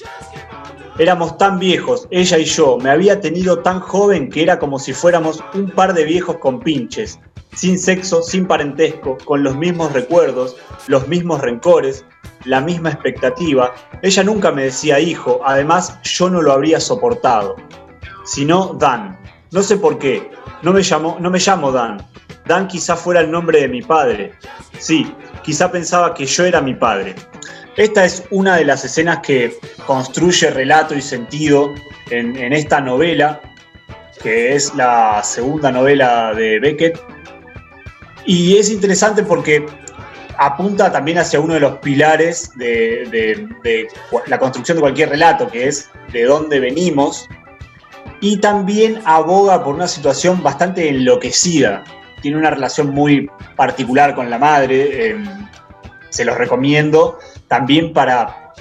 Éramos 0.98 1.38
tan 1.38 1.58
viejos, 1.58 2.06
ella 2.10 2.38
y 2.38 2.44
yo, 2.44 2.78
me 2.78 2.90
había 2.90 3.20
tenido 3.20 3.60
tan 3.60 3.80
joven 3.80 4.28
que 4.28 4.42
era 4.42 4.58
como 4.58 4.78
si 4.78 4.92
fuéramos 4.92 5.42
un 5.54 5.70
par 5.70 5.94
de 5.94 6.04
viejos 6.04 6.36
con 6.36 6.60
pinches, 6.60 7.18
sin 7.54 7.78
sexo, 7.78 8.22
sin 8.22 8.46
parentesco, 8.46 9.18
con 9.24 9.42
los 9.42 9.56
mismos 9.56 9.92
recuerdos, 9.92 10.56
los 10.88 11.08
mismos 11.08 11.40
rencores, 11.40 12.04
la 12.44 12.60
misma 12.60 12.90
expectativa. 12.90 13.74
Ella 14.02 14.22
nunca 14.22 14.52
me 14.52 14.64
decía 14.64 15.00
hijo, 15.00 15.40
además 15.44 15.98
yo 16.02 16.28
no 16.30 16.42
lo 16.42 16.52
habría 16.52 16.78
soportado. 16.78 17.56
Sino 18.24 18.74
Dan. 18.78 19.18
No 19.50 19.62
sé 19.62 19.76
por 19.76 19.98
qué. 19.98 20.30
No 20.62 20.72
me, 20.72 20.82
llamo, 20.82 21.16
no 21.20 21.30
me 21.30 21.38
llamo 21.38 21.72
Dan. 21.72 21.98
Dan 22.46 22.66
quizá 22.68 22.96
fuera 22.96 23.20
el 23.20 23.30
nombre 23.30 23.60
de 23.60 23.68
mi 23.68 23.82
padre. 23.82 24.32
Sí, 24.78 25.12
quizá 25.42 25.70
pensaba 25.70 26.14
que 26.14 26.26
yo 26.26 26.44
era 26.44 26.60
mi 26.60 26.74
padre. 26.74 27.14
esta 27.76 28.04
es 28.04 28.24
una 28.30 28.56
de 28.56 28.64
las 28.64 28.84
escenas 28.84 29.18
que 29.20 29.56
construye 29.86 30.50
relato 30.50 30.94
y 30.94 31.00
sentido 31.02 31.72
en, 32.10 32.52
esta 32.52 32.80
novela, 32.80 33.40
que 34.22 34.54
es 34.54 34.74
la 34.74 35.22
segunda 35.22 35.70
novela 35.72 36.34
de 36.34 36.58
Beckett. 36.60 37.00
Y 38.26 38.56
es 38.56 38.70
interesante 38.70 39.22
porque 39.22 39.66
apunta 40.36 40.90
también 40.92 41.18
hacia 41.18 41.40
uno 41.40 41.54
de 41.54 41.60
los 41.60 41.78
pilares 41.78 42.50
de- 42.56 43.48
de 43.62 43.88
la 44.26 44.38
construcción 44.38 44.76
de 44.76 44.80
cualquier 44.82 45.08
relato, 45.10 45.48
que 45.48 45.68
es 45.68 45.90
de 46.12 46.24
dónde 46.24 46.60
venimos, 46.60 47.28
y 48.22 48.36
también 48.36 49.02
aboga 49.04 49.62
por 49.64 49.74
una 49.74 49.88
situación 49.88 50.42
bastante 50.44 50.88
enloquecida. 50.88 51.82
Tiene 52.22 52.38
una 52.38 52.50
relación 52.50 52.90
muy 52.90 53.28
particular 53.56 54.14
con 54.14 54.30
la 54.30 54.38
madre, 54.38 55.10
eh, 55.10 55.24
se 56.08 56.24
los 56.24 56.38
recomiendo, 56.38 57.18
también 57.48 57.92
para 57.92 58.52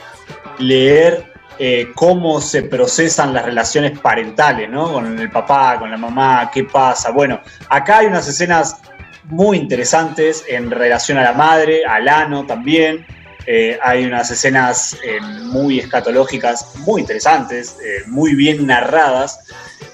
leer 0.58 1.32
eh, 1.60 1.92
cómo 1.94 2.42
se 2.42 2.64
procesan 2.64 3.36
las 3.36 3.46
relaciones 3.46 4.00
parentales, 4.00 4.68
¿no? 4.68 4.94
Con 4.94 5.20
el 5.20 5.30
papá, 5.30 5.78
con 5.78 5.92
la 5.92 5.98
mamá, 5.98 6.50
qué 6.52 6.64
pasa. 6.64 7.12
Bueno, 7.12 7.40
acá 7.70 8.00
hay 8.00 8.08
unas 8.08 8.28
escenas 8.28 8.82
muy 9.26 9.58
interesantes 9.60 10.44
en 10.48 10.72
relación 10.72 11.20
a 11.20 11.24
la 11.24 11.34
madre, 11.34 11.86
al 11.86 12.08
ano 12.08 12.48
también. 12.48 13.06
Eh, 13.48 13.78
hay 13.82 14.06
unas 14.06 14.30
escenas 14.32 14.96
eh, 15.04 15.20
muy 15.44 15.80
escatológicas, 15.80 16.76
muy 16.80 17.02
interesantes, 17.02 17.78
eh, 17.84 18.04
muy 18.08 18.36
bien 18.36 18.68
narradas. 18.68 19.40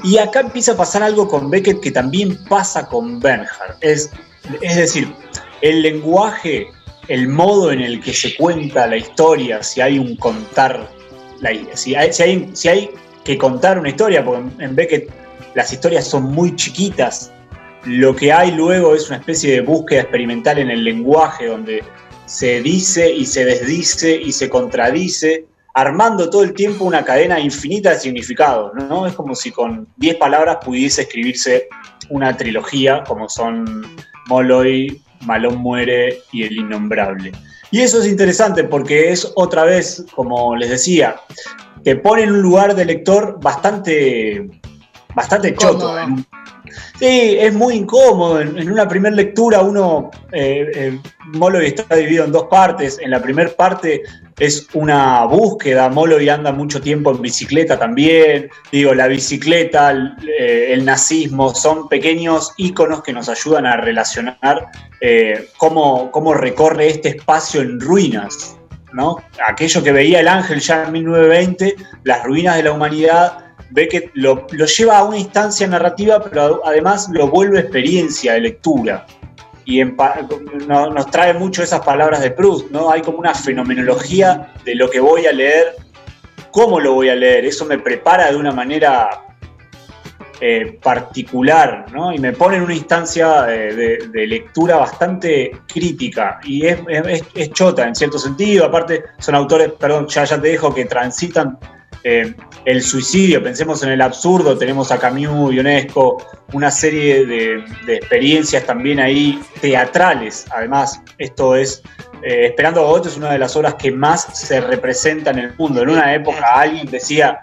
Y 0.03 0.17
acá 0.17 0.41
empieza 0.41 0.73
a 0.73 0.77
pasar 0.77 1.01
algo 1.03 1.27
con 1.27 1.49
Beckett 1.49 1.79
que 1.79 1.91
también 1.91 2.43
pasa 2.45 2.87
con 2.87 3.19
Bernhard. 3.19 3.77
Es, 3.81 4.09
es 4.61 4.75
decir, 4.75 5.13
el 5.61 5.81
lenguaje, 5.81 6.67
el 7.07 7.27
modo 7.29 7.71
en 7.71 7.81
el 7.81 8.01
que 8.01 8.13
se 8.13 8.35
cuenta 8.35 8.85
la 8.87 8.97
historia, 8.97 9.63
si 9.63 9.81
hay 9.81 9.97
un 9.97 10.15
contar, 10.17 10.89
la- 11.39 11.51
si, 11.73 11.95
hay, 11.95 12.11
si, 12.13 12.23
hay, 12.23 12.49
si 12.53 12.67
hay 12.67 12.89
que 13.23 13.37
contar 13.37 13.79
una 13.79 13.89
historia, 13.89 14.23
porque 14.23 14.41
en- 14.41 14.61
en 14.61 14.75
Beckett 14.75 15.09
las 15.55 15.71
historias 15.73 16.05
son 16.05 16.23
muy 16.23 16.55
chiquitas, 16.55 17.31
lo 17.85 18.15
que 18.15 18.31
hay 18.33 18.51
luego 18.51 18.93
es 18.93 19.07
una 19.07 19.17
especie 19.17 19.53
de 19.53 19.61
búsqueda 19.61 20.01
experimental 20.01 20.59
en 20.59 20.69
el 20.69 20.83
lenguaje 20.83 21.47
donde 21.47 21.83
se 22.28 22.61
dice 22.61 23.11
y 23.11 23.25
se 23.25 23.45
desdice 23.45 24.15
y 24.15 24.32
se 24.34 24.49
contradice, 24.49 25.45
armando 25.73 26.30
todo 26.30 26.43
el 26.43 26.53
tiempo 26.53 26.84
una 26.84 27.03
cadena 27.03 27.39
infinita 27.39 27.91
de 27.91 27.99
significados, 27.99 28.73
¿no? 28.75 29.07
Es 29.07 29.13
como 29.13 29.34
si 29.34 29.51
con 29.51 29.88
10 29.95 30.17
palabras 30.17 30.57
pudiese 30.63 31.03
escribirse 31.03 31.69
una 32.09 32.36
trilogía, 32.36 33.03
como 33.07 33.30
son 33.30 33.95
Molloy, 34.28 35.01
Malón 35.21 35.57
muere 35.57 36.19
y 36.32 36.43
El 36.43 36.57
Innombrable. 36.57 37.32
Y 37.71 37.82
eso 37.82 38.01
es 38.01 38.07
interesante 38.07 38.63
porque 38.65 39.11
es 39.11 39.32
otra 39.36 39.63
vez, 39.63 40.05
como 40.13 40.55
les 40.55 40.69
decía, 40.69 41.15
te 41.84 41.95
pone 41.95 42.23
en 42.23 42.32
un 42.32 42.41
lugar 42.41 42.75
de 42.75 42.86
lector 42.86 43.39
bastante, 43.41 44.49
bastante 45.15 45.55
choto. 45.55 45.95
Sí, 46.99 47.38
es 47.39 47.53
muy 47.53 47.75
incómodo. 47.75 48.41
En, 48.41 48.71
una 48.71 48.88
primera 48.88 49.15
lectura 49.15 49.61
uno, 49.61 50.11
eh, 50.32 50.65
eh, 50.73 50.99
Molloy 51.34 51.67
está 51.67 51.95
dividido 51.95 52.25
en 52.25 52.32
dos 52.32 52.45
partes. 52.45 52.99
En 53.01 53.11
la 53.11 53.21
primera 53.21 53.49
parte 53.51 54.03
es 54.39 54.67
una 54.73 55.25
búsqueda. 55.25 55.89
Molloy 55.89 56.30
anda 56.30 56.51
mucho 56.51 56.80
tiempo 56.80 57.11
en 57.11 57.21
bicicleta 57.21 57.78
también. 57.78 58.49
Digo, 58.71 58.93
la 58.93 59.07
bicicleta, 59.07 59.91
el, 59.91 60.13
eh, 60.39 60.80
nazismo, 60.84 61.53
son 61.55 61.89
pequeños 61.89 62.53
íconos 62.57 63.03
que 63.03 63.13
nos 63.13 63.30
ayudan 63.30 63.65
a 63.65 63.78
relacionar 63.78 64.67
eh, 65.01 65.49
cómo, 65.57 66.11
cómo 66.11 66.34
recorre 66.34 66.88
este 66.88 67.09
espacio 67.09 67.61
en 67.61 67.80
ruinas. 67.80 68.57
¿no? 68.93 69.17
Aquello 69.45 69.84
que 69.84 69.91
veía 69.91 70.19
el 70.19 70.28
ángel 70.28 70.59
ya 70.59 70.86
en 70.86 70.91
1920, 70.93 71.75
las 72.03 72.23
ruinas 72.23 72.55
de 72.55 72.63
la 72.63 72.71
humanidad, 72.71 73.46
Beckett 73.70 74.11
lo, 74.13 74.47
lo 74.51 74.65
lleva 74.65 74.97
a 74.99 75.03
una 75.03 75.18
instancia 75.18 75.68
narrativa, 75.68 76.24
pero 76.24 76.61
además 76.65 77.09
lo 77.11 77.28
vuelve 77.28 77.59
experiencia 77.59 78.34
de 78.34 78.41
lectura. 78.41 79.05
Y 79.65 79.84
nos 79.84 81.07
trae 81.11 81.34
mucho 81.34 81.61
esas 81.61 81.82
palabras 81.82 82.22
de 82.22 82.32
Proust, 82.32 82.72
¿no? 82.72 82.89
Hay 82.89 83.01
como 83.01 83.18
una 83.18 83.34
fenomenología 83.34 84.53
de 84.63 84.76
lo 84.76 84.89
que 84.89 85.01
voy 85.01 85.26
a 85.26 85.34
leer, 85.34 85.76
cómo 86.51 86.80
lo 86.80 86.93
voy 86.93 87.09
a 87.09 87.15
leer. 87.15 87.45
Eso 87.45 87.65
me 87.65 87.78
prepara 87.78 88.32
de 88.32 88.38
una 88.38 88.53
manera 88.53 89.09
eh, 90.39 90.80
particular, 90.82 91.88
¿no? 91.91 92.13
Y 92.13 92.20
me 92.20 92.32
pone 92.32 92.57
en 92.57 92.63
una 92.63 92.76
instancia 92.76 93.53
eh, 93.53 93.99
de, 94.09 94.28
lectura 94.28 94.78
bastante 94.78 95.51
crítica. 95.68 96.39
Y 96.45 96.65
es, 96.65 96.78
es- 96.88 97.24
es 97.36 97.51
chota 97.51 97.86
en 97.88 97.93
cierto 97.95 98.18
sentido. 98.20 98.63
Aparte, 98.65 99.03
son 99.20 99.36
autores, 99.36 99.74
perdón, 99.78 100.07
ya, 100.07 100.24
ya 100.24 100.39
te 100.39 100.47
dejo, 100.47 100.74
que 100.74 100.86
transitan 100.86 101.57
eh, 102.10 102.34
el 102.66 102.82
suicidio. 102.82 103.43
Pensemos 103.43 103.84
en 103.84 103.89
el 103.89 104.01
absurdo. 104.01 104.58
Tenemos 104.58 104.91
a 104.91 104.97
Camus, 104.97 105.53
Ionesco, 105.53 106.18
una 106.53 106.72
serie 106.72 107.26
de, 107.26 107.64
de 107.86 107.95
experiencias 107.95 108.66
también 108.66 108.99
ahí 108.99 109.41
teatrales. 109.62 110.45
Además, 110.51 111.01
esto 111.18 111.55
es. 111.55 111.82
eh, 112.24 112.45
Esperando 112.47 112.82
a 112.82 112.84
Godot 112.86 113.05
es 113.08 113.18
una 113.18 113.32
de 113.32 113.39
las 113.39 113.55
obras 113.55 113.76
que 113.76 113.91
más 113.91 114.28
se 114.34 114.62
representa 114.62 115.32
en 115.32 115.39
el 115.39 115.55
mundo. 115.58 115.82
En 115.82 115.89
una 115.89 116.14
época 116.14 116.45
alguien 116.55 116.88
decía 116.89 117.39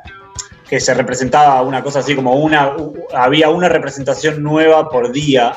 que 0.69 0.81
se 0.81 0.95
representaba 0.95 1.61
una 1.63 1.83
cosa 1.83 1.99
así 1.99 2.15
como 2.17 2.33
una, 2.37 2.73
había 3.15 3.51
una 3.51 3.69
representación 3.69 4.43
nueva 4.43 4.89
por 4.89 5.13
día, 5.13 5.53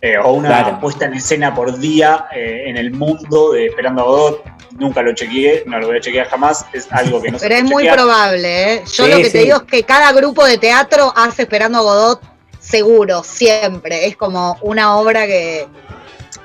eh, 0.00 0.16
o 0.22 0.32
una 0.34 0.48
Claro. 0.48 0.80
puesta 0.80 1.06
en 1.06 1.14
escena 1.14 1.52
por 1.54 1.76
día 1.78 2.26
en 2.32 2.76
el 2.76 2.92
mundo 2.92 3.52
de 3.52 3.66
Esperando 3.66 4.02
a 4.02 4.04
Godot. 4.04 4.53
Nunca 4.78 5.02
lo 5.02 5.14
chequeé, 5.14 5.62
no 5.66 5.78
lo 5.78 5.86
voy 5.88 5.98
a 5.98 6.00
chequear 6.00 6.28
jamás, 6.28 6.66
es 6.72 6.88
algo 6.90 7.22
que 7.22 7.30
no 7.30 7.38
se 7.38 7.46
Pero 7.48 7.58
es 7.60 7.64
muy 7.64 7.82
chequear. 7.84 7.96
probable, 7.96 8.72
¿eh? 8.74 8.82
Yo 8.92 9.04
Sí, 9.04 9.10
lo 9.10 9.16
que 9.18 9.24
sí. 9.26 9.32
te 9.32 9.38
digo 9.38 9.56
es 9.58 9.62
que 9.64 9.82
cada 9.84 10.12
grupo 10.12 10.44
de 10.44 10.58
teatro 10.58 11.12
hace 11.16 11.42
Esperando 11.42 11.78
a 11.78 11.82
Godot 11.82 12.20
seguro, 12.58 13.22
siempre. 13.22 14.06
Es 14.06 14.16
como 14.16 14.56
una 14.62 14.96
obra 14.96 15.26
que, 15.26 15.66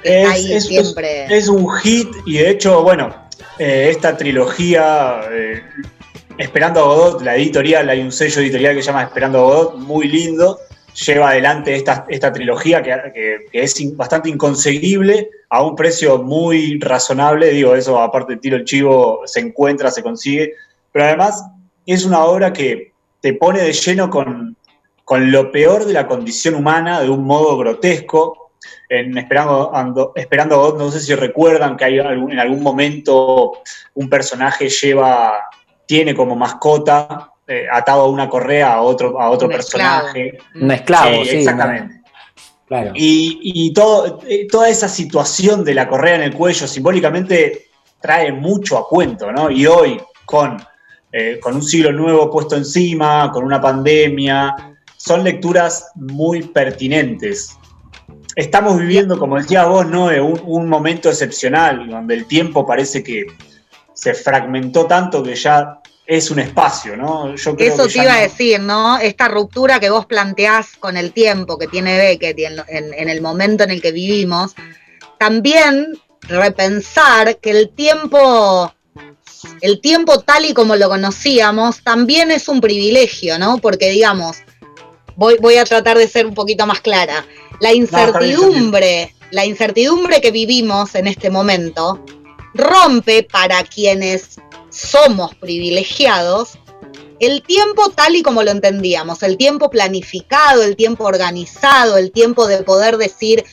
que 0.04 0.22
está 0.22 0.36
Es- 0.36 0.46
ahí 0.46 0.54
es- 0.54 0.66
siempre. 0.68 1.26
Es 1.36 1.48
un 1.48 1.70
hit 1.80 2.10
y 2.26 2.38
de 2.38 2.50
hecho, 2.52 2.84
bueno, 2.84 3.14
eh, 3.58 3.88
esta 3.92 4.16
trilogía, 4.18 5.22
eh, 5.32 5.64
Esperando 6.38 6.80
a 6.80 6.84
Godot, 6.84 7.22
la 7.22 7.36
editorial, 7.36 7.90
hay 7.90 8.00
un 8.00 8.14
sello 8.14 8.40
editorial 8.42 8.74
que 8.74 8.82
se 8.82 8.88
llama 8.88 9.04
Esperando 9.04 9.40
a 9.40 9.42
Godot, 9.42 9.76
muy 9.76 10.08
lindo, 10.08 10.58
lleva 11.06 11.30
adelante 11.30 11.76
esta, 11.76 12.06
esta 12.10 12.32
trilogía 12.32 12.82
que, 12.84 13.38
es 13.52 13.80
in- 13.80 13.96
bastante 13.96 14.30
inconseguible 14.30 15.30
a 15.50 15.64
un 15.64 15.76
precio 15.76 16.22
muy 16.22 16.80
razonable, 16.80 17.52
digo, 17.52 17.76
eso 17.76 18.00
aparte 18.00 18.38
tiro 18.38 18.58
el 18.58 18.66
chivo, 18.66 19.22
se 19.26 19.40
encuentra, 19.40 19.92
se 19.92 20.04
consigue, 20.04 20.54
pero 20.92 21.06
además 21.06 21.44
es 21.86 22.06
una 22.06 22.24
obra 22.26 22.52
que 22.54 22.92
te 23.22 23.34
pone 23.34 23.62
de 23.62 23.74
lleno 23.74 24.10
con, 24.10 24.56
con 25.04 25.32
lo 25.32 25.52
peor 25.52 25.86
de 25.86 25.94
la 25.94 26.08
condición 26.08 26.56
humana 26.56 27.02
de 27.02 27.10
un 27.10 27.24
modo 27.24 27.58
grotesco, 27.58 28.36
Esperando, 28.90 29.72
Ando- 29.74 30.12
Esperando 30.16 30.56
a 30.56 30.58
Godot, 30.58 30.78
no 30.80 30.92
sé 30.92 31.00
si 31.00 31.14
recuerdan 31.16 31.78
que 31.78 31.86
hay 31.86 32.00
algún- 32.00 32.32
en 32.32 32.40
algún 32.40 32.62
momento 32.62 33.54
un 33.94 34.10
personaje 34.10 34.68
lleva, 34.70 35.40
tiene 35.86 36.14
como 36.16 36.36
mascota 36.36 37.32
eh, 37.50 37.66
atado 37.72 38.04
a 38.04 38.10
una 38.10 38.30
correa 38.30 38.76
a 38.76 38.82
otro, 38.82 39.20
a 39.20 39.30
otro 39.32 39.48
Un 39.48 39.56
esclavo. 39.56 40.04
personaje. 40.14 40.38
Un 40.62 40.72
esclavo, 40.72 41.24
sí. 41.26 41.38
exactamente. 41.38 41.96
¿no? 41.96 42.00
Claro. 42.68 42.92
Y, 42.94 43.40
y 43.42 43.74
todo, 43.74 44.20
eh, 44.28 44.48
toda 44.48 44.70
esa 44.70 44.88
situación 44.88 45.64
de 45.64 45.74
la 45.74 45.88
correa 45.90 46.14
en 46.16 46.22
el 46.22 46.36
cuello 46.36 46.68
simbólicamente 46.68 47.70
trae 48.00 48.32
mucho 48.32 48.78
a 48.78 48.88
cuento, 48.88 49.32
¿no? 49.32 49.50
Y 49.50 49.66
hoy, 49.66 50.00
con, 50.26 50.62
eh, 51.12 51.40
con 51.42 51.56
un 51.56 51.64
siglo 51.64 51.92
nuevo 51.92 52.30
puesto 52.30 52.56
encima, 52.56 53.32
con 53.32 53.44
una 53.44 53.60
pandemia, 53.60 54.56
son 54.96 55.24
lecturas 55.24 55.92
muy 55.96 56.44
pertinentes. 56.44 57.58
Estamos 58.36 58.78
viviendo, 58.78 59.18
como 59.18 59.38
decías 59.38 59.68
vos, 59.68 59.86
un, 59.86 60.40
un 60.46 60.70
momento 60.70 61.10
excepcional, 61.10 61.90
donde 61.90 62.14
el 62.14 62.28
tiempo 62.28 62.68
parece 62.68 63.04
que 63.04 63.26
se 63.94 64.14
fragmentó 64.14 64.86
tanto 64.86 65.24
que 65.24 65.34
ya 65.34 65.80
es 66.12 66.32
un 66.32 66.40
espacio, 66.40 66.98
¿no? 66.98 67.36
Yo 67.36 67.56
creo 67.56 67.72
Eso 67.72 67.84
que 67.86 67.94
te 67.94 68.00
iba 68.04 68.16
a 68.16 68.22
decir, 68.22 68.60
¿no? 68.60 68.98
Esta 68.98 69.28
ruptura 69.28 69.80
que 69.80 69.92
vos 69.92 70.08
planteás 70.08 70.70
con 70.80 70.98
el 70.98 71.14
tiempo 71.14 71.60
que 71.60 71.68
tiene 71.68 71.98
Beckett 72.00 72.40
y 72.40 72.46
en, 72.46 72.56
en- 72.68 72.94
en 72.96 73.10
el 73.10 73.22
momento 73.22 73.64
en 73.64 73.70
el 73.70 73.80
que 73.80 73.92
vivimos, 73.92 74.56
también 75.20 75.94
repensar 76.22 77.38
que 77.38 77.52
el 77.52 77.70
tiempo, 77.70 78.74
el 79.62 79.82
tiempo 79.82 80.20
tal 80.22 80.46
y 80.46 80.54
como 80.56 80.76
lo 80.76 80.90
conocíamos, 80.90 81.84
también 81.84 82.32
es 82.32 82.48
un 82.48 82.60
privilegio, 82.60 83.38
¿no? 83.38 83.60
Porque 83.60 83.92
digamos, 83.92 84.38
voy, 85.16 85.38
voy 85.40 85.58
a 85.58 85.64
tratar 85.64 85.96
de 86.00 86.08
ser 86.08 86.26
un 86.26 86.34
poquito 86.34 86.66
más 86.66 86.82
clara. 86.82 87.24
La 87.60 87.72
incertidumbre, 87.72 89.14
la 89.30 89.46
incertidumbre 89.46 90.22
que 90.22 90.32
vivimos 90.32 90.96
en 90.96 91.06
este 91.06 91.30
momento 91.30 92.04
rompe 92.56 93.22
para 93.32 93.64
quienes 93.64 94.38
somos 94.70 95.36
privilegiados 95.36 96.60
el 97.20 97.44
tiempo 97.44 97.90
tal 97.90 98.16
y 98.16 98.24
como 98.24 98.44
lo 98.44 98.52
entendíamos, 98.52 99.24
el 99.24 99.38
tiempo 99.38 99.70
planificado, 99.70 100.64
el 100.64 100.76
tiempo 100.76 101.04
organizado, 101.04 101.98
el 101.98 102.12
tiempo 102.12 102.48
de 102.48 102.64
poder 102.64 102.98
decir, 102.98 103.44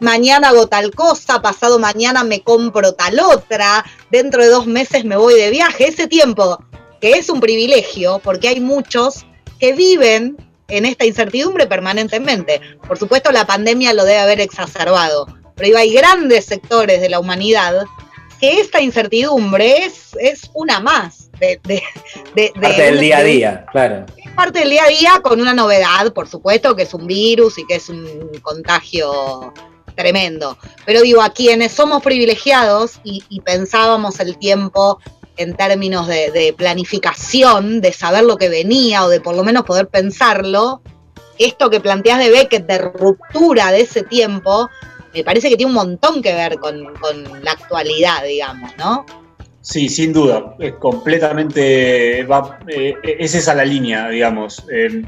mañana 0.00 0.50
hago 0.50 0.66
tal 0.66 0.94
cosa, 0.94 1.40
pasado 1.40 1.78
mañana 1.78 2.22
me 2.22 2.42
compro 2.42 2.92
tal 2.92 3.18
otra, 3.20 3.84
dentro 4.10 4.42
de 4.42 4.50
dos 4.50 4.66
meses 4.66 5.04
me 5.04 5.16
voy 5.16 5.34
de 5.34 5.50
viaje. 5.50 5.88
Ese 5.88 6.06
tiempo, 6.06 6.62
que 7.00 7.12
es 7.12 7.30
un 7.30 7.40
privilegio, 7.40 8.20
porque 8.22 8.48
hay 8.48 8.60
muchos 8.60 9.24
que 9.58 9.72
viven 9.72 10.36
en 10.68 10.84
esta 10.84 11.06
incertidumbre 11.06 11.66
permanentemente. 11.66 12.60
Por 12.86 12.98
supuesto, 12.98 13.32
la 13.32 13.46
pandemia 13.46 13.94
lo 13.94 14.04
debe 14.04 14.18
haber 14.18 14.40
exacerbado, 14.40 15.26
pero 15.56 15.78
hay 15.78 15.94
grandes 15.94 16.44
sectores 16.44 17.00
de 17.00 17.08
la 17.08 17.20
humanidad 17.20 17.84
que 18.44 18.60
esta 18.60 18.80
incertidumbre 18.80 19.84
es, 19.84 20.10
es 20.20 20.50
una 20.54 20.80
más. 20.80 21.30
De, 21.40 21.58
de, 21.64 21.82
de- 22.34 22.52
de- 22.54 22.60
Parte 22.60 22.82
del 22.82 23.00
día 23.00 23.18
a 23.18 23.22
día, 23.24 23.66
claro. 23.72 24.06
es 24.16 24.30
parte 24.32 24.60
del 24.60 24.70
día 24.70 24.84
a 24.84 24.88
día 24.88 25.20
con 25.22 25.40
una 25.40 25.52
novedad, 25.52 26.12
por 26.12 26.28
supuesto, 26.28 26.76
que 26.76 26.82
es 26.84 26.94
un 26.94 27.06
virus 27.08 27.58
y 27.58 27.66
que 27.66 27.74
es 27.76 27.88
un 27.88 28.30
contagio 28.42 29.52
tremendo. 29.96 30.56
Pero 30.86 31.00
digo, 31.02 31.22
a 31.22 31.30
quienes 31.30 31.72
somos 31.72 32.02
privilegiados 32.02 33.00
y, 33.02 33.24
y 33.28 33.40
pensábamos 33.40 34.20
el 34.20 34.38
tiempo 34.38 35.00
en 35.36 35.56
términos 35.56 36.06
de, 36.06 36.30
de 36.30 36.52
planificación, 36.52 37.80
de 37.80 37.92
saber 37.92 38.22
lo 38.24 38.36
que 38.36 38.48
venía 38.48 39.04
o 39.04 39.08
de 39.08 39.20
por 39.20 39.34
lo 39.34 39.42
menos 39.42 39.64
poder 39.64 39.88
pensarlo, 39.88 40.82
esto 41.38 41.68
que 41.68 41.80
planteas 41.80 42.20
de 42.20 42.30
Beckett, 42.30 42.66
de 42.66 42.78
ruptura 42.78 43.72
de 43.72 43.80
ese 43.80 44.04
tiempo, 44.04 44.70
me 45.14 45.24
parece 45.24 45.48
que 45.48 45.56
tiene 45.56 45.70
un 45.70 45.76
montón 45.76 46.20
que 46.22 46.34
ver 46.34 46.58
con, 46.58 46.94
con 46.96 47.44
la 47.44 47.52
actualidad, 47.52 48.24
digamos, 48.24 48.70
¿no? 48.78 49.06
Sí, 49.60 49.88
sin 49.88 50.12
duda, 50.12 50.54
es 50.58 50.72
completamente, 50.74 52.22
va, 52.24 52.58
eh, 52.68 52.94
es 53.02 53.34
esa 53.34 53.54
la 53.54 53.64
línea, 53.64 54.08
digamos. 54.10 54.64
Eh, 54.70 55.02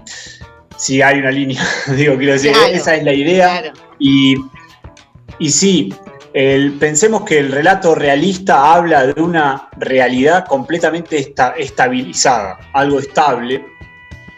si 0.78 1.02
hay 1.02 1.18
una 1.18 1.30
línea, 1.30 1.62
digo, 1.96 2.16
quiero 2.16 2.32
decir, 2.32 2.52
Claro, 2.52 2.72
esa 2.72 2.94
es 2.94 3.04
la 3.04 3.12
idea. 3.12 3.60
Claro. 3.60 3.72
Y, 3.98 4.36
y 5.38 5.50
sí, 5.50 5.92
el- 6.32 6.72
pensemos 6.78 7.22
que 7.24 7.38
el 7.38 7.52
relato 7.52 7.94
realista 7.94 8.74
habla 8.74 9.06
de 9.08 9.20
una 9.20 9.68
realidad 9.78 10.46
completamente 10.46 11.18
esta- 11.18 11.54
estabilizada, 11.58 12.58
algo 12.72 12.98
estable. 12.98 13.64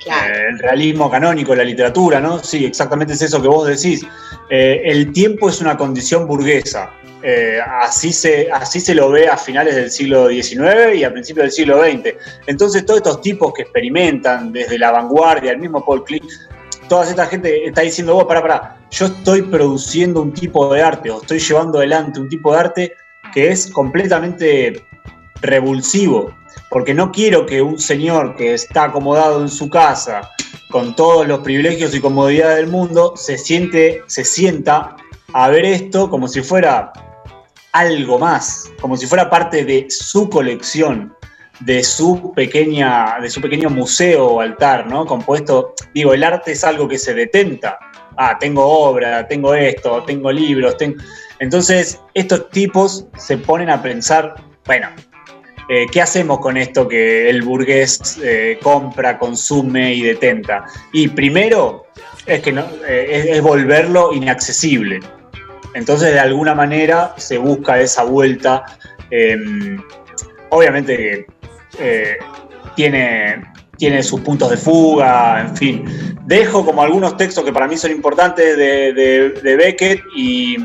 Eh, 0.08 0.48
el 0.50 0.58
realismo 0.58 1.10
canónico, 1.10 1.54
la 1.54 1.64
literatura, 1.64 2.20
¿no? 2.20 2.38
Sí, 2.42 2.64
exactamente 2.64 3.12
es 3.12 3.22
eso 3.22 3.40
que 3.40 3.48
vos 3.48 3.66
decís. 3.66 4.06
Eh, 4.50 4.82
el 4.84 5.12
tiempo 5.12 5.48
es 5.48 5.60
una 5.60 5.76
condición 5.76 6.26
burguesa. 6.26 6.90
Eh, 7.22 7.58
así, 7.80 8.12
se, 8.12 8.48
así 8.50 8.80
se 8.80 8.94
lo 8.94 9.10
ve 9.10 9.28
a 9.28 9.36
finales 9.36 9.74
del 9.74 9.90
siglo 9.90 10.28
XIX 10.28 10.94
y 10.94 11.04
a 11.04 11.12
principios 11.12 11.44
del 11.44 11.52
siglo 11.52 11.82
XX. 11.82 12.14
Entonces, 12.46 12.86
todos 12.86 12.98
estos 12.98 13.20
tipos 13.20 13.52
que 13.52 13.62
experimentan 13.62 14.52
desde 14.52 14.78
la 14.78 14.92
vanguardia, 14.92 15.52
el 15.52 15.58
mismo 15.58 15.84
Paul 15.84 16.04
Klee, 16.04 16.22
toda 16.88 17.08
esta 17.08 17.26
gente 17.26 17.66
está 17.66 17.82
diciendo, 17.82 18.14
vos, 18.14 18.24
pará, 18.24 18.40
pará, 18.40 18.76
yo 18.90 19.06
estoy 19.06 19.42
produciendo 19.42 20.22
un 20.22 20.32
tipo 20.32 20.72
de 20.72 20.82
arte 20.82 21.10
o 21.10 21.20
estoy 21.20 21.40
llevando 21.40 21.78
adelante 21.78 22.20
un 22.20 22.28
tipo 22.28 22.52
de 22.52 22.58
arte 22.58 22.92
que 23.34 23.50
es 23.50 23.66
completamente 23.66 24.84
revulsivo, 25.42 26.34
porque 26.70 26.94
no 26.94 27.10
quiero 27.10 27.46
que 27.46 27.62
un 27.62 27.78
señor 27.78 28.36
que 28.36 28.54
está 28.54 28.84
acomodado 28.84 29.40
en 29.40 29.48
su 29.48 29.68
casa 29.68 30.30
con 30.70 30.94
todos 30.94 31.26
los 31.26 31.40
privilegios 31.40 31.94
y 31.94 32.00
comodidades 32.00 32.58
del 32.58 32.68
mundo 32.68 33.14
se 33.16 33.38
siente, 33.38 34.02
se 34.06 34.24
sienta 34.24 34.96
a 35.32 35.48
ver 35.48 35.64
esto 35.64 36.10
como 36.10 36.28
si 36.28 36.42
fuera 36.42 36.92
algo 37.72 38.18
más, 38.18 38.70
como 38.80 38.96
si 38.96 39.06
fuera 39.06 39.30
parte 39.30 39.64
de 39.64 39.86
su 39.88 40.28
colección, 40.28 41.14
de 41.60 41.82
su 41.82 42.32
pequeña, 42.34 43.18
de 43.20 43.30
su 43.30 43.40
pequeño 43.40 43.70
museo 43.70 44.26
o 44.26 44.40
altar, 44.40 44.86
¿no? 44.86 45.06
Compuesto, 45.06 45.74
digo, 45.94 46.14
el 46.14 46.24
arte 46.24 46.52
es 46.52 46.64
algo 46.64 46.88
que 46.88 46.98
se 46.98 47.14
detenta. 47.14 47.78
Ah, 48.16 48.36
tengo 48.38 48.66
obra, 48.66 49.26
tengo 49.28 49.54
esto, 49.54 50.02
tengo 50.04 50.32
libros, 50.32 50.76
tengo. 50.76 51.02
Entonces, 51.40 52.00
estos 52.14 52.50
tipos 52.50 53.06
se 53.16 53.38
ponen 53.38 53.70
a 53.70 53.80
pensar, 53.80 54.34
bueno, 54.66 54.88
eh, 55.68 55.86
¿qué 55.90 56.00
hacemos 56.00 56.38
con 56.38 56.56
esto 56.56 56.88
que 56.88 57.28
el 57.28 57.42
burgués 57.42 58.18
eh, 58.22 58.58
compra, 58.62 59.18
consume 59.18 59.94
y 59.94 60.02
detenta? 60.02 60.64
Y 60.92 61.08
primero 61.08 61.86
es 62.26 62.40
que 62.40 62.50
eh, 62.50 63.24
es, 63.30 63.42
volverlo 63.42 64.12
inaccesible. 64.12 65.00
Entonces, 65.74 66.12
de 66.12 66.20
alguna 66.20 66.54
manera 66.54 67.14
se 67.18 67.36
busca 67.38 67.80
esa 67.80 68.04
vuelta. 68.04 68.64
eh, 69.10 69.36
obviamente 70.50 71.26
tiene, 72.74 73.42
tiene 73.76 74.02
sus 74.02 74.20
puntos 74.20 74.50
de 74.50 74.56
fuga, 74.56 75.42
en 75.42 75.56
fin. 75.56 76.16
Dejo 76.24 76.64
como 76.64 76.82
algunos 76.82 77.16
textos 77.16 77.44
que 77.44 77.52
para 77.52 77.66
mí 77.66 77.76
son 77.76 77.90
importantes 77.90 78.56
de, 78.56 79.56
Beckett 79.56 80.00
y 80.14 80.56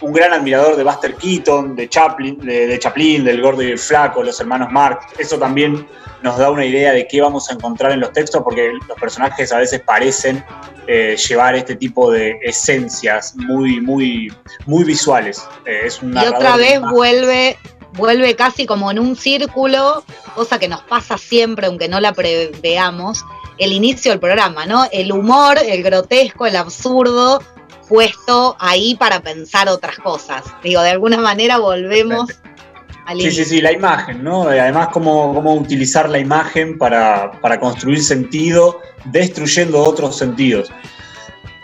un 0.00 0.12
gran 0.12 0.32
admirador 0.32 0.76
de 0.76 0.84
Buster 0.84 1.14
Keaton, 1.14 1.76
de 1.76 1.88
Chaplin, 1.88 2.38
de, 2.40 2.66
de 2.66 2.78
Chaplin, 2.78 3.24
del 3.24 3.40
Gordo 3.40 3.62
y 3.62 3.70
el 3.70 3.78
Flaco, 3.78 4.22
los 4.22 4.38
hermanos 4.40 4.70
Marx. 4.70 5.06
Eso 5.18 5.38
también 5.38 5.86
nos 6.22 6.38
da 6.38 6.50
una 6.50 6.64
idea 6.64 6.92
de 6.92 7.06
qué 7.06 7.20
vamos 7.20 7.50
a 7.50 7.54
encontrar 7.54 7.92
en 7.92 8.00
los 8.00 8.12
textos, 8.12 8.42
porque 8.42 8.72
los 8.88 8.98
personajes 8.98 9.52
a 9.52 9.58
veces 9.58 9.80
parecen 9.80 10.44
eh, 10.86 11.16
llevar 11.16 11.54
este 11.54 11.76
tipo 11.76 12.10
de 12.10 12.38
esencias 12.42 13.34
muy, 13.36 13.80
muy, 13.80 14.32
muy 14.66 14.84
visuales. 14.84 15.46
Eh, 15.64 15.82
es 15.84 16.02
un 16.02 16.16
Y 16.16 16.26
otra 16.26 16.56
vez 16.56 16.80
vuelve, 16.80 17.58
vuelve 17.92 18.34
casi 18.36 18.66
como 18.66 18.90
en 18.90 18.98
un 18.98 19.16
círculo, 19.16 20.04
cosa 20.34 20.58
que 20.58 20.68
nos 20.68 20.82
pasa 20.82 21.18
siempre, 21.18 21.66
aunque 21.66 21.88
no 21.88 22.00
la 22.00 22.12
preveamos, 22.12 23.24
el 23.58 23.72
inicio 23.72 24.10
del 24.10 24.20
programa, 24.20 24.66
¿no? 24.66 24.86
El 24.92 25.12
humor, 25.12 25.58
el 25.64 25.82
grotesco, 25.82 26.46
el 26.46 26.56
absurdo, 26.56 27.42
puesto 27.88 28.56
ahí 28.58 28.94
para 28.94 29.20
pensar 29.20 29.68
otras 29.68 29.98
cosas. 29.98 30.44
Digo, 30.62 30.82
de 30.82 30.90
alguna 30.90 31.18
manera 31.18 31.58
volvemos 31.58 32.30
al 33.06 33.20
Sí, 33.20 33.30
sí, 33.30 33.44
sí, 33.44 33.60
la 33.60 33.72
imagen, 33.72 34.24
¿no? 34.24 34.50
Eh, 34.52 34.60
Además, 34.60 34.88
cómo, 34.92 35.32
cómo 35.32 35.54
utilizar 35.54 36.08
la 36.08 36.18
imagen 36.18 36.76
para, 36.76 37.30
para 37.40 37.60
construir 37.60 38.02
sentido, 38.02 38.80
destruyendo 39.04 39.80
otros 39.80 40.16
sentidos. 40.16 40.72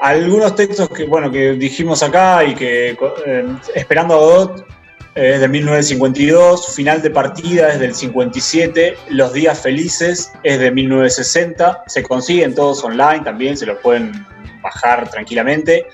Algunos 0.00 0.56
textos 0.56 0.88
que, 0.88 1.04
bueno, 1.04 1.30
que 1.30 1.52
dijimos 1.52 2.02
acá 2.02 2.44
y 2.44 2.54
que 2.54 2.96
eh, 3.26 3.56
Esperando 3.74 4.14
a 4.14 4.16
Godot 4.18 4.66
eh, 5.14 5.34
es 5.34 5.40
de 5.40 5.48
1952, 5.48 6.74
Final 6.74 7.02
de 7.02 7.10
Partida 7.10 7.72
es 7.72 7.78
del 7.78 7.94
57, 7.94 8.96
Los 9.10 9.32
Días 9.32 9.60
Felices 9.60 10.32
es 10.42 10.58
de 10.58 10.70
1960, 10.70 11.84
se 11.86 12.02
consiguen 12.02 12.54
todos 12.54 12.82
online 12.82 13.20
también, 13.20 13.56
se 13.56 13.66
los 13.66 13.78
pueden 13.78 14.26
bajar 14.62 15.08
tranquilamente. 15.10 15.86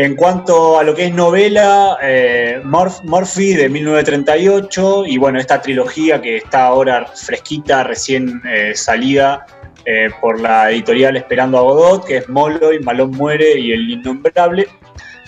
En 0.00 0.14
cuanto 0.14 0.78
a 0.78 0.84
lo 0.84 0.94
que 0.94 1.06
es 1.06 1.12
novela, 1.12 1.98
eh, 2.00 2.60
Murph- 2.62 3.02
Murphy 3.02 3.54
de 3.54 3.68
1938 3.68 5.04
y 5.06 5.18
bueno, 5.18 5.40
esta 5.40 5.60
trilogía 5.60 6.22
que 6.22 6.36
está 6.36 6.66
ahora 6.66 7.04
fresquita, 7.16 7.82
recién 7.82 8.40
eh, 8.48 8.76
salida 8.76 9.44
eh, 9.84 10.08
por 10.20 10.40
la 10.40 10.70
editorial 10.70 11.16
Esperando 11.16 11.58
a 11.58 11.62
Godot, 11.62 12.06
que 12.06 12.18
es 12.18 12.28
Molloy, 12.28 12.78
Malón 12.78 13.10
Muere 13.10 13.58
y 13.58 13.72
El 13.72 13.90
Innombrable. 13.90 14.68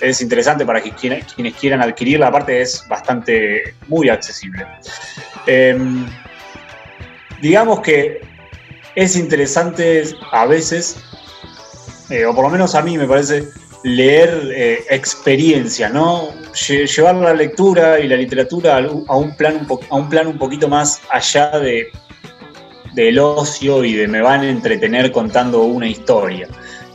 Es 0.01 0.21
interesante 0.21 0.65
para 0.65 0.81
quiera- 0.81 1.19
quienes 1.35 1.55
quieran 1.57 1.83
adquirirla, 1.83 2.29
aparte 2.29 2.61
es 2.61 2.87
bastante 2.89 3.75
muy 3.89 4.09
accesible. 4.09 4.65
Em, 5.49 6.07
digamos 7.43 7.81
que 7.81 8.21
es 8.95 9.17
interesante 9.17 10.05
a 10.31 10.47
veces, 10.47 10.97
o 12.29 12.33
por 12.37 12.45
lo 12.45 12.51
menos 12.51 12.77
a 12.77 12.83
mí 12.83 12.97
me 12.97 13.07
parece, 13.09 13.49
leer 13.83 14.51
eh, 14.55 14.85
experiencia, 14.91 15.89
¿no? 15.89 16.29
Lle- 16.53 16.87
llevar 16.87 17.15
la 17.17 17.33
lectura 17.35 17.99
y 18.01 18.09
la 18.09 18.17
literatura 18.17 18.77
a 18.77 19.17
un- 19.17 19.37
plan 19.37 19.67
un, 19.69 19.79
a 19.89 19.97
un 19.97 20.09
plan 20.09 20.27
un 20.27 20.39
poquito 20.39 20.69
más 20.69 21.01
allá 21.11 21.59
de 21.59 21.89
del 22.95 23.21
ocio 23.21 23.85
y 23.85 23.95
de 23.95 24.09
me 24.09 24.21
van 24.21 24.41
a 24.41 24.51
entretener 24.51 25.13
contando 25.13 25.63
una 25.63 25.87
historia. 25.87 26.49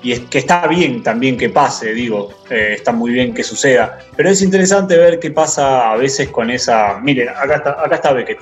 Y 0.04 0.12
es 0.12 0.20
que 0.20 0.40
está 0.40 0.68
bien 0.68 1.02
también 1.02 1.38
que 1.38 1.50
pase, 1.50 1.94
digo, 1.94 2.30
eh, 2.50 2.74
está 2.76 2.92
muy 2.92 3.12
bien 3.12 3.34
que 3.34 3.44
suceda, 3.44 3.98
pero 4.16 4.30
es 4.30 4.42
interesante 4.42 4.98
ver 4.98 5.20
qué 5.20 5.32
pasa 5.32 5.92
a 5.92 5.96
veces 5.96 6.28
con 6.30 6.50
esa... 6.52 7.00
Miren, 7.00 7.30
acá 7.30 7.56
está, 7.56 7.70
acá 7.82 7.96
está 7.96 8.12
Beckett. 8.14 8.40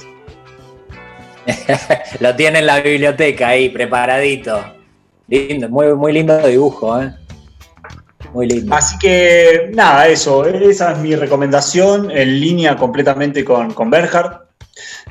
Lo 2.20 2.36
tiene 2.36 2.60
en 2.60 2.66
la 2.66 2.80
biblioteca 2.82 3.50
ahí, 3.50 3.70
preparadito. 3.70 4.64
Lindo, 5.28 5.70
muy, 5.70 5.94
muy 5.94 6.12
lindo 6.12 6.38
dibujo, 6.46 7.02
¿eh? 7.02 7.14
Muy 8.34 8.48
lindo. 8.48 8.76
Así 8.76 8.98
que 8.98 9.70
nada, 9.74 10.08
eso, 10.08 10.46
esa 10.46 10.94
es 10.94 10.98
mi 11.00 11.16
recomendación 11.16 12.10
en 12.12 12.40
línea 12.40 12.76
completamente 12.76 13.46
con, 13.46 13.74
con. 13.74 13.92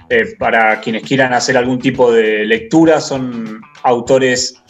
Eh, 0.09 0.37
para 0.39 0.81
quienes 0.81 1.03
quieran 1.03 1.33
hacer 1.33 1.57
algún 1.57 1.79
tipo 1.79 2.13
de 2.13 2.45
lectura, 2.45 3.01
son 3.01 3.63
autores 3.83 4.63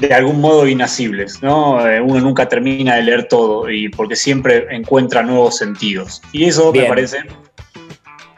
de 0.00 0.14
algún 0.14 0.40
modo 0.40 0.66
inacibles, 0.66 1.42
¿no? 1.42 1.86
Eh, 1.86 2.00
uno 2.00 2.20
nunca 2.20 2.48
termina 2.48 2.96
de 2.96 3.02
leer 3.02 3.28
todo 3.28 3.70
y 3.70 3.88
porque 3.90 4.16
siempre 4.16 4.66
encuentra 4.70 5.22
nuevos 5.22 5.58
sentidos. 5.58 6.22
Y 6.32 6.44
eso 6.44 6.72
Bien. 6.72 6.84
me 6.84 6.88
parece 6.88 7.18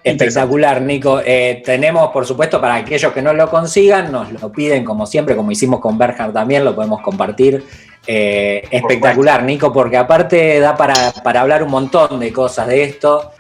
Espectacular, 0.05 0.83
Nico. 0.83 1.21
Eh, 1.25 1.63
tenemos, 1.65 2.11
por 2.11 2.27
supuesto, 2.27 2.61
para 2.61 2.77
aquellos 2.77 3.13
que 3.13 3.23
no 3.23 3.33
lo 3.33 3.49
consigan, 3.49 4.11
nos 4.11 4.33
lo 4.33 4.51
piden 4.51 4.85
como 4.85 5.07
siempre, 5.07 5.37
como 5.37 5.53
hicimos 5.53 5.81
con 5.81 5.97
Berger 5.97 6.33
también, 6.33 6.65
lo 6.65 6.75
podemos 6.75 7.01
compartir. 7.03 7.63
Eh, 8.07 8.65
espectacular, 8.71 9.45
Nico, 9.45 9.73
porque 9.73 9.97
aparte 9.97 10.59
da 10.59 10.77
para, 10.77 11.13
para, 11.23 11.41
hablar 11.41 11.63
un 11.63 11.71
montón 11.71 12.19
de 12.19 12.33
cosas 12.33 12.67
de 12.67 12.83
esto. 12.83 13.31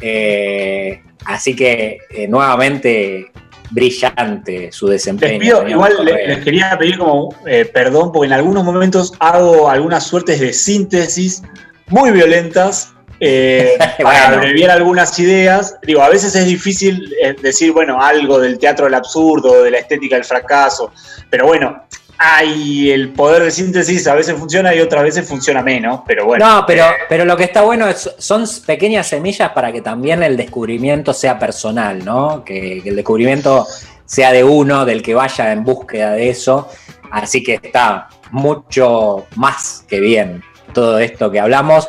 Eh, 0.00 1.02
así 1.24 1.56
que 1.56 1.98
nuevamente 2.28 3.30
brillante 3.70 4.72
su 4.72 4.88
desempeño. 4.88 5.66
igual 5.68 6.04
les, 6.04 6.44
quería 6.44 6.76
pedir 6.78 6.98
como 6.98 7.34
perdón, 7.72 8.12
porque 8.12 8.26
en 8.26 8.32
algunos 8.32 8.64
momentos 8.64 9.14
hago 9.20 9.70
algunas 9.70 10.04
suertes 10.04 10.40
de 10.40 10.52
síntesis 10.52 11.42
muy 11.86 12.10
violentas 12.10 12.92
eh, 13.20 13.76
para 14.02 14.28
abreviar 14.28 14.70
algunas 14.70 15.18
ideas, 15.18 15.76
digo, 15.82 16.02
a 16.02 16.08
veces 16.08 16.34
es 16.34 16.46
difícil 16.46 17.12
eh, 17.22 17.36
decir, 17.40 17.72
bueno, 17.72 18.02
algo 18.02 18.40
del 18.40 18.58
teatro 18.58 18.86
del 18.86 18.94
absurdo, 18.94 19.62
de 19.62 19.70
la 19.70 19.78
estética 19.78 20.16
del 20.16 20.24
fracaso, 20.24 20.92
pero 21.28 21.46
bueno, 21.46 21.84
hay 22.18 22.90
el 22.90 23.12
poder 23.12 23.44
de 23.44 23.50
síntesis, 23.50 24.06
a 24.06 24.14
veces 24.14 24.34
funciona 24.38 24.74
y 24.74 24.80
otras 24.80 25.02
veces 25.04 25.28
funciona 25.28 25.62
menos, 25.62 26.00
pero 26.06 26.26
bueno. 26.26 26.46
No, 26.46 26.66
pero, 26.66 26.84
pero 27.08 27.24
lo 27.24 27.36
que 27.36 27.44
está 27.44 27.62
bueno 27.62 27.88
es, 27.88 28.10
son 28.18 28.44
pequeñas 28.66 29.06
semillas 29.06 29.50
para 29.52 29.70
que 29.72 29.80
también 29.80 30.22
el 30.22 30.36
descubrimiento 30.36 31.14
sea 31.14 31.38
personal, 31.38 32.04
¿no? 32.04 32.44
Que, 32.44 32.82
que 32.82 32.90
el 32.90 32.96
descubrimiento 32.96 33.66
sea 34.04 34.32
de 34.32 34.44
uno, 34.44 34.84
del 34.84 35.02
que 35.02 35.14
vaya 35.14 35.52
en 35.52 35.62
búsqueda 35.62 36.12
de 36.12 36.30
eso, 36.30 36.68
así 37.10 37.42
que 37.42 37.54
está 37.62 38.08
mucho 38.30 39.26
más 39.36 39.84
que 39.88 40.00
bien 40.00 40.42
todo 40.72 40.98
esto 40.98 41.30
que 41.30 41.40
hablamos. 41.40 41.88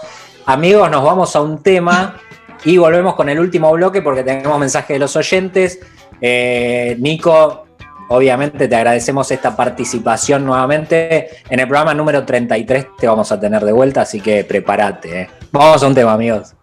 Amigos, 0.52 0.92
nos 0.92 1.02
vamos 1.02 1.34
a 1.38 1.42
un 1.42 1.64
tema 1.64 2.18
y 2.66 2.76
volvemos 2.76 3.16
con 3.16 3.30
el 3.30 3.40
último 3.40 3.72
bloque 3.72 4.02
porque 4.02 4.22
tenemos 4.22 4.60
mensaje 4.60 4.92
de 4.92 5.00
los 5.00 5.16
oyentes. 5.16 5.80
Eh, 6.20 6.98
Nico, 7.00 7.68
obviamente 8.10 8.68
te 8.68 8.76
agradecemos 8.76 9.32
esta 9.32 9.56
participación 9.56 10.44
nuevamente. 10.44 11.30
En 11.50 11.62
el 11.62 11.70
programa 11.70 11.94
número 11.94 12.26
33 12.26 12.88
te 12.98 13.08
vamos 13.08 13.32
a 13.32 13.40
tener 13.40 13.64
de 13.64 13.72
vuelta, 13.72 14.02
así 14.02 14.20
que 14.20 14.44
prepárate. 14.44 15.22
Eh. 15.22 15.30
Vamos 15.54 15.82
a 15.84 15.88
un 15.88 15.96
tema, 15.96 16.12
amigos. 16.12 16.54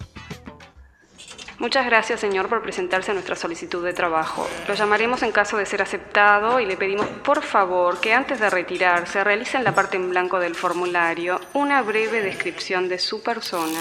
Muchas 1.59 1.87
gracias, 1.87 2.21
señor, 2.21 2.49
por 2.49 2.63
presentarse 2.63 3.11
a 3.11 3.15
nuestra 3.15 3.35
solicitud 3.35 3.85
de 3.85 3.93
trabajo. 3.93 4.49
Lo 4.69 4.75
llamaremos 4.75 5.25
en 5.25 5.33
caso 5.33 5.57
de 5.57 5.67
ser 5.67 5.83
aceptado 5.83 6.61
y 6.61 6.67
le 6.67 6.77
pedimos, 6.77 7.07
por 7.25 7.43
favor, 7.43 8.01
que 8.01 8.15
antes 8.15 8.39
de 8.39 8.49
retirarse 8.49 9.25
realice 9.25 9.57
en 9.57 9.65
la 9.65 9.75
parte 9.75 9.97
en 9.97 10.09
blanco 10.09 10.39
del 10.39 10.55
formulario 10.55 11.41
una 11.55 11.83
breve 11.83 12.23
descripción 12.23 12.89
de 12.89 13.01
su 13.01 13.25
persona. 13.25 13.81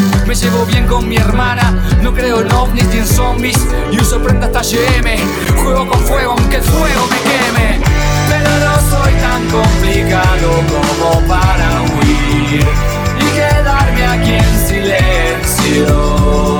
me 0.27 0.35
llevo 0.35 0.65
bien 0.65 0.87
con 0.87 1.07
mi 1.07 1.17
hermana, 1.17 1.73
no 2.01 2.13
creo 2.13 2.41
en 2.41 2.51
ovnis 2.51 2.87
ni 2.87 2.99
en 2.99 3.07
zombies 3.07 3.59
y 3.91 3.99
uso 3.99 4.21
prenda 4.21 4.47
hasta 4.47 4.61
GM. 4.61 5.17
Juego 5.63 5.87
con 5.87 5.99
fuego 6.01 6.35
aunque 6.37 6.57
el 6.57 6.63
fuego 6.63 7.07
me 7.09 7.17
queme. 7.29 7.81
Pero 8.29 8.49
no 8.49 8.75
soy 8.89 9.13
tan 9.15 9.47
complicado 9.49 10.49
como 10.69 11.27
para 11.27 11.81
huir 11.81 12.65
y 13.19 13.25
quedarme 13.35 14.05
aquí 14.07 14.33
en 14.33 14.67
silencio. 14.67 16.50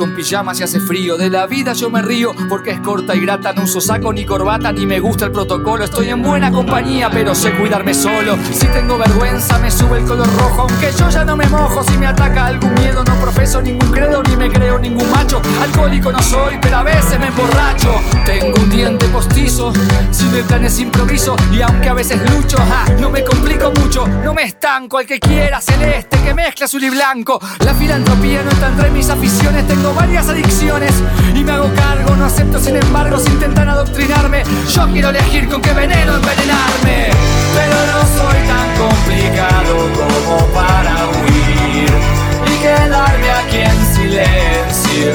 Con 0.00 0.14
pijama 0.14 0.54
si 0.54 0.62
hace 0.62 0.80
frío. 0.80 1.18
De 1.18 1.28
la 1.28 1.46
vida 1.46 1.74
yo 1.74 1.90
me 1.90 2.00
río 2.00 2.32
porque 2.48 2.70
es 2.70 2.80
corta 2.80 3.14
y 3.14 3.20
grata. 3.20 3.52
No 3.52 3.64
uso 3.64 3.82
saco 3.82 4.14
ni 4.14 4.24
corbata 4.24 4.72
ni 4.72 4.86
me 4.86 4.98
gusta 4.98 5.26
el 5.26 5.30
protocolo. 5.32 5.84
Estoy 5.84 6.08
en 6.08 6.22
buena 6.22 6.50
compañía, 6.50 7.10
pero 7.10 7.34
sé 7.34 7.52
cuidarme 7.52 7.92
solo. 7.92 8.38
Si 8.50 8.66
tengo 8.68 8.96
vergüenza, 8.96 9.58
me 9.58 9.70
sube 9.70 9.98
el 9.98 10.06
color 10.06 10.26
rojo. 10.38 10.62
Aunque 10.62 10.90
yo 10.98 11.10
ya 11.10 11.22
no 11.26 11.36
me 11.36 11.46
mojo. 11.48 11.84
Si 11.84 11.98
me 11.98 12.06
ataca 12.06 12.46
algún 12.46 12.72
miedo, 12.74 13.04
no 13.04 13.14
profeso 13.16 13.60
ningún 13.60 13.90
credo 13.90 14.22
ni 14.22 14.36
me 14.36 14.48
creo 14.48 14.78
ningún 14.78 15.08
macho. 15.10 15.42
Alcohólico 15.60 16.10
no 16.10 16.22
soy, 16.22 16.58
pero 16.62 16.78
a 16.78 16.82
veces 16.82 17.20
me 17.20 17.26
emborracho. 17.26 17.92
Tengo 18.24 18.58
un 18.58 18.70
diente 18.70 19.06
postizo, 19.08 19.70
sin 20.10 20.34
el 20.34 20.44
planes 20.44 20.80
improviso. 20.80 21.36
Y 21.52 21.60
aunque 21.60 21.90
a 21.90 21.94
veces 21.94 22.18
lucho, 22.30 22.56
ja, 22.56 22.86
no 22.98 23.10
me 23.10 23.22
complico 23.22 23.70
mucho. 23.72 24.06
No 24.24 24.32
me 24.32 24.44
estanco 24.44 24.96
al 24.96 25.06
que 25.06 25.20
quiera 25.20 25.60
celeste 25.60 26.20
que 26.22 26.32
mezcla 26.32 26.64
azul 26.64 26.82
y 26.84 26.88
blanco. 26.88 27.38
La 27.66 27.74
filantropía 27.74 28.42
no 28.42 28.50
está 28.50 28.68
entre 28.68 28.90
mis 28.90 29.10
aficiones. 29.10 29.66
Tengo 29.66 29.89
varias 29.94 30.28
adicciones 30.28 30.92
y 31.34 31.44
me 31.44 31.52
hago 31.52 31.72
cargo. 31.74 32.16
No 32.16 32.24
acepto, 32.24 32.58
sin 32.58 32.76
embargo, 32.76 33.18
si 33.18 33.30
intentan 33.30 33.68
adoctrinarme. 33.68 34.42
Yo 34.74 34.86
quiero 34.88 35.10
elegir 35.10 35.48
con 35.48 35.60
qué 35.60 35.72
veneno 35.72 36.16
envenenarme. 36.16 37.10
Pero 37.54 37.76
no 37.92 38.00
soy 38.16 38.38
tan 38.46 38.68
complicado 38.76 39.74
como 39.98 40.46
para 40.54 40.94
huir 41.10 41.90
y 42.46 42.62
quedarme 42.62 43.30
aquí 43.30 43.58
en 43.58 43.94
silencio. 43.94 45.12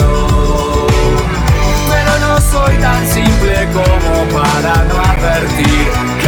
Pero 1.89 2.19
no 2.19 2.41
soy 2.41 2.75
tan 2.77 3.07
simple 3.07 3.67
como 3.73 4.41
para 4.41 4.83
no 4.85 4.95
advertir 4.97 6.24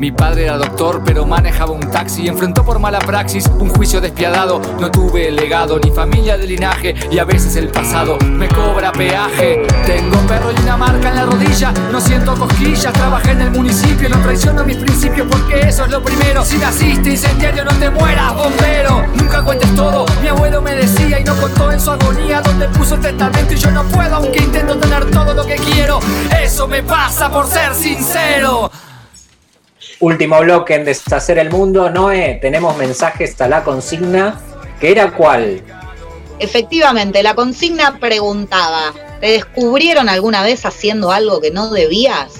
Mi 0.00 0.10
padre 0.10 0.44
era 0.44 0.56
doctor, 0.56 1.02
pero 1.04 1.26
manejaba 1.26 1.72
un 1.72 1.90
taxi. 1.90 2.26
Enfrentó 2.26 2.64
por 2.64 2.78
mala 2.78 3.00
praxis 3.00 3.46
un 3.58 3.68
juicio 3.68 4.00
despiadado. 4.00 4.58
No 4.80 4.90
tuve 4.90 5.30
legado 5.30 5.78
ni 5.78 5.90
familia 5.90 6.38
de 6.38 6.46
linaje. 6.46 6.94
Y 7.10 7.18
a 7.18 7.24
veces 7.26 7.54
el 7.56 7.68
pasado 7.68 8.16
me 8.24 8.48
cobra 8.48 8.92
peaje. 8.92 9.60
Tengo 9.84 10.16
perro 10.26 10.52
y 10.56 10.62
una 10.62 10.78
marca 10.78 11.10
en 11.10 11.16
la 11.16 11.26
rodilla. 11.26 11.74
No 11.92 12.00
siento 12.00 12.34
cosquillas. 12.34 12.94
Trabajé 12.94 13.32
en 13.32 13.42
el 13.42 13.50
municipio. 13.50 14.08
No 14.08 14.16
traiciono 14.22 14.64
mis 14.64 14.78
principios 14.78 15.26
porque 15.30 15.68
eso 15.68 15.84
es 15.84 15.90
lo 15.90 16.02
primero. 16.02 16.46
Si 16.46 16.56
naciste 16.56 17.10
incendiario, 17.10 17.62
no 17.62 17.72
te 17.74 17.90
mueras, 17.90 18.34
bombero. 18.34 19.04
Nunca 19.16 19.44
cuentes 19.44 19.74
todo. 19.76 20.06
Mi 20.22 20.28
abuelo 20.28 20.62
me 20.62 20.76
decía 20.76 21.20
y 21.20 21.24
no 21.24 21.36
contó 21.36 21.70
en 21.72 21.78
su 21.78 21.90
agonía. 21.90 22.40
Donde 22.40 22.68
puso 22.68 22.94
el 22.94 23.02
testamento 23.02 23.52
y 23.52 23.56
yo 23.58 23.70
no 23.70 23.84
puedo, 23.84 24.16
aunque 24.16 24.38
intento 24.38 24.78
tener 24.78 25.10
todo 25.10 25.34
lo 25.34 25.44
que 25.44 25.56
quiero. 25.56 26.00
Eso 26.42 26.66
me 26.66 26.82
pasa 26.82 27.30
por 27.30 27.46
ser 27.46 27.74
sincero. 27.74 28.70
Último 30.00 30.40
bloque 30.40 30.76
en 30.76 30.86
Deshacer 30.86 31.38
el 31.38 31.50
Mundo. 31.50 31.90
Noé, 31.90 32.38
tenemos 32.40 32.74
mensajes 32.78 33.38
a 33.38 33.48
la 33.48 33.62
consigna. 33.62 34.40
¿Que 34.80 34.92
era 34.92 35.12
cuál? 35.12 35.62
Efectivamente, 36.38 37.22
la 37.22 37.34
consigna 37.34 37.98
preguntaba, 38.00 38.94
¿te 39.20 39.32
descubrieron 39.32 40.08
alguna 40.08 40.42
vez 40.42 40.64
haciendo 40.64 41.12
algo 41.12 41.38
que 41.42 41.50
no 41.50 41.70
debías? 41.70 42.32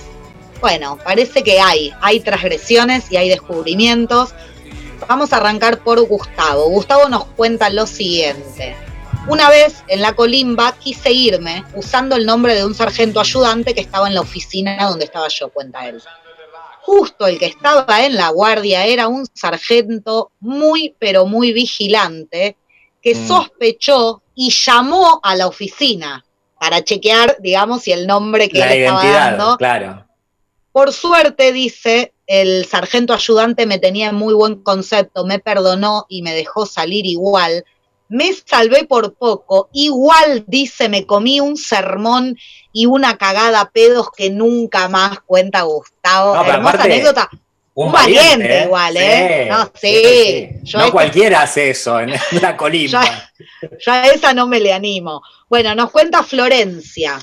Bueno, 0.63 0.99
parece 1.05 1.43
que 1.43 1.61
hay, 1.61 1.93
hay 2.01 2.21
transgresiones 2.21 3.13
y 3.13 3.19
hay 3.19 3.29
descubrimientos. 3.29 4.31
Vamos 5.07 5.35
a 5.35 5.37
arrancar 5.37 5.81
por 5.81 6.01
Gustavo. 6.01 6.67
Gustavo 6.71 7.11
nos 7.11 7.27
cuenta 7.27 7.69
lo 7.69 7.87
siguiente. 7.87 8.75
Una 9.27 9.51
vez 9.51 9.85
en 9.89 10.01
la 10.01 10.15
colimba 10.15 10.73
quise 10.79 11.13
irme 11.13 11.63
usando 11.75 12.17
el 12.17 12.25
nombre 12.25 12.55
de 12.55 12.65
un 12.65 12.75
sargento 12.75 13.21
ayudante 13.21 13.75
que 13.75 13.83
estaba 13.83 14.09
en 14.09 14.15
la 14.15 14.23
oficina 14.23 14.89
donde 14.89 15.05
estaba 15.05 15.29
yo, 15.29 15.51
cuenta 15.51 15.87
él. 15.87 16.03
Justo 16.83 17.27
el 17.27 17.39
que 17.39 17.47
estaba 17.47 18.05
en 18.05 18.17
la 18.17 18.29
guardia 18.31 18.87
era 18.87 19.09
un 19.09 19.27
sargento 19.35 20.33
muy, 20.41 20.95
pero 20.99 21.27
muy 21.27 21.53
vigilante, 21.53 22.57
que 23.03 23.15
Mm. 23.15 23.29
sospechó 23.29 24.23
y 24.35 24.51
llamó 24.51 25.21
a 25.23 25.35
la 25.37 25.47
oficina 25.47 26.25
para 26.59 26.83
chequear, 26.83 27.37
digamos, 27.41 27.83
si 27.83 27.93
el 27.93 28.07
nombre 28.07 28.49
que 28.49 28.59
La 28.59 28.73
él 28.75 28.83
estaba 28.83 29.03
identidad, 29.03 29.31
dando 29.39 29.57
claro. 29.57 30.07
por 30.73 30.93
suerte, 30.93 31.53
dice, 31.53 32.13
el 32.27 32.65
sargento 32.67 33.13
ayudante 33.15 33.67
me 33.67 33.79
tenía 33.79 34.09
en 34.11 34.17
muy 34.17 34.35
buen 34.35 34.57
concepto, 34.63 35.25
me 35.25 35.39
perdonó 35.39 36.07
y 36.09 36.23
me 36.23 36.35
dejó 36.35 36.67
salir 36.67 37.07
igual. 37.07 37.65
Me 38.11 38.33
salvé 38.33 38.85
por 38.87 39.15
poco, 39.15 39.69
igual, 39.73 40.45
dice, 40.49 40.89
me 40.89 41.07
comí 41.07 41.39
un 41.39 41.57
sermón 41.57 42.37
y 42.73 42.87
una 42.87 43.17
cagada 43.17 43.61
a 43.61 43.71
pedos 43.71 44.09
que 44.11 44.31
nunca 44.31 44.89
más 44.89 45.21
cuenta 45.21 45.63
Gustavo. 45.63 46.35
No, 46.35 46.43
pero 46.43 46.57
Hermosa 46.57 46.83
anécdota. 46.83 47.31
Un 47.73 47.93
valiente, 47.93 48.65
igual, 48.65 48.97
¿eh? 48.97 49.47
No, 49.49 49.71
sí. 49.81 50.51
Yo 50.65 50.81
no 50.81 50.91
cualquiera 50.91 51.43
hace 51.43 51.71
eso 51.71 52.01
en 52.01 52.13
la 52.43 52.57
colimba. 52.57 53.05
yo 53.79 53.93
a 53.93 54.07
esa 54.09 54.35
no 54.35 54.49
me 54.49 54.59
le 54.59 54.73
animo. 54.73 55.23
Bueno, 55.49 55.73
nos 55.77 55.93
cuenta 55.93 56.25
Florencia. 56.25 57.19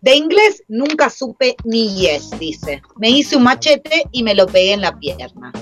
De 0.00 0.14
inglés 0.14 0.62
nunca 0.68 1.10
supe 1.10 1.56
ni 1.64 1.96
yes, 1.96 2.30
dice. 2.38 2.80
Me 2.96 3.10
hice 3.10 3.36
un 3.36 3.42
machete 3.42 4.04
y 4.12 4.22
me 4.22 4.36
lo 4.36 4.46
pegué 4.46 4.74
en 4.74 4.82
la 4.82 4.96
pierna. 4.96 5.52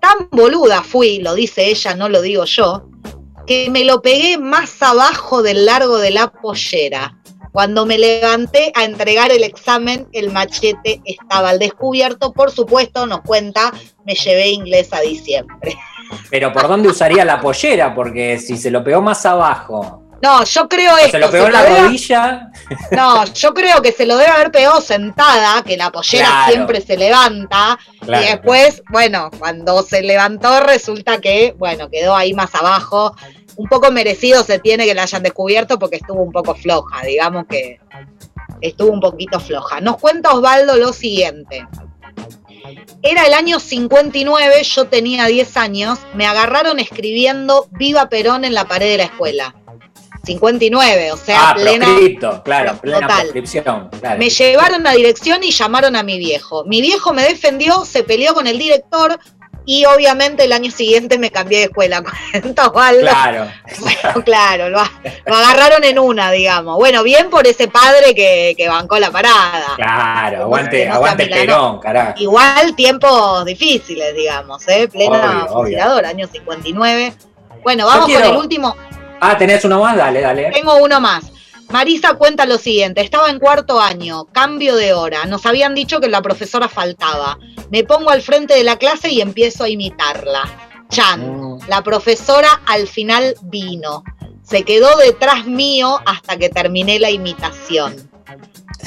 Tan 0.00 0.28
boluda 0.30 0.82
fui, 0.82 1.18
lo 1.18 1.34
dice 1.34 1.66
ella, 1.66 1.96
no 1.96 2.08
lo 2.08 2.22
digo 2.22 2.44
yo, 2.44 2.88
que 3.46 3.70
me 3.70 3.84
lo 3.84 4.02
pegué 4.02 4.38
más 4.38 4.82
abajo 4.82 5.42
del 5.42 5.66
largo 5.66 5.98
de 5.98 6.10
la 6.10 6.28
pollera. 6.28 7.18
Cuando 7.52 7.86
me 7.86 7.98
levanté 7.98 8.72
a 8.74 8.84
entregar 8.84 9.30
el 9.30 9.44
examen, 9.44 10.08
el 10.12 10.32
machete 10.32 11.00
estaba 11.04 11.50
al 11.50 11.60
descubierto. 11.60 12.32
Por 12.32 12.50
supuesto, 12.50 13.06
nos 13.06 13.20
cuenta, 13.20 13.72
me 14.04 14.14
llevé 14.14 14.48
inglés 14.48 14.92
a 14.92 15.00
diciembre. 15.00 15.76
Pero 16.30 16.52
¿por 16.52 16.66
dónde 16.66 16.88
usaría 16.88 17.24
la 17.24 17.40
pollera? 17.40 17.94
Porque 17.94 18.38
si 18.38 18.56
se 18.56 18.70
lo 18.70 18.82
pegó 18.82 19.00
más 19.00 19.24
abajo, 19.24 20.03
No, 20.24 20.42
yo 20.44 20.68
creo 20.68 20.96
esto. 20.96 21.10
se 21.10 21.18
lo 21.18 21.30
pegó 21.30 21.46
en 21.46 21.52
la 21.52 21.64
debe- 21.66 21.80
rodilla, 21.82 22.50
No, 22.92 23.24
yo 23.26 23.52
creo 23.52 23.82
que 23.82 23.92
se 23.92 24.06
lo 24.06 24.16
debe 24.16 24.30
haber 24.30 24.50
pegado 24.50 24.80
sentada, 24.80 25.62
que 25.62 25.76
la 25.76 25.90
pollera 25.92 26.26
Claro. 26.26 26.52
siempre 26.52 26.80
se 26.80 26.96
levanta. 26.96 27.78
Claro, 28.00 28.24
y 28.24 28.28
después, 28.28 28.82
bueno, 28.88 29.30
cuando 29.38 29.82
se 29.82 30.02
levantó, 30.02 30.60
resulta 30.60 31.20
que, 31.20 31.54
bueno, 31.58 31.90
quedó 31.90 32.16
ahí 32.16 32.32
más 32.32 32.54
abajo. 32.54 33.14
Un 33.56 33.68
poco 33.68 33.90
merecido 33.92 34.42
se 34.44 34.58
tiene 34.58 34.86
que 34.86 34.94
la 34.94 35.02
hayan 35.02 35.22
descubierto 35.22 35.78
porque 35.78 35.96
estuvo 35.96 36.22
un 36.22 36.32
poco 36.32 36.54
floja, 36.54 37.02
digamos 37.02 37.44
que 37.48 37.78
estuvo 38.62 38.90
un 38.92 39.00
poquito 39.00 39.38
floja. 39.40 39.80
Nos 39.80 39.98
cuenta 39.98 40.32
Osvaldo 40.32 40.76
lo 40.76 40.92
siguiente. 40.92 41.66
Era 43.02 43.26
el 43.26 43.34
año 43.34 43.60
59, 43.60 44.62
yo 44.64 44.86
tenía 44.86 45.26
10 45.26 45.56
años, 45.58 45.98
me 46.14 46.26
agarraron 46.26 46.78
escribiendo 46.80 47.68
Viva 47.72 48.08
Perón 48.08 48.44
en 48.46 48.54
la 48.54 48.64
pared 48.66 48.88
de 48.90 48.96
la 48.96 49.04
escuela. 49.04 49.54
59, 50.24 51.12
o 51.12 51.16
sea, 51.16 51.50
ah, 51.50 51.54
plena, 51.54 51.86
proscripto, 51.86 52.42
claro, 52.44 52.76
plena 52.78 53.00
Total. 53.06 53.90
Claro. 54.00 54.18
me 54.18 54.30
llevaron 54.30 54.86
a 54.86 54.92
dirección 54.92 55.42
y 55.44 55.50
llamaron 55.50 55.96
a 55.96 56.02
mi 56.02 56.18
viejo. 56.18 56.64
Mi 56.64 56.80
viejo 56.80 57.12
me 57.12 57.22
defendió, 57.24 57.84
se 57.84 58.02
peleó 58.04 58.34
con 58.34 58.46
el 58.46 58.58
director 58.58 59.18
y 59.66 59.86
obviamente 59.86 60.44
el 60.44 60.52
año 60.52 60.70
siguiente 60.70 61.16
me 61.18 61.30
cambié 61.30 61.58
de 61.60 61.64
escuela. 61.64 62.02
Osvaldo. 62.66 63.00
Claro, 63.00 63.46
Bueno, 63.80 64.24
claro, 64.24 64.68
lo, 64.68 64.78
lo 65.26 65.34
agarraron 65.34 65.84
en 65.84 65.98
una, 65.98 66.30
digamos. 66.30 66.76
Bueno, 66.76 67.02
bien 67.02 67.30
por 67.30 67.46
ese 67.46 67.68
padre 67.68 68.14
que, 68.14 68.54
que 68.58 68.68
bancó 68.68 68.98
la 68.98 69.10
parada. 69.10 69.74
claro, 69.76 70.42
aguante, 70.42 70.86
aguante. 70.86 71.26
Perón, 71.26 71.78
carajo. 71.80 72.12
Igual 72.18 72.76
tiempos 72.76 73.44
difíciles, 73.46 74.14
digamos, 74.14 74.68
¿eh? 74.68 74.86
Plena 74.88 75.46
Obvio, 75.48 75.82
obvio. 75.86 76.06
año 76.06 76.26
59. 76.30 77.14
Bueno, 77.62 77.86
vamos 77.86 78.04
quiero- 78.06 78.20
con 78.26 78.30
el 78.32 78.36
último. 78.36 78.76
Ah, 79.20 79.36
¿tenés 79.38 79.64
uno 79.64 79.80
más? 79.80 79.96
Dale, 79.96 80.20
dale. 80.20 80.50
Tengo 80.52 80.76
uno 80.76 81.00
más. 81.00 81.24
Marisa 81.70 82.14
cuenta 82.14 82.46
lo 82.46 82.58
siguiente, 82.58 83.00
estaba 83.00 83.30
en 83.30 83.38
cuarto 83.38 83.80
año, 83.80 84.26
cambio 84.26 84.76
de 84.76 84.92
hora, 84.92 85.24
nos 85.24 85.46
habían 85.46 85.74
dicho 85.74 85.98
que 85.98 86.08
la 86.08 86.22
profesora 86.22 86.68
faltaba. 86.68 87.38
Me 87.70 87.84
pongo 87.84 88.10
al 88.10 88.22
frente 88.22 88.54
de 88.54 88.64
la 88.64 88.76
clase 88.76 89.10
y 89.10 89.20
empiezo 89.20 89.64
a 89.64 89.68
imitarla. 89.68 90.42
Chan, 90.90 91.58
la 91.66 91.82
profesora 91.82 92.60
al 92.66 92.86
final 92.86 93.34
vino. 93.42 94.04
Se 94.42 94.62
quedó 94.62 94.96
detrás 94.98 95.46
mío 95.46 96.00
hasta 96.06 96.36
que 96.36 96.50
terminé 96.50 97.00
la 97.00 97.10
imitación. 97.10 98.10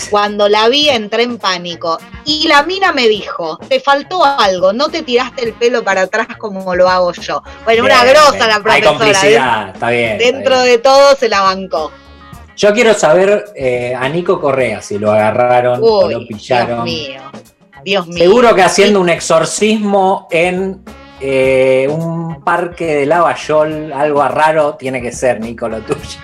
Cuando 0.10 0.48
la 0.50 0.68
vi 0.70 0.90
entré 0.90 1.24
en 1.24 1.38
pánico 1.38 1.98
y 2.26 2.48
la 2.48 2.64
mina 2.64 2.92
me 2.92 3.08
dijo, 3.08 3.58
te 3.68 3.80
faltó 3.80 4.24
algo, 4.24 4.74
no 4.74 4.90
te 4.90 5.02
tiraste 5.04 5.44
el 5.44 5.54
pelo 5.54 5.84
para 5.84 6.02
atrás 6.02 6.28
como 6.38 6.76
lo 6.76 6.88
hago 6.90 7.12
yo. 7.14 7.42
Bueno, 7.66 7.84
una 7.86 8.04
grosa 8.06 8.48
la 8.48 8.56
Hay 8.56 8.62
profesora. 8.82 8.90
complicidad, 8.90 9.70
está 9.70 9.90
bien. 9.90 10.12
está 10.22 10.26
Dentro 10.32 10.56
bien. 10.56 10.66
de 10.68 10.78
todo 10.80 11.16
se 11.16 11.30
la 11.30 11.42
bancó. 11.42 11.92
Yo 12.56 12.74
quiero 12.74 12.94
saber 12.94 13.46
eh, 13.56 13.94
a 13.96 14.10
Nico 14.10 14.42
Correa 14.42 14.82
si 14.82 14.98
lo 14.98 15.12
agarraron 15.12 15.80
o 15.84 16.02
lo 16.04 16.08
Dios 16.10 16.24
pillaron. 16.28 16.84
mío. 16.84 17.22
Dios 17.84 18.08
mío. 18.08 18.18
Seguro 18.18 18.56
que 18.56 18.64
haciendo 18.64 19.00
un 19.00 19.10
exorcismo 19.10 20.28
en 20.32 20.84
eh, 21.22 21.88
un 21.90 22.44
parque 22.44 22.96
de 22.96 23.06
Lavallol, 23.06 23.94
algo 23.94 24.28
raro 24.28 24.76
tiene 24.76 25.02
que 25.02 25.12
ser, 25.12 25.40
Nico, 25.40 25.68
lo 25.70 25.82
tuyo. 25.82 26.20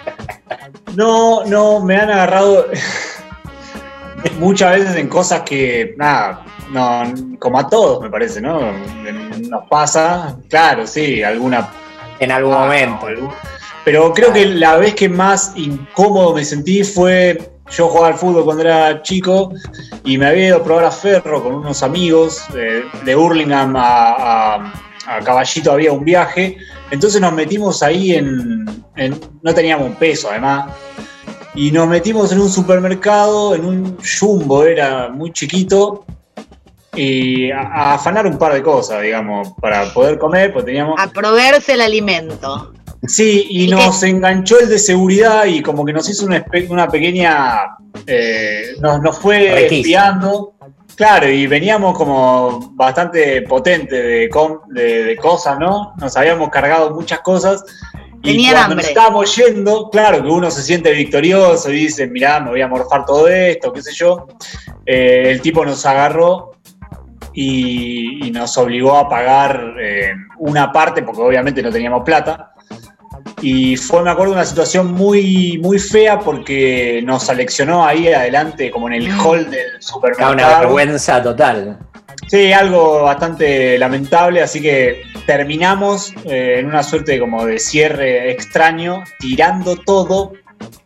No, 0.96 1.44
no, 1.46 1.80
me 1.80 1.96
han 1.98 2.10
agarrado 2.12 2.68
muchas 4.40 4.78
veces 4.80 4.96
en 4.96 5.08
cosas 5.08 5.42
que, 5.42 5.94
nada, 5.98 6.46
no, 6.72 7.04
como 7.40 7.60
a 7.60 7.68
todos 7.70 8.02
me 8.02 8.10
parece, 8.10 8.42
¿no? 8.42 8.60
Nos 9.50 9.68
pasa, 9.70 10.38
claro, 10.50 10.86
sí, 10.88 11.24
alguna... 11.24 11.70
En 12.20 12.32
algún 12.32 12.54
Ah, 12.54 12.60
momento. 12.60 13.08
algún- 13.08 13.32
Pero 13.84 14.14
creo 14.14 14.32
que 14.32 14.46
la 14.46 14.78
vez 14.78 14.96
que 14.96 15.10
más 15.10 15.52
incómodo 15.56 16.34
me 16.34 16.46
sentí 16.46 16.84
fue, 16.84 17.52
yo 17.70 17.90
jugaba 17.90 18.08
al 18.10 18.14
fútbol 18.14 18.46
cuando 18.46 18.64
era 18.64 19.02
chico 19.02 19.52
y 20.06 20.18
me 20.18 20.28
había 20.28 20.48
ido 20.48 20.58
a 20.58 20.64
probar 20.64 20.86
a 20.86 20.92
Ferro 20.92 21.44
con 21.44 21.56
unos 21.56 21.84
amigos, 21.84 22.44
eh, 22.56 22.84
de 23.04 23.16
Hurlingham 23.16 23.76
a, 23.76 24.54
a- 24.56 24.74
a 25.08 25.20
Caballito 25.20 25.72
había 25.74 25.92
un 25.92 26.06
viaje, 26.06 26.56
entonces 26.92 27.20
nos 27.20 27.34
metimos 27.34 27.84
ahí 27.84 28.14
en, 28.16 28.66
en- 28.96 29.20
no 29.42 29.54
teníamos 29.54 29.88
un 29.88 29.96
peso 29.96 30.30
además, 30.30 30.68
y 31.56 31.72
nos 31.72 31.88
metimos 31.88 32.32
en 32.32 32.42
un 32.42 32.50
supermercado, 32.50 33.56
en 33.56 33.66
un 33.66 33.98
jumbo, 34.00 34.64
era 34.64 35.10
muy 35.10 35.32
chiquito, 35.32 36.06
y 36.96 37.52
a, 37.52 37.62
a 37.62 37.94
afanar 37.96 38.28
un 38.28 38.38
par 38.38 38.54
de 38.54 38.62
cosas, 38.62 39.02
digamos, 39.02 39.54
para 39.60 39.92
poder 39.94 40.18
comer, 40.20 40.54
pues 40.54 40.66
teníamos... 40.66 40.96
A 41.00 41.10
proveerse 41.10 41.74
el 41.74 41.82
alimento. 41.82 42.74
Sí, 43.06 43.48
y 43.50 43.68
nos 43.68 44.02
enganchó 44.04 44.60
el 44.60 44.70
de 44.70 44.80
seguridad 44.80 45.46
y 45.46 45.62
como 45.62 45.84
que 45.84 45.92
nos 45.92 46.08
hizo 46.10 46.26
una, 46.26 46.46
pequeña... 46.90 47.78
eh, 48.08 48.76
nos, 48.80 49.02
nos 49.02 49.20
fue 49.20 49.52
Requisa. 49.54 49.82
espiando. 49.82 50.54
Claro, 50.96 51.28
y 51.28 51.48
veníamos 51.48 51.98
como 51.98 52.72
bastante 52.76 53.42
potente 53.42 53.96
de, 53.96 54.30
com- 54.30 54.60
de, 54.68 55.04
de 55.04 55.16
cosas, 55.18 55.58
¿no? 55.58 55.94
Nos 55.98 56.16
habíamos 56.16 56.50
cargado 56.50 56.92
muchas 56.92 57.20
cosas. 57.22 57.64
Y 58.24 58.50
cuando 58.50 58.74
hambre. 58.74 58.88
estábamos 58.88 59.36
yendo, 59.36 59.90
claro 59.90 60.24
que 60.24 60.30
uno 60.30 60.50
se 60.50 60.64
siente 60.64 60.92
victorioso 60.94 61.70
y 61.70 61.76
dice, 61.76 62.08
mirá, 62.08 62.40
me 62.40 62.52
voy 62.52 62.62
a 62.62 62.68
morfar 62.70 63.06
todo 63.06 63.28
esto, 63.28 63.74
qué 63.74 63.82
sé 63.82 63.94
yo. 63.94 64.28
Eh, 64.86 65.26
el 65.32 65.42
tipo 65.42 65.66
nos 65.66 65.86
agarró 65.86 66.52
y, 67.34 68.26
y 68.26 68.32
nos 68.32 68.58
obligó 68.58 68.96
a 68.96 69.10
pagar 69.10 69.76
eh, 69.78 70.14
una 70.40 70.72
parte, 70.72 71.04
porque 71.04 71.22
obviamente 71.22 71.62
no 71.62 71.70
teníamos 71.70 72.04
plata. 72.04 72.54
Y 73.42 73.76
fue, 73.76 74.02
me 74.04 74.10
acuerdo, 74.10 74.32
una 74.32 74.46
situación 74.46 74.94
muy, 74.94 75.60
muy 75.62 75.78
fea 75.78 76.20
porque 76.20 77.02
nos 77.04 77.24
seleccionó 77.24 77.86
ahí 77.86 78.08
adelante, 78.08 78.72
como 78.72 78.88
en 78.88 78.94
el 78.94 79.12
hall 79.20 79.50
del 79.52 79.82
supermercado. 79.82 80.34
una 80.34 80.60
vergüenza 80.60 81.22
total. 81.22 81.78
Sí, 82.28 82.52
algo 82.52 83.04
bastante 83.04 83.78
lamentable, 83.78 84.42
así 84.42 84.62
que 84.62 85.04
terminamos 85.26 86.14
eh, 86.26 86.56
en 86.60 86.68
una 86.68 86.84
suerte 86.84 87.20
como 87.20 87.46
de 87.46 87.60
cierre 87.60 88.32
extraño, 88.32 89.04
tirando 89.20 89.76
todo. 89.76 90.34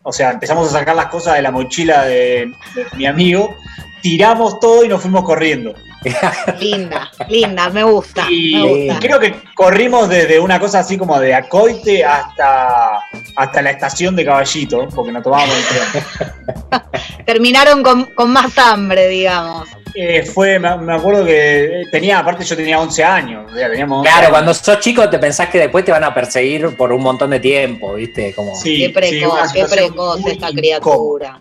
O 0.02 0.12
sea, 0.12 0.32
empezamos 0.32 0.68
a 0.68 0.78
sacar 0.78 0.96
las 0.96 1.06
cosas 1.06 1.36
de 1.36 1.42
la 1.42 1.50
mochila 1.50 2.04
de, 2.04 2.52
de 2.74 2.86
mi 2.96 3.06
amigo, 3.06 3.54
tiramos 4.02 4.60
todo 4.60 4.84
y 4.84 4.88
nos 4.88 5.00
fuimos 5.00 5.24
corriendo. 5.24 5.74
Linda, 6.60 7.10
linda, 7.28 7.70
me 7.70 7.82
gusta. 7.82 8.26
Y 8.30 8.54
me 8.54 8.86
gusta. 8.86 9.00
creo 9.00 9.18
que 9.18 9.34
corrimos 9.54 10.08
desde 10.08 10.38
una 10.38 10.60
cosa 10.60 10.80
así 10.80 10.96
como 10.96 11.18
de 11.18 11.34
Acoite 11.34 12.04
hasta, 12.04 13.00
hasta 13.34 13.62
la 13.62 13.70
estación 13.70 14.14
de 14.14 14.24
Caballito, 14.24 14.88
porque 14.94 15.10
nos 15.10 15.24
tomábamos 15.24 15.56
el 15.56 15.64
tren. 15.64 16.82
Terminaron 17.26 17.82
con, 17.82 18.04
con 18.14 18.30
más 18.30 18.56
hambre, 18.58 19.08
digamos. 19.08 19.68
Eh, 20.00 20.22
fue, 20.22 20.60
me, 20.60 20.68
acuerdo 20.94 21.24
que 21.24 21.82
tenía, 21.90 22.20
aparte 22.20 22.44
yo 22.44 22.54
tenía 22.54 22.78
11 22.78 23.02
años, 23.02 23.50
teníamos 23.52 23.98
11 23.98 24.08
Claro, 24.08 24.18
años. 24.26 24.30
cuando 24.30 24.54
sos 24.54 24.78
chico 24.78 25.10
te 25.10 25.18
pensás 25.18 25.48
que 25.48 25.58
después 25.58 25.84
te 25.84 25.90
van 25.90 26.04
a 26.04 26.14
perseguir 26.14 26.76
por 26.76 26.92
un 26.92 27.02
montón 27.02 27.30
de 27.30 27.40
tiempo, 27.40 27.94
¿viste? 27.94 28.32
Como, 28.32 28.54
Sí, 28.54 28.78
Qué 28.78 28.86
sí, 28.86 28.88
precoz, 28.92 29.52
qué 29.52 29.64
precoz 29.64 30.18
esta 30.18 30.30
incómoda. 30.32 30.52
criatura. 30.52 31.40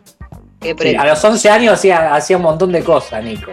Qué 0.60 0.70
Sí, 0.70 0.74
precoz. 0.74 1.02
a 1.04 1.06
los 1.08 1.24
11 1.24 1.50
años 1.52 1.74
hacía, 1.76 2.16
hacía 2.16 2.38
un 2.38 2.44
montón 2.44 2.72
de 2.72 2.84
cosas, 2.84 3.24
Nico. 3.24 3.52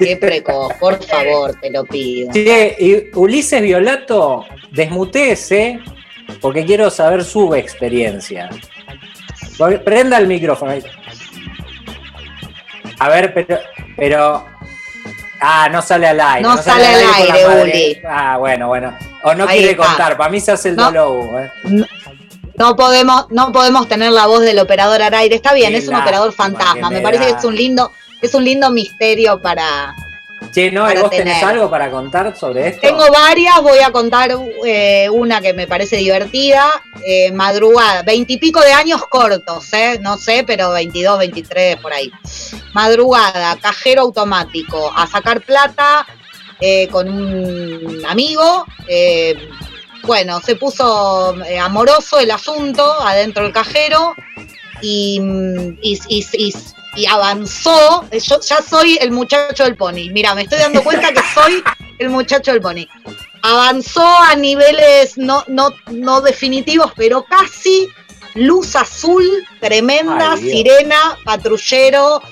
Qué 0.00 0.16
precoz, 0.16 0.72
por 0.80 1.00
favor, 1.04 1.54
te 1.60 1.70
lo 1.70 1.84
pido. 1.84 2.32
Che, 2.32 2.74
y 2.76 3.16
Ulises 3.16 3.62
Violato, 3.62 4.46
desmutéese, 4.72 5.78
porque 6.40 6.64
quiero 6.64 6.90
saber 6.90 7.22
su 7.22 7.54
experiencia. 7.54 8.50
Prenda 9.84 10.18
el 10.18 10.26
micrófono. 10.26 10.72
A 13.00 13.08
ver, 13.08 13.34
pero, 13.34 13.58
pero. 13.96 14.46
Ah, 15.40 15.68
no 15.70 15.80
sale 15.82 16.06
al 16.06 16.20
aire. 16.20 16.42
No 16.48 16.56
sale 16.58 16.86
al 16.86 17.00
aire, 17.14 17.46
madre. 17.46 17.62
Uli. 17.62 18.00
Ah, 18.08 18.36
bueno, 18.38 18.68
bueno. 18.68 18.96
O 19.22 19.34
no 19.34 19.44
Ahí 19.48 19.58
quiere 19.58 19.72
está. 19.72 19.86
contar, 19.86 20.16
para 20.16 20.30
mí 20.30 20.38
se 20.40 20.52
hace 20.52 20.68
el 20.70 20.76
No. 20.76 20.84
dolor. 20.92 21.42
¿eh? 21.44 21.50
No 22.56 22.76
podemos, 22.76 23.26
no 23.30 23.50
podemos 23.52 23.88
tener 23.88 24.12
la 24.12 24.26
voz 24.26 24.42
del 24.42 24.58
operador 24.58 25.00
al 25.00 25.14
aire. 25.14 25.34
Está 25.36 25.54
bien, 25.54 25.72
Qué 25.72 25.78
es 25.78 25.88
un 25.88 25.94
operador 25.94 26.32
fantasma. 26.34 26.90
Me 26.90 26.96
me 26.96 27.02
parece 27.02 27.24
que 27.24 27.30
es 27.38 27.44
un 27.44 27.56
lindo, 27.56 27.90
es 28.20 28.34
un 28.34 28.44
lindo 28.44 28.70
misterio 28.70 29.40
para. 29.40 29.94
Che, 30.52 30.70
no, 30.70 30.82
Para 30.84 31.02
¿vos 31.02 31.10
tenés 31.10 31.38
tener. 31.38 31.44
algo 31.54 31.70
para 31.70 31.90
contar 31.90 32.36
sobre 32.36 32.68
esto? 32.68 32.80
Tengo 32.80 33.04
varias, 33.10 33.62
voy 33.62 33.78
a 33.78 33.90
contar 33.92 34.30
eh, 34.66 35.08
una 35.10 35.40
que 35.40 35.52
me 35.54 35.66
parece 35.66 35.96
divertida. 35.96 36.66
Eh, 37.06 37.30
madrugada, 37.32 38.02
veintipico 38.02 38.60
de 38.60 38.72
años 38.72 39.06
cortos, 39.08 39.72
¿eh? 39.72 39.98
no 40.02 40.18
sé, 40.18 40.44
pero 40.46 40.70
22, 40.72 41.18
23 41.18 41.76
por 41.76 41.92
ahí. 41.92 42.10
Madrugada, 42.72 43.56
cajero 43.60 44.02
automático, 44.02 44.92
a 44.94 45.06
sacar 45.06 45.40
plata 45.42 46.06
eh, 46.60 46.88
con 46.88 47.08
un 47.08 48.04
amigo. 48.06 48.64
eh, 48.88 49.48
bueno, 50.02 50.40
se 50.40 50.56
puso 50.56 51.34
eh, 51.44 51.58
amoroso 51.58 52.18
el 52.18 52.30
asunto 52.30 52.82
adentro 53.02 53.42
del 53.44 53.52
cajero 53.52 54.14
y, 54.80 55.20
y- 55.82 56.00
y- 56.08 56.26
y- 56.32 56.54
y 56.96 57.06
avanzó. 57.06 58.06
Yo 58.10 58.40
ya 58.40 58.62
soy 58.62 58.96
el 59.00 59.10
muchacho 59.10 59.64
del 59.64 59.76
pony. 59.76 60.08
Mira, 60.10 60.34
me 60.34 60.42
estoy 60.42 60.58
dando 60.58 60.82
cuenta 60.82 61.12
que 61.12 61.20
soy 61.34 61.62
el 61.98 62.08
muchacho 62.08 62.50
del 62.52 62.62
pony. 62.62 62.86
Avanzó 63.42 64.06
a 64.06 64.34
niveles 64.36 65.18
no, 65.18 65.44
no, 65.48 65.74
no 65.90 66.20
definitivos, 66.22 66.92
pero 66.96 67.24
casi 67.24 67.88
luz 68.34 68.76
azul, 68.76 69.24
tremenda, 69.60 70.32
Ay, 70.32 70.40
sirena, 70.50 71.18
patrullero, 71.24 72.22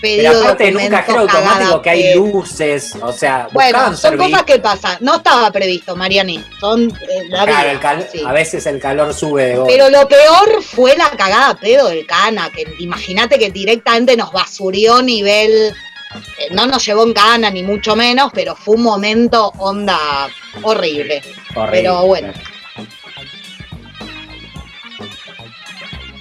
pedido 0.00 0.32
Pero 0.32 0.40
aparte 0.42 0.64
documentos, 0.66 1.00
cajero 1.00 1.18
automático 1.20 1.58
cagada, 1.58 1.82
que 1.82 1.90
hay 1.90 2.02
eh, 2.08 2.14
luces, 2.16 2.94
o 3.00 3.12
sea, 3.12 3.48
Bueno, 3.52 3.78
son 3.88 3.96
servir. 3.96 4.18
cosas 4.18 4.42
que 4.44 4.58
pasan. 4.58 4.96
No 5.00 5.16
estaba 5.16 5.50
previsto, 5.50 5.96
Mariani. 5.96 6.44
Son 6.60 6.82
eh, 6.90 7.24
la 7.28 7.44
Claro, 7.44 7.62
vida, 7.62 7.72
el 7.72 7.80
cal- 7.80 8.08
sí. 8.10 8.22
a 8.26 8.32
veces 8.32 8.66
el 8.66 8.78
calor 8.80 9.12
sube 9.14 9.46
de. 9.46 9.62
Pero 9.66 9.88
lo 9.90 10.06
peor 10.08 10.62
fue 10.62 10.96
la 10.96 11.10
cagada 11.10 11.54
pedo 11.54 11.88
del 11.88 12.06
cana, 12.06 12.50
que 12.54 12.64
imagínate 12.78 13.38
que 13.38 13.50
directamente 13.50 14.16
nos 14.16 14.32
basurió 14.32 15.02
nivel. 15.02 15.74
eh, 16.38 16.48
no 16.52 16.66
nos 16.66 16.84
llevó 16.86 17.02
en 17.04 17.12
cana, 17.12 17.50
ni 17.50 17.62
mucho 17.62 17.96
menos, 17.96 18.30
pero 18.32 18.54
fue 18.54 18.76
un 18.76 18.82
momento 18.82 19.52
onda 19.58 19.98
horrible. 20.62 21.22
Horrible. 21.56 21.70
Pero 21.82 22.06
bueno. 22.06 22.32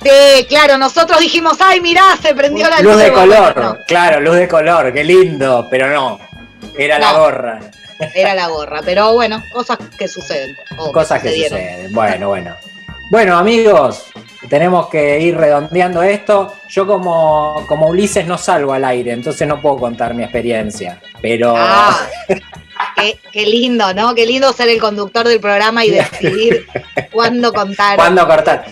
Sí, 0.04 0.46
claro, 0.46 0.78
nosotros 0.78 1.20
dijimos, 1.20 1.58
ay, 1.60 1.82
mirá, 1.82 2.04
se 2.22 2.34
prendió 2.36 2.70
la 2.70 2.82
luz 2.82 2.98
de 2.98 3.10
Bueno, 3.10 3.36
color, 3.36 3.58
no, 3.58 3.78
claro, 3.88 4.20
luz 4.20 4.36
de 4.36 4.48
color, 4.48 4.94
qué 4.94 5.04
lindo, 5.04 5.68
pero 5.70 5.88
no, 5.90 6.20
era 6.78 7.00
la 7.00 7.14
gorra. 7.14 7.60
era 8.14 8.34
la 8.36 8.48
gorra. 8.48 8.82
Pero 8.84 9.14
bueno, 9.14 9.42
cosas 9.52 9.78
que 9.98 10.08
suceden. 10.08 10.56
Cosas 10.94 11.22
que 11.22 11.30
suceden. 11.44 11.94
Bueno, 11.94 12.30
bueno. 12.30 12.56
Bueno, 13.12 13.38
amigos, 13.38 14.06
tenemos 14.50 14.88
que 14.90 15.20
ir 15.20 15.38
redondeando 15.38 16.02
esto. 16.02 16.56
Yo 16.70 16.88
como, 16.88 17.64
como 17.68 17.88
Ulises 17.88 18.26
no 18.26 18.38
salgo 18.38 18.74
al 18.74 18.84
aire, 18.86 19.12
entonces 19.12 19.48
no 19.48 19.62
puedo 19.62 19.78
contar 19.78 20.14
mi 20.14 20.24
experiencia. 20.24 21.00
Pero 21.22 21.54
Ah, 21.56 21.96
qué, 22.96 23.20
qué 23.32 23.46
lindo, 23.46 23.94
¿no? 23.94 24.16
Qué 24.16 24.26
lindo 24.26 24.52
ser 24.54 24.70
el 24.70 24.80
conductor 24.80 25.28
del 25.28 25.40
programa 25.40 25.86
y 25.86 25.92
decidir 25.92 26.66
cuándo 27.12 27.54
contar. 27.54 27.96
¿cuándo 27.98 28.26
cortar? 28.28 28.66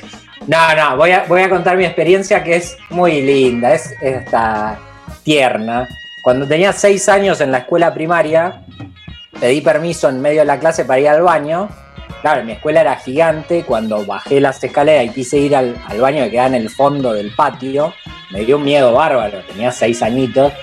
No, 0.47 0.75
no, 0.75 0.97
voy 0.97 1.11
a, 1.11 1.25
voy 1.27 1.41
a 1.41 1.49
contar 1.49 1.77
mi 1.77 1.85
experiencia 1.85 2.43
que 2.43 2.55
es 2.55 2.77
muy 2.89 3.21
linda, 3.21 3.73
es, 3.73 3.93
es 4.01 4.17
hasta 4.17 4.79
tierna. 5.23 5.87
Cuando 6.23 6.47
tenía 6.47 6.73
seis 6.73 7.07
años 7.09 7.41
en 7.41 7.51
la 7.51 7.59
escuela 7.59 7.93
primaria, 7.93 8.63
pedí 9.39 9.61
permiso 9.61 10.09
en 10.09 10.19
medio 10.19 10.41
de 10.41 10.45
la 10.45 10.59
clase 10.59 10.85
para 10.85 10.99
ir 10.99 11.09
al 11.09 11.21
baño. 11.21 11.69
Claro, 12.21 12.43
mi 12.43 12.53
escuela 12.53 12.81
era 12.81 12.95
gigante. 12.95 13.63
Cuando 13.63 14.05
bajé 14.05 14.39
las 14.39 14.63
escaleras 14.63 15.05
y 15.05 15.09
quise 15.09 15.37
ir 15.37 15.55
al, 15.55 15.75
al 15.87 15.99
baño 16.01 16.23
que 16.23 16.31
quedaba 16.31 16.47
en 16.47 16.55
el 16.55 16.69
fondo 16.69 17.13
del 17.13 17.33
patio, 17.35 17.93
me 18.31 18.41
dio 18.45 18.57
un 18.57 18.63
miedo 18.63 18.93
bárbaro. 18.93 19.43
Tenía 19.47 19.71
seis 19.71 20.01
añitos. 20.03 20.53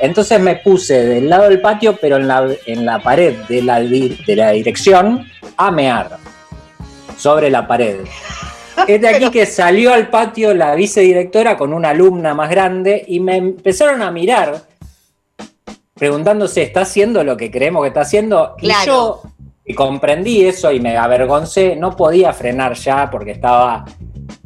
Entonces 0.00 0.40
me 0.40 0.56
puse 0.56 1.04
del 1.06 1.30
lado 1.30 1.44
del 1.48 1.60
patio, 1.60 1.96
pero 1.98 2.16
en 2.16 2.28
la, 2.28 2.46
en 2.66 2.84
la 2.84 2.98
pared 2.98 3.34
de 3.48 3.62
la, 3.62 3.80
de 3.80 4.36
la 4.36 4.50
dirección, 4.50 5.26
a 5.56 5.70
mear. 5.70 6.18
Sobre 7.16 7.48
la 7.48 7.66
pared. 7.66 8.00
Es 8.86 9.00
de 9.00 9.08
aquí 9.08 9.30
que 9.32 9.46
salió 9.46 9.92
al 9.92 10.08
patio 10.08 10.54
la 10.54 10.74
vicedirectora 10.74 11.56
con 11.56 11.72
una 11.72 11.90
alumna 11.90 12.34
más 12.34 12.50
grande 12.50 13.04
y 13.06 13.20
me 13.20 13.36
empezaron 13.36 14.02
a 14.02 14.10
mirar 14.10 14.62
preguntándose, 15.94 16.62
¿está 16.62 16.82
haciendo 16.82 17.24
lo 17.24 17.36
que 17.36 17.50
creemos 17.50 17.82
que 17.82 17.88
está 17.88 18.02
haciendo? 18.02 18.54
Claro. 18.58 18.82
Y 18.82 18.86
yo 18.86 19.22
y 19.68 19.74
comprendí 19.74 20.44
eso 20.44 20.70
y 20.70 20.78
me 20.78 20.96
avergoncé, 20.96 21.74
no 21.74 21.96
podía 21.96 22.32
frenar 22.32 22.74
ya 22.74 23.10
porque 23.10 23.32
estaba 23.32 23.84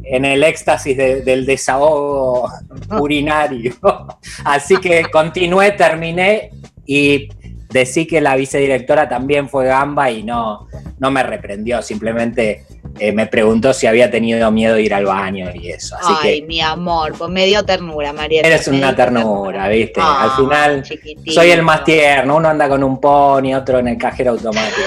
en 0.03 0.25
el 0.25 0.43
éxtasis 0.43 0.97
de- 0.97 1.21
del 1.23 1.45
desahogo 1.45 2.49
urinario. 3.01 3.75
Así 4.45 4.77
que 4.79 5.05
continué, 5.11 5.73
terminé 5.73 6.51
y 6.87 7.29
decí 7.69 8.07
que 8.07 8.21
la 8.21 8.35
vicedirectora 8.35 9.09
también 9.09 9.49
fue 9.49 9.67
gamba 9.67 10.11
y 10.11 10.23
no, 10.23 10.67
no 10.99 11.11
me 11.11 11.23
reprendió, 11.23 11.83
simplemente 11.83 12.65
eh, 12.99 13.13
me 13.13 13.27
preguntó 13.27 13.73
si 13.73 13.87
había 13.87 14.11
tenido 14.11 14.51
miedo 14.51 14.75
de 14.75 14.83
ir 14.83 14.95
al 14.95 15.07
baño 15.07 15.51
y 15.55 15.71
eso. 15.71 15.97
Así 15.97 16.13
Ay, 16.23 16.41
que 16.41 16.47
mi 16.47 16.61
amor, 16.61 17.15
pues 17.17 17.31
me 17.31 17.47
dio 17.47 17.65
ternura, 17.65 18.13
María. 18.13 18.43
eres 18.43 18.67
una 18.69 18.95
ternura, 18.95 19.69
¿viste? 19.69 20.01
Al 20.03 20.31
final 20.33 20.83
chiquitito. 20.83 21.33
soy 21.33 21.51
el 21.51 21.63
más 21.63 21.85
tierno, 21.85 22.37
uno 22.37 22.49
anda 22.49 22.69
con 22.69 22.83
un 22.83 23.01
pony, 23.01 23.55
otro 23.55 23.79
en 23.79 23.89
el 23.89 23.99
cajero 23.99 24.33
automático. 24.33 24.81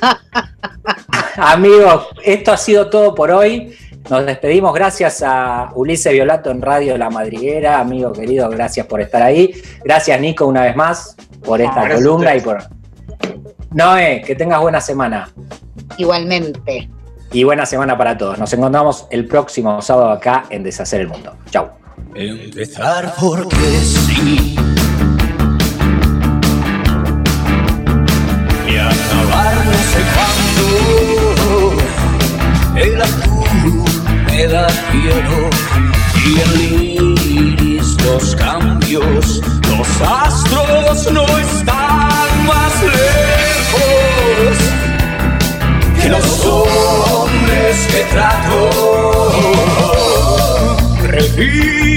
Amigos, 1.36 2.08
esto 2.22 2.52
ha 2.52 2.56
sido 2.56 2.88
todo 2.88 3.14
por 3.14 3.30
hoy. 3.30 3.76
Nos 4.10 4.26
despedimos 4.26 4.74
gracias 4.74 5.22
a 5.24 5.70
Ulises 5.74 6.12
Violato 6.12 6.50
en 6.50 6.60
Radio 6.60 6.98
La 6.98 7.08
Madriguera. 7.08 7.80
Amigo 7.80 8.12
querido, 8.12 8.48
gracias 8.50 8.86
por 8.86 9.00
estar 9.00 9.22
ahí. 9.22 9.54
Gracias, 9.82 10.20
Nico, 10.20 10.46
una 10.46 10.62
vez 10.62 10.76
más 10.76 11.16
por 11.42 11.60
esta 11.60 11.84
gracias 11.84 12.02
columna 12.02 12.36
y 12.36 12.40
por. 12.40 12.58
Noé, 13.70 14.22
que 14.26 14.34
tengas 14.36 14.60
buena 14.60 14.80
semana. 14.80 15.32
Igualmente. 15.96 16.88
Y 17.34 17.42
buena 17.42 17.66
semana 17.66 17.98
para 17.98 18.16
todos. 18.16 18.38
Nos 18.38 18.52
encontramos 18.52 19.08
el 19.10 19.26
próximo 19.26 19.82
sábado 19.82 20.12
acá 20.12 20.44
en 20.50 20.62
Deshacer 20.62 21.00
el 21.00 21.08
Mundo. 21.08 21.36
Chau. 21.50 21.68
Empezar 22.14 23.12
porque 23.20 23.56
sí. 23.56 24.54
Y 28.68 28.76
acabar 28.76 29.52
no 29.66 29.72
sé 29.72 30.00
cuándo. 30.14 30.66
El 32.76 33.02
azul 33.02 33.82
me 34.28 34.46
da 34.46 34.68
y 34.94 36.38
el 36.38 36.73
Repito 51.36 51.93